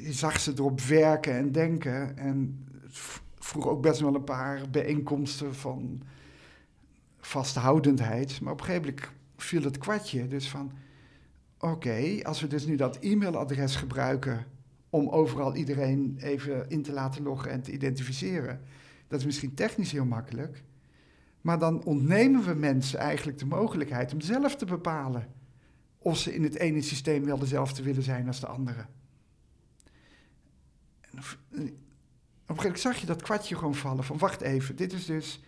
zag 0.09 0.39
ze 0.39 0.51
erop 0.51 0.81
werken 0.81 1.33
en 1.33 1.51
denken. 1.51 2.17
En 2.17 2.67
vroeg 3.39 3.67
ook 3.67 3.81
best 3.81 3.99
wel 3.99 4.15
een 4.15 4.23
paar 4.23 4.69
bijeenkomsten 4.69 5.55
van 5.55 6.01
vasthoudendheid. 7.19 8.41
Maar 8.41 8.53
op 8.53 8.59
een 8.59 8.65
gegeven 8.65 8.87
moment 8.87 9.11
viel 9.37 9.63
het 9.63 9.77
kwartje. 9.77 10.27
Dus 10.27 10.49
van, 10.49 10.71
oké, 11.59 12.19
als 12.23 12.41
we 12.41 12.47
dus 12.47 12.65
nu 12.65 12.75
dat 12.75 12.97
e-mailadres 12.99 13.75
gebruiken 13.75 14.45
om 14.89 15.09
overal 15.09 15.55
iedereen 15.55 16.17
even 16.19 16.69
in 16.69 16.81
te 16.81 16.93
laten 16.93 17.23
loggen 17.23 17.51
en 17.51 17.61
te 17.61 17.71
identificeren. 17.71 18.61
Dat 19.07 19.19
is 19.19 19.25
misschien 19.25 19.53
technisch 19.53 19.91
heel 19.91 20.05
makkelijk. 20.05 20.63
Maar 21.45 21.59
dan 21.59 21.83
ontnemen 21.83 22.43
we 22.43 22.53
mensen 22.53 22.99
eigenlijk 22.99 23.37
de 23.37 23.45
mogelijkheid 23.45 24.13
om 24.13 24.21
zelf 24.21 24.55
te 24.55 24.65
bepalen 24.65 25.33
of 25.97 26.17
ze 26.17 26.33
in 26.35 26.43
het 26.43 26.55
ene 26.55 26.81
systeem 26.81 27.25
wel 27.25 27.37
dezelfde 27.37 27.83
willen 27.83 28.03
zijn 28.03 28.27
als 28.27 28.39
de 28.39 28.47
andere. 28.47 28.85
En 31.01 31.17
op 31.17 31.37
een 31.49 31.67
gegeven 32.45 32.55
moment 32.55 32.79
zag 32.79 32.97
je 32.97 33.05
dat 33.05 33.21
kwartje 33.21 33.55
gewoon 33.55 33.75
vallen 33.75 34.03
van 34.03 34.17
wacht 34.17 34.41
even, 34.41 34.75
dit 34.75 34.93
is 34.93 35.05
dus 35.05 35.43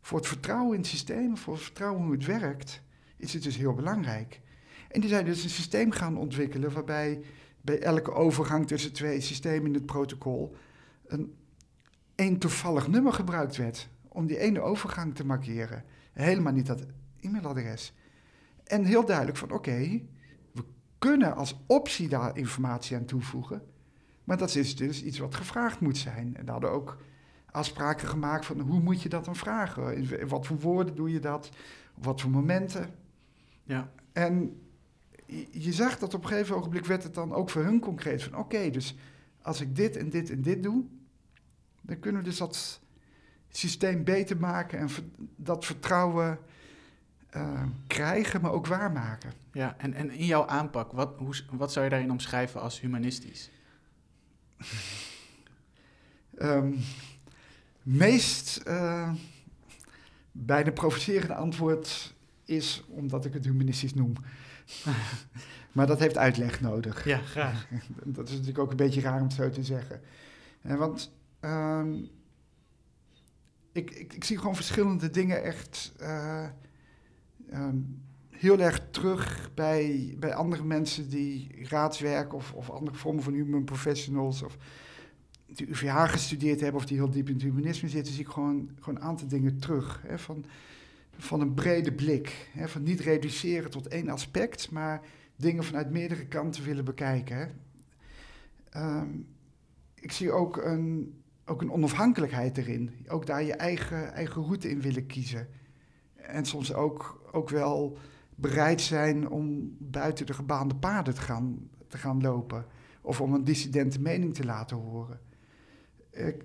voor 0.00 0.18
het 0.18 0.26
vertrouwen 0.26 0.74
in 0.74 0.80
het 0.80 0.88
systeem, 0.88 1.36
voor 1.36 1.54
het 1.54 1.62
vertrouwen 1.62 2.02
hoe 2.02 2.12
het 2.12 2.26
werkt, 2.26 2.82
is 3.16 3.32
het 3.32 3.42
dus 3.42 3.56
heel 3.56 3.74
belangrijk. 3.74 4.40
En 4.88 5.00
die 5.00 5.10
zijn 5.10 5.24
dus 5.24 5.44
een 5.44 5.50
systeem 5.50 5.90
gaan 5.90 6.16
ontwikkelen 6.16 6.72
waarbij 6.72 7.20
bij 7.60 7.80
elke 7.80 8.12
overgang 8.12 8.66
tussen 8.66 8.92
twee 8.92 9.20
systemen 9.20 9.66
in 9.66 9.74
het 9.74 9.86
protocol 9.86 10.56
een 11.06 11.34
één 12.14 12.38
toevallig 12.38 12.88
nummer 12.88 13.12
gebruikt 13.12 13.56
werd 13.56 13.88
om 14.16 14.26
die 14.26 14.38
ene 14.38 14.60
overgang 14.60 15.14
te 15.14 15.26
markeren. 15.26 15.84
Helemaal 16.12 16.52
niet 16.52 16.66
dat 16.66 16.86
e-mailadres. 17.20 17.94
En 18.64 18.84
heel 18.84 19.04
duidelijk 19.04 19.36
van 19.36 19.50
oké, 19.50 20.02
we 20.52 20.64
kunnen 20.98 21.34
als 21.34 21.64
optie 21.66 22.08
daar 22.08 22.36
informatie 22.36 22.96
aan 22.96 23.04
toevoegen, 23.04 23.62
maar 24.24 24.36
dat 24.36 24.54
is 24.54 24.76
dus 24.76 25.02
iets 25.02 25.18
wat 25.18 25.34
gevraagd 25.34 25.80
moet 25.80 25.98
zijn. 25.98 26.36
En 26.36 26.44
daar 26.44 26.52
hadden 26.52 26.70
ook 26.70 26.98
afspraken 27.50 28.08
gemaakt 28.08 28.46
van 28.46 28.60
hoe 28.60 28.80
moet 28.80 29.02
je 29.02 29.08
dat 29.08 29.24
dan 29.24 29.36
vragen? 29.36 29.96
In 29.96 30.28
wat 30.28 30.46
voor 30.46 30.58
woorden 30.58 30.94
doe 30.94 31.10
je 31.10 31.20
dat? 31.20 31.50
Op 31.96 32.04
wat 32.04 32.20
voor 32.20 32.30
momenten? 32.30 32.94
Ja. 33.62 33.90
En 34.12 34.60
je 35.50 35.72
zag 35.72 35.98
dat 35.98 36.14
op 36.14 36.22
een 36.22 36.28
gegeven 36.28 36.56
ogenblik 36.56 36.84
werd 36.84 37.02
het 37.02 37.14
dan 37.14 37.32
ook 37.32 37.50
voor 37.50 37.62
hun 37.62 37.80
concreet 37.80 38.22
van 38.22 38.36
oké, 38.36 38.70
dus 38.70 38.96
als 39.42 39.60
ik 39.60 39.76
dit 39.76 39.96
en 39.96 40.10
dit 40.10 40.30
en 40.30 40.42
dit 40.42 40.62
doe, 40.62 40.84
dan 41.80 41.98
kunnen 41.98 42.22
we 42.22 42.28
dus 42.28 42.38
dat 42.38 42.80
systeem 43.56 44.04
beter 44.04 44.36
maken 44.36 44.78
en 44.78 44.88
dat 45.36 45.64
vertrouwen 45.64 46.38
uh, 47.36 47.62
krijgen, 47.86 48.40
maar 48.40 48.52
ook 48.52 48.66
waarmaken. 48.66 49.32
Ja, 49.52 49.74
en, 49.78 49.94
en 49.94 50.10
in 50.10 50.26
jouw 50.26 50.46
aanpak, 50.46 50.92
wat, 50.92 51.14
hoe, 51.18 51.34
wat 51.50 51.72
zou 51.72 51.84
je 51.84 51.90
daarin 51.90 52.10
omschrijven 52.10 52.60
als 52.60 52.80
humanistisch? 52.80 53.50
um, 56.38 56.78
meest 57.82 58.62
uh, 58.66 59.12
bijna 60.32 60.70
provocerende 60.70 61.34
antwoord 61.34 62.14
is 62.44 62.84
omdat 62.88 63.24
ik 63.24 63.32
het 63.32 63.44
humanistisch 63.44 63.94
noem. 63.94 64.12
maar 65.72 65.86
dat 65.86 65.98
heeft 65.98 66.18
uitleg 66.18 66.60
nodig. 66.60 67.04
Ja, 67.04 67.18
graag. 67.18 67.66
dat 68.04 68.28
is 68.28 68.32
natuurlijk 68.32 68.58
ook 68.58 68.70
een 68.70 68.76
beetje 68.76 69.00
raar 69.00 69.20
om 69.20 69.26
het 69.26 69.32
zo 69.32 69.50
te 69.50 69.64
zeggen. 69.64 70.00
En 70.62 70.78
want 70.78 71.12
um, 71.40 72.08
ik, 73.76 73.90
ik, 73.90 74.12
ik, 74.12 74.24
zie 74.24 74.38
gewoon 74.38 74.54
verschillende 74.54 75.10
dingen 75.10 75.42
echt 75.42 75.92
uh, 76.00 76.46
um, 77.52 78.02
heel 78.30 78.60
erg 78.60 78.86
terug 78.90 79.50
bij, 79.54 80.14
bij 80.18 80.34
andere 80.34 80.64
mensen 80.64 81.08
die 81.08 81.66
raadswerk 81.68 82.34
of, 82.34 82.52
of 82.52 82.70
andere 82.70 82.96
vormen 82.96 83.22
van 83.22 83.32
human 83.32 83.64
professionals 83.64 84.42
of 84.42 84.56
die 85.46 85.70
UvH 85.70 86.10
gestudeerd 86.10 86.60
hebben 86.60 86.80
of 86.80 86.86
die 86.86 86.96
heel 86.96 87.10
diep 87.10 87.28
in 87.28 87.34
het 87.34 87.42
humanisme 87.42 87.88
zitten, 87.88 88.12
zie 88.12 88.24
ik 88.24 88.30
gewoon, 88.30 88.70
gewoon 88.80 88.96
een 88.96 89.06
aantal 89.06 89.28
dingen 89.28 89.58
terug. 89.58 90.02
Hè, 90.06 90.18
van, 90.18 90.44
van 91.16 91.40
een 91.40 91.54
brede 91.54 91.92
blik. 91.92 92.48
Hè, 92.52 92.68
van 92.68 92.82
niet 92.82 93.00
reduceren 93.00 93.70
tot 93.70 93.88
één 93.88 94.08
aspect, 94.08 94.70
maar 94.70 95.00
dingen 95.36 95.64
vanuit 95.64 95.90
meerdere 95.90 96.26
kanten 96.26 96.64
willen 96.64 96.84
bekijken. 96.84 97.60
Um, 98.76 99.26
ik 99.94 100.12
zie 100.12 100.32
ook 100.32 100.56
een, 100.56 101.14
ook 101.46 101.62
een 101.62 101.72
onafhankelijkheid 101.72 102.58
erin. 102.58 102.90
Ook 103.08 103.26
daar 103.26 103.42
je 103.42 103.54
eigen, 103.54 104.12
eigen 104.12 104.42
route 104.42 104.70
in 104.70 104.80
willen 104.80 105.06
kiezen. 105.06 105.48
En 106.14 106.44
soms 106.44 106.74
ook, 106.74 107.28
ook 107.32 107.48
wel 107.48 107.98
bereid 108.34 108.80
zijn 108.80 109.28
om 109.28 109.76
buiten 109.78 110.26
de 110.26 110.34
gebaande 110.34 110.74
paden 110.74 111.14
te 111.14 111.20
gaan, 111.20 111.68
te 111.88 111.98
gaan 111.98 112.20
lopen. 112.20 112.66
Of 113.00 113.20
om 113.20 113.34
een 113.34 113.44
dissidente 113.44 114.00
mening 114.00 114.34
te 114.34 114.44
laten 114.44 114.76
horen. 114.76 115.20
Ik, 116.10 116.44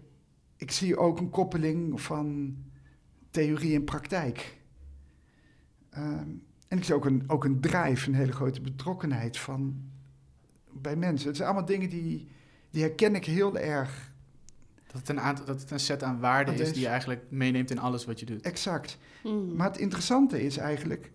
ik 0.55 0.71
zie 0.71 0.97
ook 0.97 1.19
een 1.19 1.29
koppeling 1.29 2.01
van 2.01 2.55
theorie 3.29 3.75
en 3.75 3.83
praktijk. 3.83 4.59
Um, 5.97 6.43
en 6.67 6.77
ik 6.77 6.83
zie 6.83 6.95
ook 6.95 7.05
een, 7.05 7.23
ook 7.27 7.43
een 7.43 7.61
drive, 7.61 8.07
een 8.07 8.15
hele 8.15 8.31
grote 8.31 8.61
betrokkenheid 8.61 9.37
van, 9.37 9.89
bij 10.71 10.95
mensen. 10.95 11.27
Het 11.27 11.35
zijn 11.35 11.49
allemaal 11.49 11.67
dingen 11.67 11.89
die, 11.89 12.27
die 12.69 12.81
herken 12.81 13.15
ik 13.15 13.25
heel 13.25 13.57
erg. 13.57 14.10
Dat 14.91 14.99
het 14.99 15.09
een, 15.09 15.19
aantal, 15.19 15.45
dat 15.45 15.61
het 15.61 15.71
een 15.71 15.79
set 15.79 16.03
aan 16.03 16.19
waarden 16.19 16.59
is, 16.59 16.71
die 16.73 16.81
je 16.81 16.87
eigenlijk 16.87 17.23
meeneemt 17.29 17.71
in 17.71 17.79
alles 17.79 18.05
wat 18.05 18.19
je 18.19 18.25
doet. 18.25 18.41
Exact. 18.41 18.97
Mm. 19.23 19.55
Maar 19.55 19.67
het 19.67 19.77
interessante 19.77 20.43
is 20.43 20.57
eigenlijk, 20.57 21.11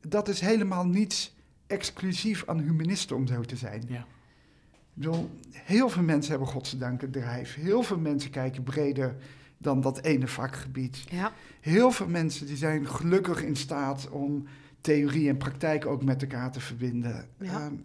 dat 0.00 0.28
is 0.28 0.40
helemaal 0.40 0.86
niets 0.86 1.34
exclusief 1.66 2.42
aan 2.46 2.58
humanisten 2.58 3.16
om 3.16 3.26
zo 3.26 3.40
te 3.40 3.56
zijn. 3.56 3.84
Ja. 3.88 3.98
Ik 3.98 5.02
bedoel, 5.02 5.30
heel 5.50 5.88
veel 5.88 6.02
mensen 6.02 6.30
hebben 6.30 6.48
godzijdank 6.48 7.02
een 7.02 7.10
drijf. 7.10 7.54
Heel 7.54 7.82
veel 7.82 7.98
mensen 7.98 8.30
kijken 8.30 8.62
breder 8.62 9.16
dan 9.58 9.80
dat 9.80 10.02
ene 10.02 10.28
vakgebied. 10.28 11.04
Ja. 11.10 11.32
Heel 11.60 11.90
veel 11.90 12.08
mensen 12.08 12.46
die 12.46 12.56
zijn 12.56 12.88
gelukkig 12.88 13.42
in 13.42 13.56
staat 13.56 14.08
om 14.10 14.46
theorie 14.80 15.28
en 15.28 15.36
praktijk 15.36 15.86
ook 15.86 16.04
met 16.04 16.22
elkaar 16.22 16.52
te 16.52 16.60
verbinden. 16.60 17.28
Ja. 17.38 17.66
Um, 17.66 17.84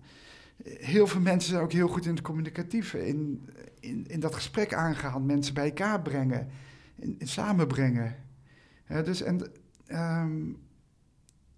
heel 0.63 1.07
veel 1.07 1.21
mensen 1.21 1.49
zijn 1.49 1.63
ook 1.63 1.71
heel 1.71 1.87
goed 1.87 2.05
in 2.05 2.15
het 2.15 2.23
communicatieve, 2.23 3.07
in, 3.07 3.49
in, 3.79 4.05
in 4.07 4.19
dat 4.19 4.35
gesprek 4.35 4.73
aangaan, 4.73 5.25
mensen 5.25 5.53
bij 5.53 5.65
elkaar 5.65 6.01
brengen, 6.01 6.49
in, 6.95 7.17
samenbrengen. 7.19 8.15
Dus 9.03 9.21
en 9.21 9.51
um, 9.87 10.59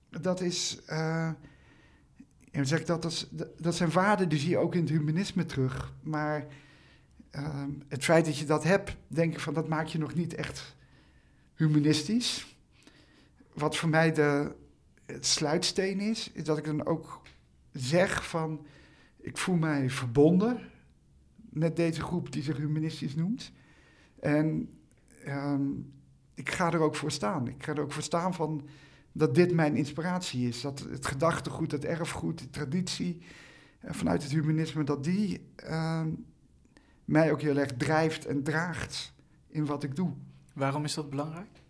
dat 0.10 0.42
is, 0.42 0.80
uh, 0.90 1.32
zeg 2.52 2.80
ik 2.80 2.86
dat, 2.86 3.02
dat, 3.02 3.28
dat 3.58 3.76
zijn 3.76 3.92
waarden 3.92 4.30
die 4.30 4.40
zie 4.40 4.50
je 4.50 4.58
ook 4.58 4.76
in 4.76 4.82
het 4.82 4.90
humanisme 4.90 5.46
terug. 5.46 5.94
Maar 6.02 6.46
uh, 7.32 7.64
het 7.88 8.04
feit 8.04 8.26
dat 8.26 8.38
je 8.38 8.46
dat 8.46 8.64
hebt, 8.64 8.96
denk 9.08 9.34
ik 9.34 9.40
van 9.40 9.54
dat 9.54 9.68
maakt 9.68 9.92
je 9.92 9.98
nog 9.98 10.14
niet 10.14 10.36
echt 10.36 10.76
humanistisch. 11.56 12.58
Wat 13.54 13.78
voor 13.78 13.90
mij 13.90 14.12
de 14.12 14.56
sluitsteen 15.20 16.00
is, 16.00 16.32
is 16.34 16.44
dat 16.44 16.58
ik 16.58 16.66
dan 16.66 16.86
ook 16.86 17.22
zeg 17.72 18.28
van 18.28 18.66
ik 19.24 19.38
voel 19.38 19.56
mij 19.56 19.90
verbonden 19.90 20.60
met 21.36 21.76
deze 21.76 22.02
groep 22.02 22.32
die 22.32 22.44
zich 22.44 22.58
humanistisch 22.58 23.16
noemt. 23.16 23.52
En 24.20 24.70
um, 25.28 25.94
ik 26.34 26.52
ga 26.52 26.72
er 26.72 26.80
ook 26.80 26.96
voor 26.96 27.12
staan. 27.12 27.48
Ik 27.48 27.64
ga 27.64 27.74
er 27.74 27.82
ook 27.82 27.92
voor 27.92 28.04
staan 28.04 28.34
van 28.34 28.68
dat 29.12 29.36
dit 29.36 29.54
mijn 29.54 29.76
inspiratie 29.76 30.48
is. 30.48 30.62
Dat 30.62 30.80
het 30.80 31.06
gedachtegoed, 31.06 31.72
het 31.72 31.86
erfgoed, 31.86 32.40
de 32.40 32.50
traditie 32.50 33.22
uh, 33.86 33.92
vanuit 33.92 34.24
het 34.24 34.32
humanisme, 34.32 34.84
dat 34.84 35.04
die 35.04 35.50
uh, 35.66 36.06
mij 37.06 37.32
ook 37.32 37.42
heel 37.42 37.58
erg 37.58 37.74
drijft 37.78 38.26
en 38.26 38.44
draagt 38.44 39.14
in 39.48 39.66
wat 39.66 39.84
ik 39.84 39.96
doe. 39.96 40.14
Waarom 40.54 40.84
is 40.84 40.94
dat 40.94 41.10
belangrijk? 41.10 41.62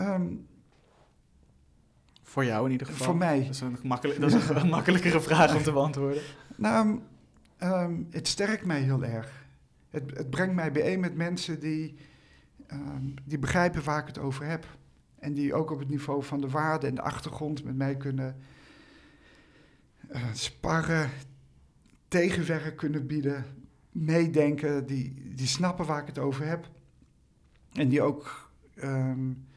Um, 0.00 0.46
voor 2.28 2.44
jou 2.44 2.64
in 2.64 2.72
ieder 2.72 2.86
geval? 2.86 3.06
Voor 3.06 3.16
mij. 3.16 3.40
Dat 3.40 3.48
is 3.48 3.60
een, 3.60 3.76
gemakkelijk, 3.76 4.20
dat 4.20 4.32
is 4.32 4.48
een 4.48 4.68
makkelijkere 4.78 5.20
vraag 5.20 5.56
om 5.56 5.62
te 5.62 5.72
beantwoorden. 5.72 6.22
Nou, 6.56 7.00
um, 7.62 8.06
het 8.10 8.28
sterkt 8.28 8.64
mij 8.64 8.80
heel 8.80 9.04
erg. 9.04 9.46
Het, 9.90 10.16
het 10.16 10.30
brengt 10.30 10.54
mij 10.54 10.72
bijeen 10.72 11.00
met 11.00 11.14
mensen 11.14 11.60
die, 11.60 11.96
um, 12.72 13.14
die 13.24 13.38
begrijpen 13.38 13.84
waar 13.84 14.00
ik 14.00 14.06
het 14.06 14.18
over 14.18 14.44
heb. 14.44 14.66
En 15.18 15.32
die 15.34 15.54
ook 15.54 15.70
op 15.70 15.78
het 15.78 15.88
niveau 15.88 16.22
van 16.22 16.40
de 16.40 16.48
waarde 16.48 16.86
en 16.86 16.94
de 16.94 17.02
achtergrond 17.02 17.64
met 17.64 17.76
mij 17.76 17.96
kunnen 17.96 18.36
uh, 20.12 20.22
sparren, 20.32 21.10
tegenwerk 22.08 22.76
kunnen 22.76 23.06
bieden, 23.06 23.44
meedenken, 23.92 24.86
die, 24.86 25.32
die 25.34 25.46
snappen 25.46 25.86
waar 25.86 26.00
ik 26.00 26.06
het 26.06 26.18
over 26.18 26.46
heb. 26.46 26.68
En 27.72 27.88
die 27.88 28.02
ook 28.02 28.50
um, 28.82 29.47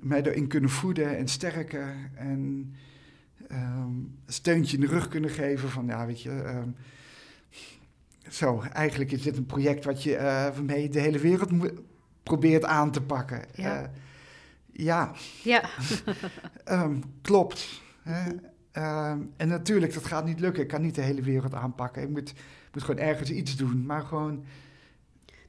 mij 0.00 0.22
erin 0.22 0.48
kunnen 0.48 0.70
voeden 0.70 1.16
en 1.16 1.28
sterken 1.28 2.10
en 2.14 2.74
um, 3.52 3.58
een 4.26 4.32
steuntje 4.32 4.76
in 4.76 4.80
de 4.80 4.88
rug 4.88 5.08
kunnen 5.08 5.30
geven 5.30 5.68
van, 5.68 5.86
ja, 5.86 6.06
weet 6.06 6.22
je, 6.22 6.30
um, 6.30 6.74
zo, 8.28 8.60
eigenlijk 8.60 9.12
is 9.12 9.22
dit 9.22 9.36
een 9.36 9.46
project 9.46 9.84
wat 9.84 10.02
je, 10.02 10.14
uh, 10.14 10.22
waarmee 10.22 10.82
je 10.82 10.88
de 10.88 11.00
hele 11.00 11.18
wereld 11.18 11.72
probeert 12.22 12.64
aan 12.64 12.90
te 12.90 13.02
pakken. 13.02 13.44
Ja. 13.54 13.82
Uh, 13.82 13.88
ja, 14.72 15.12
ja. 15.42 15.68
um, 16.64 17.02
klopt. 17.22 17.82
Hè? 18.02 18.30
Um, 18.72 19.32
en 19.36 19.48
natuurlijk, 19.48 19.94
dat 19.94 20.04
gaat 20.04 20.24
niet 20.24 20.40
lukken. 20.40 20.62
Ik 20.62 20.68
kan 20.68 20.82
niet 20.82 20.94
de 20.94 21.00
hele 21.00 21.22
wereld 21.22 21.54
aanpakken. 21.54 22.02
Ik 22.02 22.08
moet, 22.08 22.34
moet 22.72 22.82
gewoon 22.82 23.00
ergens 23.00 23.30
iets 23.30 23.56
doen. 23.56 23.86
Maar 23.86 24.02
gewoon 24.02 24.44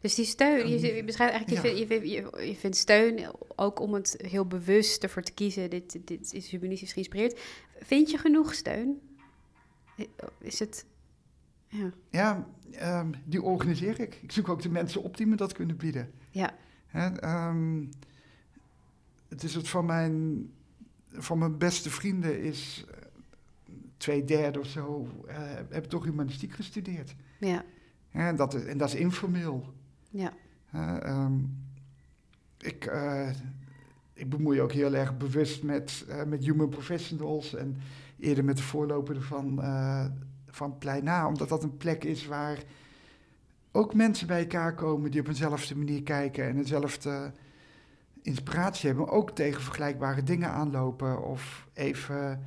Dus 0.02 0.16
die 0.16 0.26
steun, 0.26 0.70
je, 0.70 0.76
Ehm, 0.88 0.96
je 0.96 1.04
beschrijft 1.04 1.34
eigenlijk, 1.34 1.66
je, 1.66 1.72
ja. 1.74 1.80
je, 1.80 1.88
vindt- 1.88 2.06
je, 2.40 2.48
je 2.48 2.56
vindt 2.56 2.78
steun 2.78 3.32
ook 3.56 3.80
om 3.80 3.94
het 3.94 4.16
heel 4.28 4.46
bewust 4.46 5.04
ervoor 5.04 5.22
te 5.22 5.32
kiezen. 5.34 5.70
Dit, 5.70 6.00
dit 6.08 6.34
is 6.34 6.50
humanistisch 6.50 6.94
geïnspireerd. 6.94 7.40
Vind 7.80 8.12
je 8.12 8.18
genoeg 8.18 8.54
steun? 8.54 9.00
Is 10.40 10.60
het. 10.60 10.86
Ja. 11.68 11.92
Ja, 12.10 12.48
ehm, 12.72 13.12
die 13.26 13.42
organiseer 13.42 14.00
ik. 14.00 14.20
Ik 14.22 14.32
zoek 14.32 14.50
ook 14.50 14.62
de 14.62 14.70
mensen 14.70 15.04
op 15.04 15.18
die 15.18 15.26
me 15.28 15.36
dat 15.36 15.54
kunnen 15.54 15.78
bieden. 15.78 16.12
Ja. 16.32 16.56
Hè, 16.88 17.08
ehm, 17.20 17.84
het 19.30 19.44
is 19.44 19.54
het 19.56 19.70
van 19.70 19.86
mijn, 19.86 20.46
van 21.12 21.38
mijn 21.38 21.58
beste 21.58 21.90
vrienden 21.90 22.42
is 22.42 22.86
eh, 22.90 22.98
twee 23.98 24.24
derde 24.24 24.60
of 24.60 24.68
zo, 24.68 25.08
eh 25.28 25.38
hebben 25.70 25.90
toch 25.90 26.04
humanistiek 26.04 26.54
gestudeerd. 26.54 27.16
Ja. 27.40 27.66
En, 28.12 28.36
dat 28.36 28.54
is, 28.54 28.64
en 28.66 28.78
dat 28.78 28.88
is 28.94 28.96
informeel. 28.96 29.74
Ja. 30.12 30.34
Hè, 30.66 30.98
ehm, 30.98 31.40
ik, 32.58 32.86
eh, 32.86 33.30
ik 34.14 34.30
bemoei 34.30 34.62
ook 34.62 34.72
heel 34.72 34.94
erg 34.94 35.18
bewust 35.18 35.64
met, 35.64 36.06
eh, 36.10 36.24
met 36.24 36.44
human 36.44 36.70
professionals 36.70 37.56
en 37.56 37.78
eerder 38.20 38.44
met 38.44 38.58
de 38.58 38.64
voorloper 38.64 39.16
eh, 39.58 40.06
van 40.48 40.78
Plein 40.78 41.08
A, 41.08 41.28
omdat 41.28 41.50
dat 41.50 41.64
een 41.64 41.78
plek 41.78 42.04
is 42.04 42.26
waar 42.26 42.64
ook 43.72 43.94
mensen 43.94 44.28
bij 44.28 44.40
elkaar 44.40 44.76
komen 44.76 45.12
die 45.12 45.22
op 45.22 45.28
eenzelfde 45.28 45.78
manier 45.78 46.04
kijken 46.04 46.48
en 46.48 46.58
eenzelfde 46.58 47.32
inspiratie 48.22 48.88
hebben, 48.90 49.08
ook 49.08 49.32
tegen 49.32 49.62
vergelijkbare 49.62 50.24
dingen 50.24 50.50
aanlopen 50.50 51.24
of 51.24 51.68
even 51.74 52.46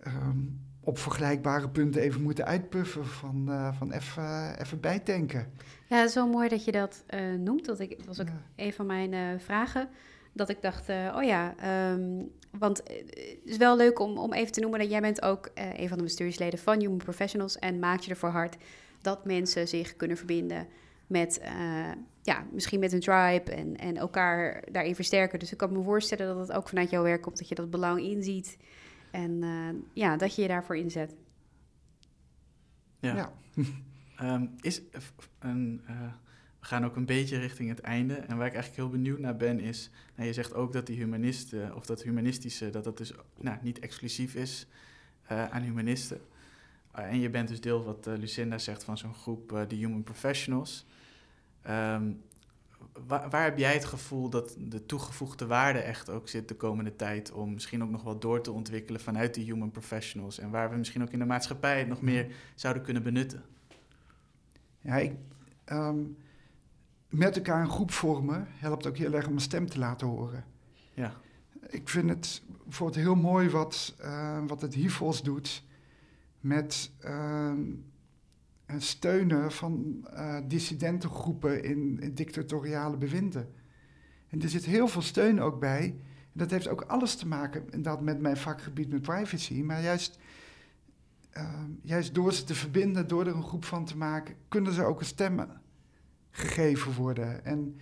ehm, 0.00 0.38
op 0.80 0.98
vergelijkbare 0.98 1.68
punten 1.68 2.02
even 2.02 2.22
moeten 2.22 2.44
uitpuffen 2.46 3.06
van, 3.06 3.46
eh, 3.48 3.72
van 3.78 3.92
even, 3.92 4.60
even 4.60 4.80
bijtanken. 4.80 5.52
ja, 5.88 5.96
het 5.98 6.08
is 6.08 6.14
wel 6.14 6.28
mooi 6.28 6.48
dat 6.48 6.64
je 6.64 6.72
dat 6.72 7.04
eh, 7.06 7.20
noemt. 7.38 7.64
Dat, 7.64 7.80
ik, 7.80 7.96
dat 7.96 8.06
was 8.06 8.20
ook 8.20 8.26
Ja. 8.26 8.42
een 8.56 8.72
van 8.72 8.86
mijn 8.86 9.12
eh, 9.12 9.20
vragen. 9.38 9.88
Dat 10.32 10.48
ik 10.48 10.62
dacht, 10.62 10.88
oh 10.88 11.22
ja, 11.22 11.54
ehm, 11.58 12.22
want 12.58 12.78
het 12.78 13.38
is 13.44 13.56
wel 13.56 13.76
leuk 13.76 13.98
om, 13.98 14.18
om 14.18 14.32
even 14.32 14.52
te 14.52 14.60
noemen 14.60 14.78
dat 14.80 14.90
jij 14.90 15.00
bent 15.00 15.22
ook 15.22 15.50
een 15.54 15.88
van 15.88 15.98
de 15.98 16.04
bestuursleden 16.04 16.58
van 16.58 16.80
Human 16.80 16.96
Professionals 16.96 17.58
en 17.58 17.78
maak 17.78 18.00
je 18.00 18.10
ervoor 18.10 18.28
hard 18.28 18.56
dat 19.00 19.24
mensen 19.24 19.68
zich 19.68 19.96
kunnen 19.96 20.16
verbinden 20.16 20.66
met, 21.06 21.40
ja, 22.22 22.44
misschien 22.52 22.80
met 22.80 22.92
een 22.92 23.00
tribe 23.00 23.52
en, 23.52 23.76
en 23.76 23.96
elkaar 23.96 24.64
daarin 24.72 24.94
versterken. 24.94 25.38
Dus 25.38 25.52
ik 25.52 25.58
kan 25.58 25.72
me 25.72 25.82
voorstellen 25.82 26.26
dat 26.36 26.48
het 26.48 26.56
ook 26.56 26.68
vanuit 26.68 26.90
jouw 26.90 27.02
werk 27.02 27.22
komt, 27.22 27.38
dat 27.38 27.48
je 27.48 27.54
dat 27.54 27.70
belang 27.70 28.00
inziet 28.00 28.56
en 29.10 29.42
eh, 29.42 29.80
ja, 29.92 30.16
dat 30.16 30.34
je 30.34 30.42
je 30.42 30.48
daarvoor 30.48 30.76
inzet. 30.76 31.14
Ja. 33.00 33.14
Ja. 33.16 33.32
Ehm, 34.16 34.46
is 34.60 34.82
een, 35.38 35.82
eh, 35.86 36.12
we 36.60 36.66
gaan 36.66 36.84
ook 36.84 36.96
een 36.96 37.06
beetje 37.06 37.38
richting 37.38 37.68
het 37.68 37.80
einde. 37.80 38.14
En 38.14 38.36
waar 38.36 38.46
ik 38.46 38.54
eigenlijk 38.54 38.82
heel 38.82 38.88
benieuwd 38.90 39.18
naar 39.18 39.36
ben 39.36 39.60
is... 39.60 39.90
Nou, 40.14 40.28
je 40.28 40.34
zegt 40.34 40.54
ook 40.54 40.72
dat 40.72 40.86
die 40.86 40.96
humanisten, 40.96 41.74
of 41.76 41.86
dat 41.86 42.02
humanistische... 42.02 42.70
dat 42.70 42.84
dat 42.84 42.96
dus 42.96 43.12
nou, 43.38 43.58
niet 43.62 43.78
exclusief 43.78 44.34
is 44.34 44.66
eh, 45.22 45.50
aan 45.50 45.62
humanisten. 45.62 46.20
En 46.92 47.20
je 47.20 47.30
bent 47.30 47.48
dus 47.48 47.60
deel 47.60 47.84
wat 47.84 48.06
Lucinda 48.06 48.58
zegt 48.58 48.84
van 48.84 48.98
zo'n 48.98 49.14
groep, 49.14 49.64
de 49.68 49.76
Human 49.76 50.02
Professionals. 50.02 50.86
Ehm, 51.62 52.12
wa- 53.06 53.28
waar 53.28 53.44
heb 53.44 53.58
jij 53.58 53.72
het 53.72 53.84
gevoel 53.84 54.28
dat 54.30 54.56
de 54.58 54.86
toegevoegde 54.86 55.46
waarde 55.46 55.78
echt 55.78 56.10
ook 56.10 56.28
zit 56.28 56.48
de 56.48 56.54
komende 56.54 56.96
tijd... 56.96 57.32
om 57.32 57.52
misschien 57.52 57.82
ook 57.82 57.90
nog 57.90 58.02
wat 58.02 58.22
door 58.22 58.40
te 58.40 58.52
ontwikkelen 58.52 59.00
vanuit 59.00 59.34
die 59.34 59.44
Human 59.44 59.70
Professionals... 59.70 60.38
en 60.38 60.50
waar 60.50 60.70
we 60.70 60.76
misschien 60.76 61.02
ook 61.02 61.10
in 61.10 61.18
de 61.18 61.24
maatschappij 61.24 61.78
het 61.78 61.88
nog 61.88 62.00
meer 62.00 62.32
zouden 62.54 62.82
kunnen 62.82 63.02
benutten? 63.02 63.42
Ja, 64.80 64.96
ik, 64.96 65.12
ehm, 65.64 65.98
met 67.08 67.36
elkaar 67.36 67.60
een 67.60 67.70
groep 67.70 67.90
vormen 67.90 68.46
helpt 68.48 68.86
ook 68.86 68.96
heel 68.96 69.12
erg 69.12 69.26
om 69.26 69.34
een 69.34 69.40
stem 69.40 69.68
te 69.68 69.78
laten 69.78 70.06
horen. 70.06 70.44
Ja. 70.94 71.12
Ik 71.66 71.88
vind 71.88 72.08
het 72.08 72.42
bijvoorbeeld 72.64 73.04
heel 73.04 73.14
mooi 73.14 73.48
wat, 73.50 73.94
eh, 73.98 74.38
wat 74.46 74.60
het 74.60 74.74
HIVOS 74.74 75.22
doet 75.22 75.62
met 76.40 76.90
ehm, 77.00 77.60
steunen 78.78 79.52
van 79.52 80.06
eh, 80.12 80.36
dissidentengroepen 80.48 81.64
in, 81.64 82.00
in 82.00 82.14
dictatoriale 82.14 82.96
bewinden. 82.96 83.48
En 84.28 84.42
er 84.42 84.48
zit 84.48 84.64
heel 84.64 84.88
veel 84.88 85.02
steun 85.02 85.40
ook 85.40 85.60
bij. 85.60 85.82
En 86.32 86.38
dat 86.38 86.50
heeft 86.50 86.68
ook 86.68 86.80
alles 86.82 87.16
te 87.16 87.26
maken 87.26 87.62
inderdaad 87.64 88.00
met 88.00 88.20
mijn 88.20 88.36
vakgebied 88.36 88.88
met 88.90 89.02
privacy, 89.02 89.62
maar 89.62 89.82
juist 89.82 90.18
ehm, 91.30 91.70
juist 91.82 92.14
door 92.14 92.32
ze 92.32 92.44
te 92.44 92.54
verbinden, 92.54 93.08
door 93.08 93.26
er 93.26 93.34
een 93.36 93.42
groep 93.42 93.64
van 93.64 93.84
te 93.84 93.96
maken, 93.96 94.34
kunnen 94.48 94.72
ze 94.72 94.82
ook 94.84 95.00
een 95.00 95.06
stem 95.06 95.40
gegeven 96.30 96.92
worden. 96.94 97.44
En, 97.44 97.76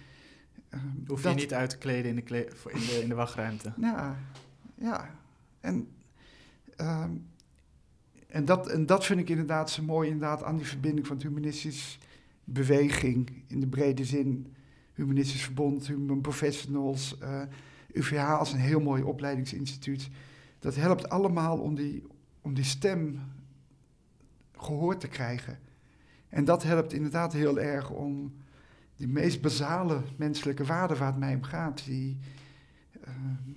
ehm, 0.68 0.82
Hoef 1.06 1.18
je 1.22 1.28
dat- 1.28 1.36
niet 1.36 1.54
uit 1.54 1.70
te 1.70 1.78
kleden 1.78 2.08
in 2.10 2.16
de, 2.16 2.22
kle- 2.22 2.48
in 2.66 2.80
de, 2.80 2.98
in 3.02 3.08
de 3.08 3.14
wachtruimte. 3.14 3.72
Ja, 3.80 4.16
ja. 4.74 5.10
En, 5.60 5.88
ehm, 6.76 7.10
en, 8.28 8.44
dat, 8.44 8.68
en 8.68 8.86
dat 8.86 9.04
vind 9.04 9.20
ik 9.20 9.28
inderdaad 9.28 9.70
zo 9.70 9.82
mooi 9.82 10.10
inderdaad 10.10 10.42
aan 10.42 10.56
die 10.56 10.66
verbinding 10.66 11.06
van 11.06 11.16
het 11.16 11.24
humanistisch 11.24 11.98
beweging 12.44 13.42
in 13.46 13.60
de 13.60 13.66
brede 13.66 14.04
zin. 14.04 14.54
Humanistisch 14.94 15.42
Verbond, 15.42 15.86
Human 15.86 16.20
Professionals, 16.20 17.18
eh, 17.18 17.42
UVH 17.92 18.38
als 18.38 18.52
een 18.52 18.58
heel 18.58 18.80
mooi 18.80 19.02
opleidingsinstituut. 19.02 20.08
Dat 20.58 20.74
helpt 20.74 21.08
allemaal 21.08 21.58
om 21.58 21.74
die, 21.74 22.06
om 22.40 22.54
die 22.54 22.64
stem 22.64 23.20
gehoord 24.56 25.00
te 25.00 25.08
krijgen. 25.08 25.58
En 26.28 26.44
dat 26.44 26.62
helpt 26.62 26.92
inderdaad 26.92 27.32
heel 27.32 27.60
erg 27.60 27.90
om 27.90 28.32
die 28.96 29.08
meest 29.08 29.40
basale 29.40 30.02
menselijke 30.16 30.64
waarden 30.64 30.98
waar 30.98 31.10
het 31.10 31.18
mij 31.18 31.34
om 31.34 31.42
gaat, 31.42 31.84
die, 31.84 32.18
ehm, 33.00 33.52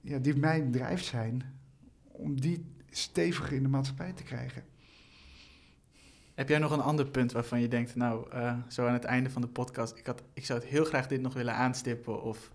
ja, 0.00 0.18
die 0.18 0.36
mijn 0.36 0.70
drijf 0.70 1.02
zijn, 1.02 1.42
om 2.02 2.40
die 2.40 2.64
steviger 2.90 3.52
in 3.52 3.62
de 3.62 3.68
maatschappij 3.68 4.12
te 4.12 4.22
krijgen. 4.22 4.64
Heb 6.34 6.48
jij 6.48 6.58
nog 6.58 6.70
een 6.70 6.80
ander 6.80 7.06
punt 7.06 7.32
waarvan 7.32 7.60
je 7.60 7.68
denkt, 7.68 7.94
nou, 7.94 8.30
eh, 8.30 8.58
zo 8.68 8.86
aan 8.86 8.92
het 8.92 9.04
einde 9.04 9.30
van 9.30 9.42
de 9.42 9.48
podcast, 9.48 9.96
ik, 9.96 10.06
had, 10.06 10.22
ik 10.32 10.44
zou 10.44 10.60
het 10.60 10.68
heel 10.68 10.84
graag 10.84 11.06
dit 11.06 11.20
nog 11.20 11.34
willen 11.34 11.54
aanstippen 11.54 12.22
of 12.22 12.52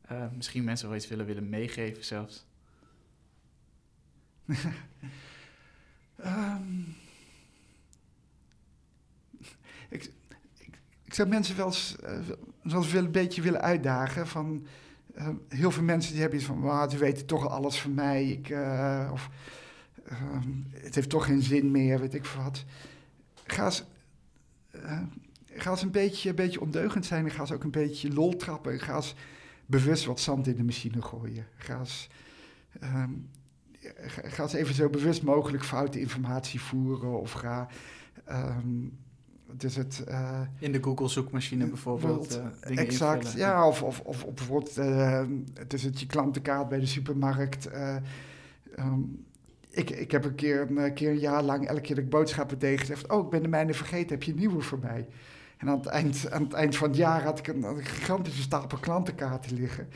eh, 0.00 0.26
misschien 0.32 0.64
mensen 0.64 0.88
wel 0.88 0.96
iets 0.96 1.08
willen, 1.08 1.26
willen 1.26 1.48
meegeven 1.48 2.04
zelfs? 2.04 2.46
Ehm, 6.16 6.80
ik, 9.88 10.10
ik, 10.58 10.78
ik 11.04 11.14
zou 11.14 11.28
mensen 11.28 11.56
wel 11.56 11.66
eens, 11.66 11.96
eh, 11.96 12.18
wel 12.62 12.82
eens 12.82 12.92
een 12.92 13.10
beetje 13.10 13.42
willen 13.42 13.60
uitdagen. 13.60 14.26
Van, 14.26 14.66
eh, 15.16 15.28
heel 15.48 15.70
veel 15.70 15.82
mensen 15.82 16.12
die 16.12 16.20
hebben 16.20 16.38
iets 16.38 16.48
van, 16.48 16.60
"Wauw, 16.60 16.86
die 16.86 16.98
weten 16.98 17.26
toch 17.26 17.42
al 17.42 17.50
alles 17.50 17.80
van 17.80 17.94
mij. 17.94 18.24
Ik, 18.24 18.50
eh, 18.50 19.08
of 19.12 19.30
ehm, 20.04 20.50
het 20.72 20.94
heeft 20.94 21.08
toch 21.08 21.24
geen 21.24 21.42
zin 21.42 21.70
meer, 21.70 22.00
weet 22.00 22.14
ik 22.14 22.24
wat. 22.26 22.64
Ga 23.46 23.64
eens, 23.64 23.84
eh, 24.70 25.02
ga 25.54 25.76
een 25.82 25.90
beetje, 25.90 26.28
een 26.28 26.34
beetje 26.34 26.60
ondeugend 26.60 27.06
zijn 27.06 27.24
en 27.24 27.30
ga 27.30 27.40
eens 27.40 27.52
ook 27.52 27.64
een 27.64 27.70
beetje 27.70 28.12
lol 28.12 28.36
trappen. 28.36 28.72
En 28.72 28.80
ga 28.80 28.94
eens 28.96 29.14
bewust 29.66 30.04
wat 30.04 30.20
zand 30.20 30.46
in 30.46 30.56
de 30.56 30.64
machine 30.64 31.02
gooien. 31.02 31.46
Ga 31.56 31.78
eens... 31.78 32.08
ehm, 32.80 33.10
ga, 34.06 34.48
even 34.48 34.74
zo 34.74 34.88
bewust 34.88 35.22
mogelijk 35.22 35.64
foute 35.64 36.00
informatie 36.00 36.60
voeren 36.60 37.20
of 37.20 37.32
ga. 37.32 37.68
ehm, 38.24 38.88
dus 39.52 39.76
het. 39.76 40.04
eh, 40.08 40.40
In 40.58 40.72
de 40.72 40.82
Google 40.82 41.08
zoekmachine 41.08 41.66
bijvoorbeeld 41.66 42.40
eh, 42.60 42.78
exact, 42.78 43.24
invullen. 43.24 43.46
ja, 43.46 43.68
of, 43.68 43.82
of, 43.82 44.00
of, 44.00 44.24
of 44.24 44.34
bijvoorbeeld 44.34 44.76
eh, 44.78 45.22
het 45.54 45.72
is 45.72 45.82
het 45.82 46.00
je 46.00 46.06
klantenkaart 46.06 46.68
bij 46.68 46.78
de 46.80 46.86
supermarkt. 46.86 47.66
eh, 47.66 47.96
ehm, 48.76 49.00
ik, 49.70 49.90
ik 49.90 50.10
heb 50.10 50.24
een 50.24 50.34
keer, 50.34 50.70
een 50.76 50.94
keer 50.94 51.10
een 51.10 51.18
jaar 51.18 51.42
lang, 51.42 51.66
elke 51.66 51.80
keer 51.80 51.94
dat 51.94 52.04
ik 52.04 52.10
boodschappen 52.10 52.58
deed, 52.58 52.80
gezegd: 52.80 53.08
Oh, 53.08 53.24
ik 53.24 53.30
ben 53.30 53.42
de 53.42 53.48
mijne 53.48 53.74
vergeten, 53.74 54.08
heb 54.08 54.22
je 54.22 54.32
een 54.32 54.38
nieuwe 54.38 54.60
voor 54.60 54.78
mij? 54.78 55.08
En 55.56 55.68
aan 55.68 55.76
het 55.78 55.86
eind, 55.86 56.30
aan 56.30 56.42
het 56.42 56.52
eind 56.52 56.76
van 56.76 56.88
het 56.88 56.96
jaar 56.96 57.22
had 57.22 57.38
ik 57.38 57.46
een, 57.46 57.62
een 57.62 57.84
gigantische 57.84 58.42
stapel 58.42 58.78
klantenkaarten 58.78 59.54
liggen. 59.56 59.88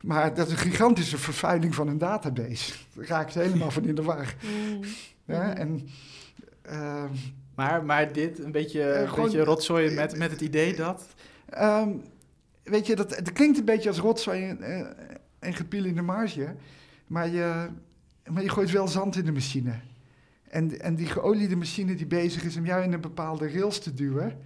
Maar 0.00 0.34
dat 0.34 0.46
is 0.46 0.52
een 0.52 0.58
gigantische 0.58 1.18
vervuiling 1.18 1.74
van 1.74 1.88
een 1.88 1.98
database. 1.98 2.72
Daar 2.94 3.06
raak 3.06 3.28
ik 3.28 3.34
helemaal 3.34 3.70
van 3.70 3.84
in 3.84 3.94
de 3.94 4.02
war. 4.02 4.34
Mm. 4.44 4.80
Ja? 5.24 5.54
En, 5.56 5.88
ehm, 6.62 7.12
Maar, 7.54 7.84
maar 7.84 8.12
dit, 8.12 8.38
een 8.38 8.52
beetje, 8.52 8.82
Eh, 8.82 9.08
een 9.16 9.22
beetje 9.22 9.44
rotzooi 9.44 9.90
met, 9.94 10.16
met 10.16 10.30
het 10.30 10.40
idee 10.40 10.76
dat... 10.76 11.06
Ehm, 11.48 11.88
weet 12.62 12.86
je, 12.86 12.96
dat, 12.96 13.16
het 13.16 13.32
klinkt 13.32 13.58
een 13.58 13.64
beetje 13.64 13.88
als 13.88 13.98
rotzooi 13.98 14.44
en, 14.48 14.62
eh, 14.62 14.86
en 15.38 15.54
gepiel 15.54 15.84
in 15.84 15.94
de 15.94 16.02
marge. 16.02 16.54
Maar 17.06 17.28
je, 17.28 17.66
maar 18.30 18.42
je 18.42 18.48
gooit 18.48 18.70
wel 18.70 18.88
zand 18.88 19.16
in 19.16 19.24
de 19.24 19.32
machine. 19.32 19.72
En, 20.48 20.80
en 20.80 20.94
die 20.94 21.06
geoliede 21.06 21.56
machine 21.56 21.94
die 21.94 22.06
bezig 22.06 22.42
is 22.42 22.56
om 22.56 22.66
jou 22.66 22.82
in 22.82 22.92
een 22.92 23.00
bepaalde 23.00 23.52
rails 23.52 23.78
te 23.78 23.94
duwen... 23.94 24.38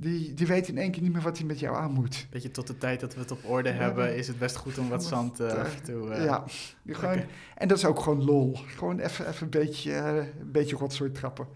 Die, 0.00 0.34
die 0.34 0.46
weet 0.46 0.68
in 0.68 0.78
één 0.78 0.90
keer 0.90 1.02
niet 1.02 1.12
meer 1.12 1.22
wat 1.22 1.38
hij 1.38 1.46
met 1.46 1.58
jou 1.58 1.76
aan 1.76 1.92
moet. 1.92 2.26
Beetje 2.30 2.50
tot 2.50 2.66
de 2.66 2.78
tijd 2.78 3.00
dat 3.00 3.14
we 3.14 3.20
het 3.20 3.30
op 3.30 3.44
orde 3.44 3.68
Ja. 3.68 3.74
hebben, 3.74 4.16
is 4.16 4.28
het 4.28 4.38
best 4.38 4.56
goed 4.56 4.78
om 4.78 4.88
wat 4.88 5.04
zand 5.04 5.40
eh, 5.40 5.50
eh, 5.50 5.58
af 5.58 5.76
en 5.76 5.82
toe... 5.82 6.10
eh, 6.10 6.24
ja, 6.24 6.44
je 6.82 6.94
gewoon, 6.94 7.20
en 7.56 7.68
dat 7.68 7.78
is 7.78 7.84
ook 7.84 8.00
gewoon 8.00 8.24
lol. 8.24 8.56
Gewoon 8.66 8.98
even, 8.98 9.28
even 9.28 9.42
een, 9.42 9.50
beetje, 9.50 9.92
eh, 9.92 10.16
een 10.16 10.52
beetje 10.52 10.76
rotzooi 10.76 11.12
trappen. 11.12 11.46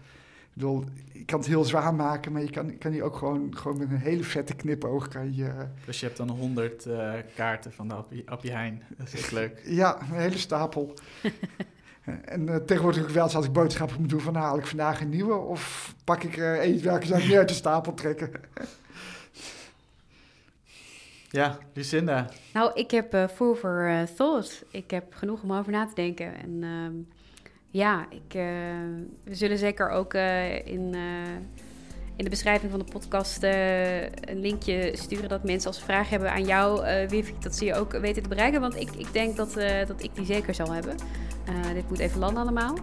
Ik 0.53 0.59
bedoel, 0.59 0.83
je 1.11 1.25
kan 1.25 1.39
het 1.39 1.47
heel 1.47 1.63
zwaar 1.63 1.93
maken, 1.93 2.31
maar 2.31 2.41
je 2.41 2.49
kan, 2.49 2.77
kan 2.77 2.91
die 2.91 3.03
ook 3.03 3.15
gewoon, 3.15 3.57
gewoon 3.57 3.77
met 3.77 3.89
een 3.89 3.97
hele 3.97 4.23
vette 4.23 4.53
knipoog 4.53 5.07
kan 5.07 5.35
je... 5.35 5.51
Dus 5.85 5.99
je 5.99 6.05
hebt 6.05 6.17
dan 6.17 6.29
100 6.29 6.85
uh, 6.85 7.13
kaarten 7.35 7.73
van 7.73 7.87
de 7.87 7.93
Appie, 7.93 8.29
Appie 8.29 8.51
Heijn. 8.51 8.83
Dat 8.97 9.13
is 9.13 9.23
ook 9.23 9.31
leuk. 9.31 9.61
Ja, 9.81 10.01
een 10.01 10.19
hele 10.19 10.37
stapel. 10.37 10.93
en 12.25 12.41
uh, 12.41 12.55
tegenwoordig 12.55 13.03
ook 13.03 13.09
wel 13.09 13.23
eens 13.23 13.35
als 13.35 13.45
ik 13.45 13.53
boodschappen 13.53 13.99
moet 13.99 14.09
doen, 14.09 14.21
van 14.21 14.35
haal 14.35 14.57
ik 14.57 14.67
vandaag 14.67 15.01
een 15.01 15.09
nieuwe 15.09 15.33
of 15.33 15.93
pak 16.03 16.23
ik 16.23 16.37
er 16.37 16.59
eentje 16.59 16.85
welke 16.85 17.05
zou 17.05 17.21
ik 17.21 17.27
meer 17.27 17.37
uit 17.37 17.47
de 17.47 17.53
stapel 17.53 17.93
trekken. 17.93 18.31
Ja, 21.29 21.57
Lucinda. 21.73 22.29
Nou, 22.53 22.71
ik 22.73 22.91
heb 22.91 23.13
uh, 23.13 23.27
food 23.27 23.57
for 23.57 23.89
uh, 23.89 24.01
thought. 24.01 24.63
Ik 24.71 24.91
heb 24.91 25.13
genoeg 25.13 25.43
om 25.43 25.53
over 25.53 25.71
na 25.71 25.87
te 25.87 25.95
denken. 25.95 26.35
En 26.35 26.49
uh, 26.49 27.12
ja, 27.73 28.05
ik, 28.09 28.33
we 29.23 29.35
zullen 29.35 29.57
zeker 29.57 29.89
ook 29.89 30.13
in, 30.63 30.95
in 32.15 32.23
de 32.23 32.29
beschrijving 32.29 32.71
van 32.71 32.79
de 32.79 32.91
podcast 32.91 33.43
een 33.43 34.39
linkje 34.39 34.91
sturen 34.93 35.29
dat 35.29 35.43
mensen 35.43 35.67
als 35.67 35.77
ze 35.77 35.83
vragen 35.83 36.09
hebben 36.09 36.31
aan 36.31 36.45
jou, 36.45 36.85
Wifi, 37.07 37.33
dat 37.39 37.55
ze 37.55 37.65
je 37.65 37.75
ook 37.75 37.91
weten 37.91 38.23
te 38.23 38.29
bereiken. 38.29 38.61
Want 38.61 38.75
ik, 38.75 38.89
ik 38.91 39.13
denk 39.13 39.35
dat, 39.35 39.53
dat 39.87 40.03
ik 40.03 40.15
die 40.15 40.25
zeker 40.25 40.53
zal 40.53 40.71
hebben. 40.73 40.95
dit 41.73 41.89
moet 41.89 41.99
even 41.99 42.19
landen 42.19 42.41
allemaal. 42.41 42.77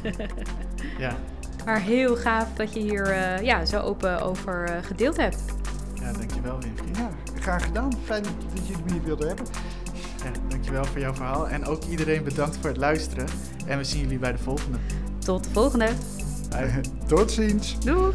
ja. 0.98 1.16
Maar 1.64 1.80
heel 1.80 2.16
gaaf 2.16 2.54
dat 2.54 2.74
je 2.74 2.80
hier 2.80 3.42
ja, 3.44 3.64
zo 3.64 3.80
open 3.80 4.20
over 4.20 4.80
gedeeld 4.82 5.16
hebt. 5.16 5.44
Ja, 5.94 6.12
dankjewel 6.12 6.60
Winfried. 6.60 6.96
Ja, 6.96 7.10
graag 7.40 7.64
gedaan. 7.64 7.92
Fijn 8.04 8.22
dat 8.22 8.66
jullie 8.66 8.84
me 8.84 8.92
hier 8.92 9.02
wilden 9.02 9.26
hebben. 9.28 9.46
Ja, 10.26 10.32
dankjewel 10.48 10.84
voor 10.84 11.00
jouw 11.00 11.14
verhaal. 11.14 11.48
En 11.48 11.64
ook 11.64 11.84
iedereen 11.84 12.24
bedankt 12.24 12.56
voor 12.56 12.68
het 12.68 12.78
luisteren. 12.78 13.26
En 13.66 13.78
we 13.78 13.84
zien 13.84 14.00
jullie 14.00 14.18
bij 14.18 14.32
de 14.32 14.38
volgende. 14.38 14.78
Tot 15.18 15.44
de 15.44 15.50
volgende. 15.50 15.88
Tot 17.06 17.30
ziens. 17.30 17.78
Doeg. 17.80 18.14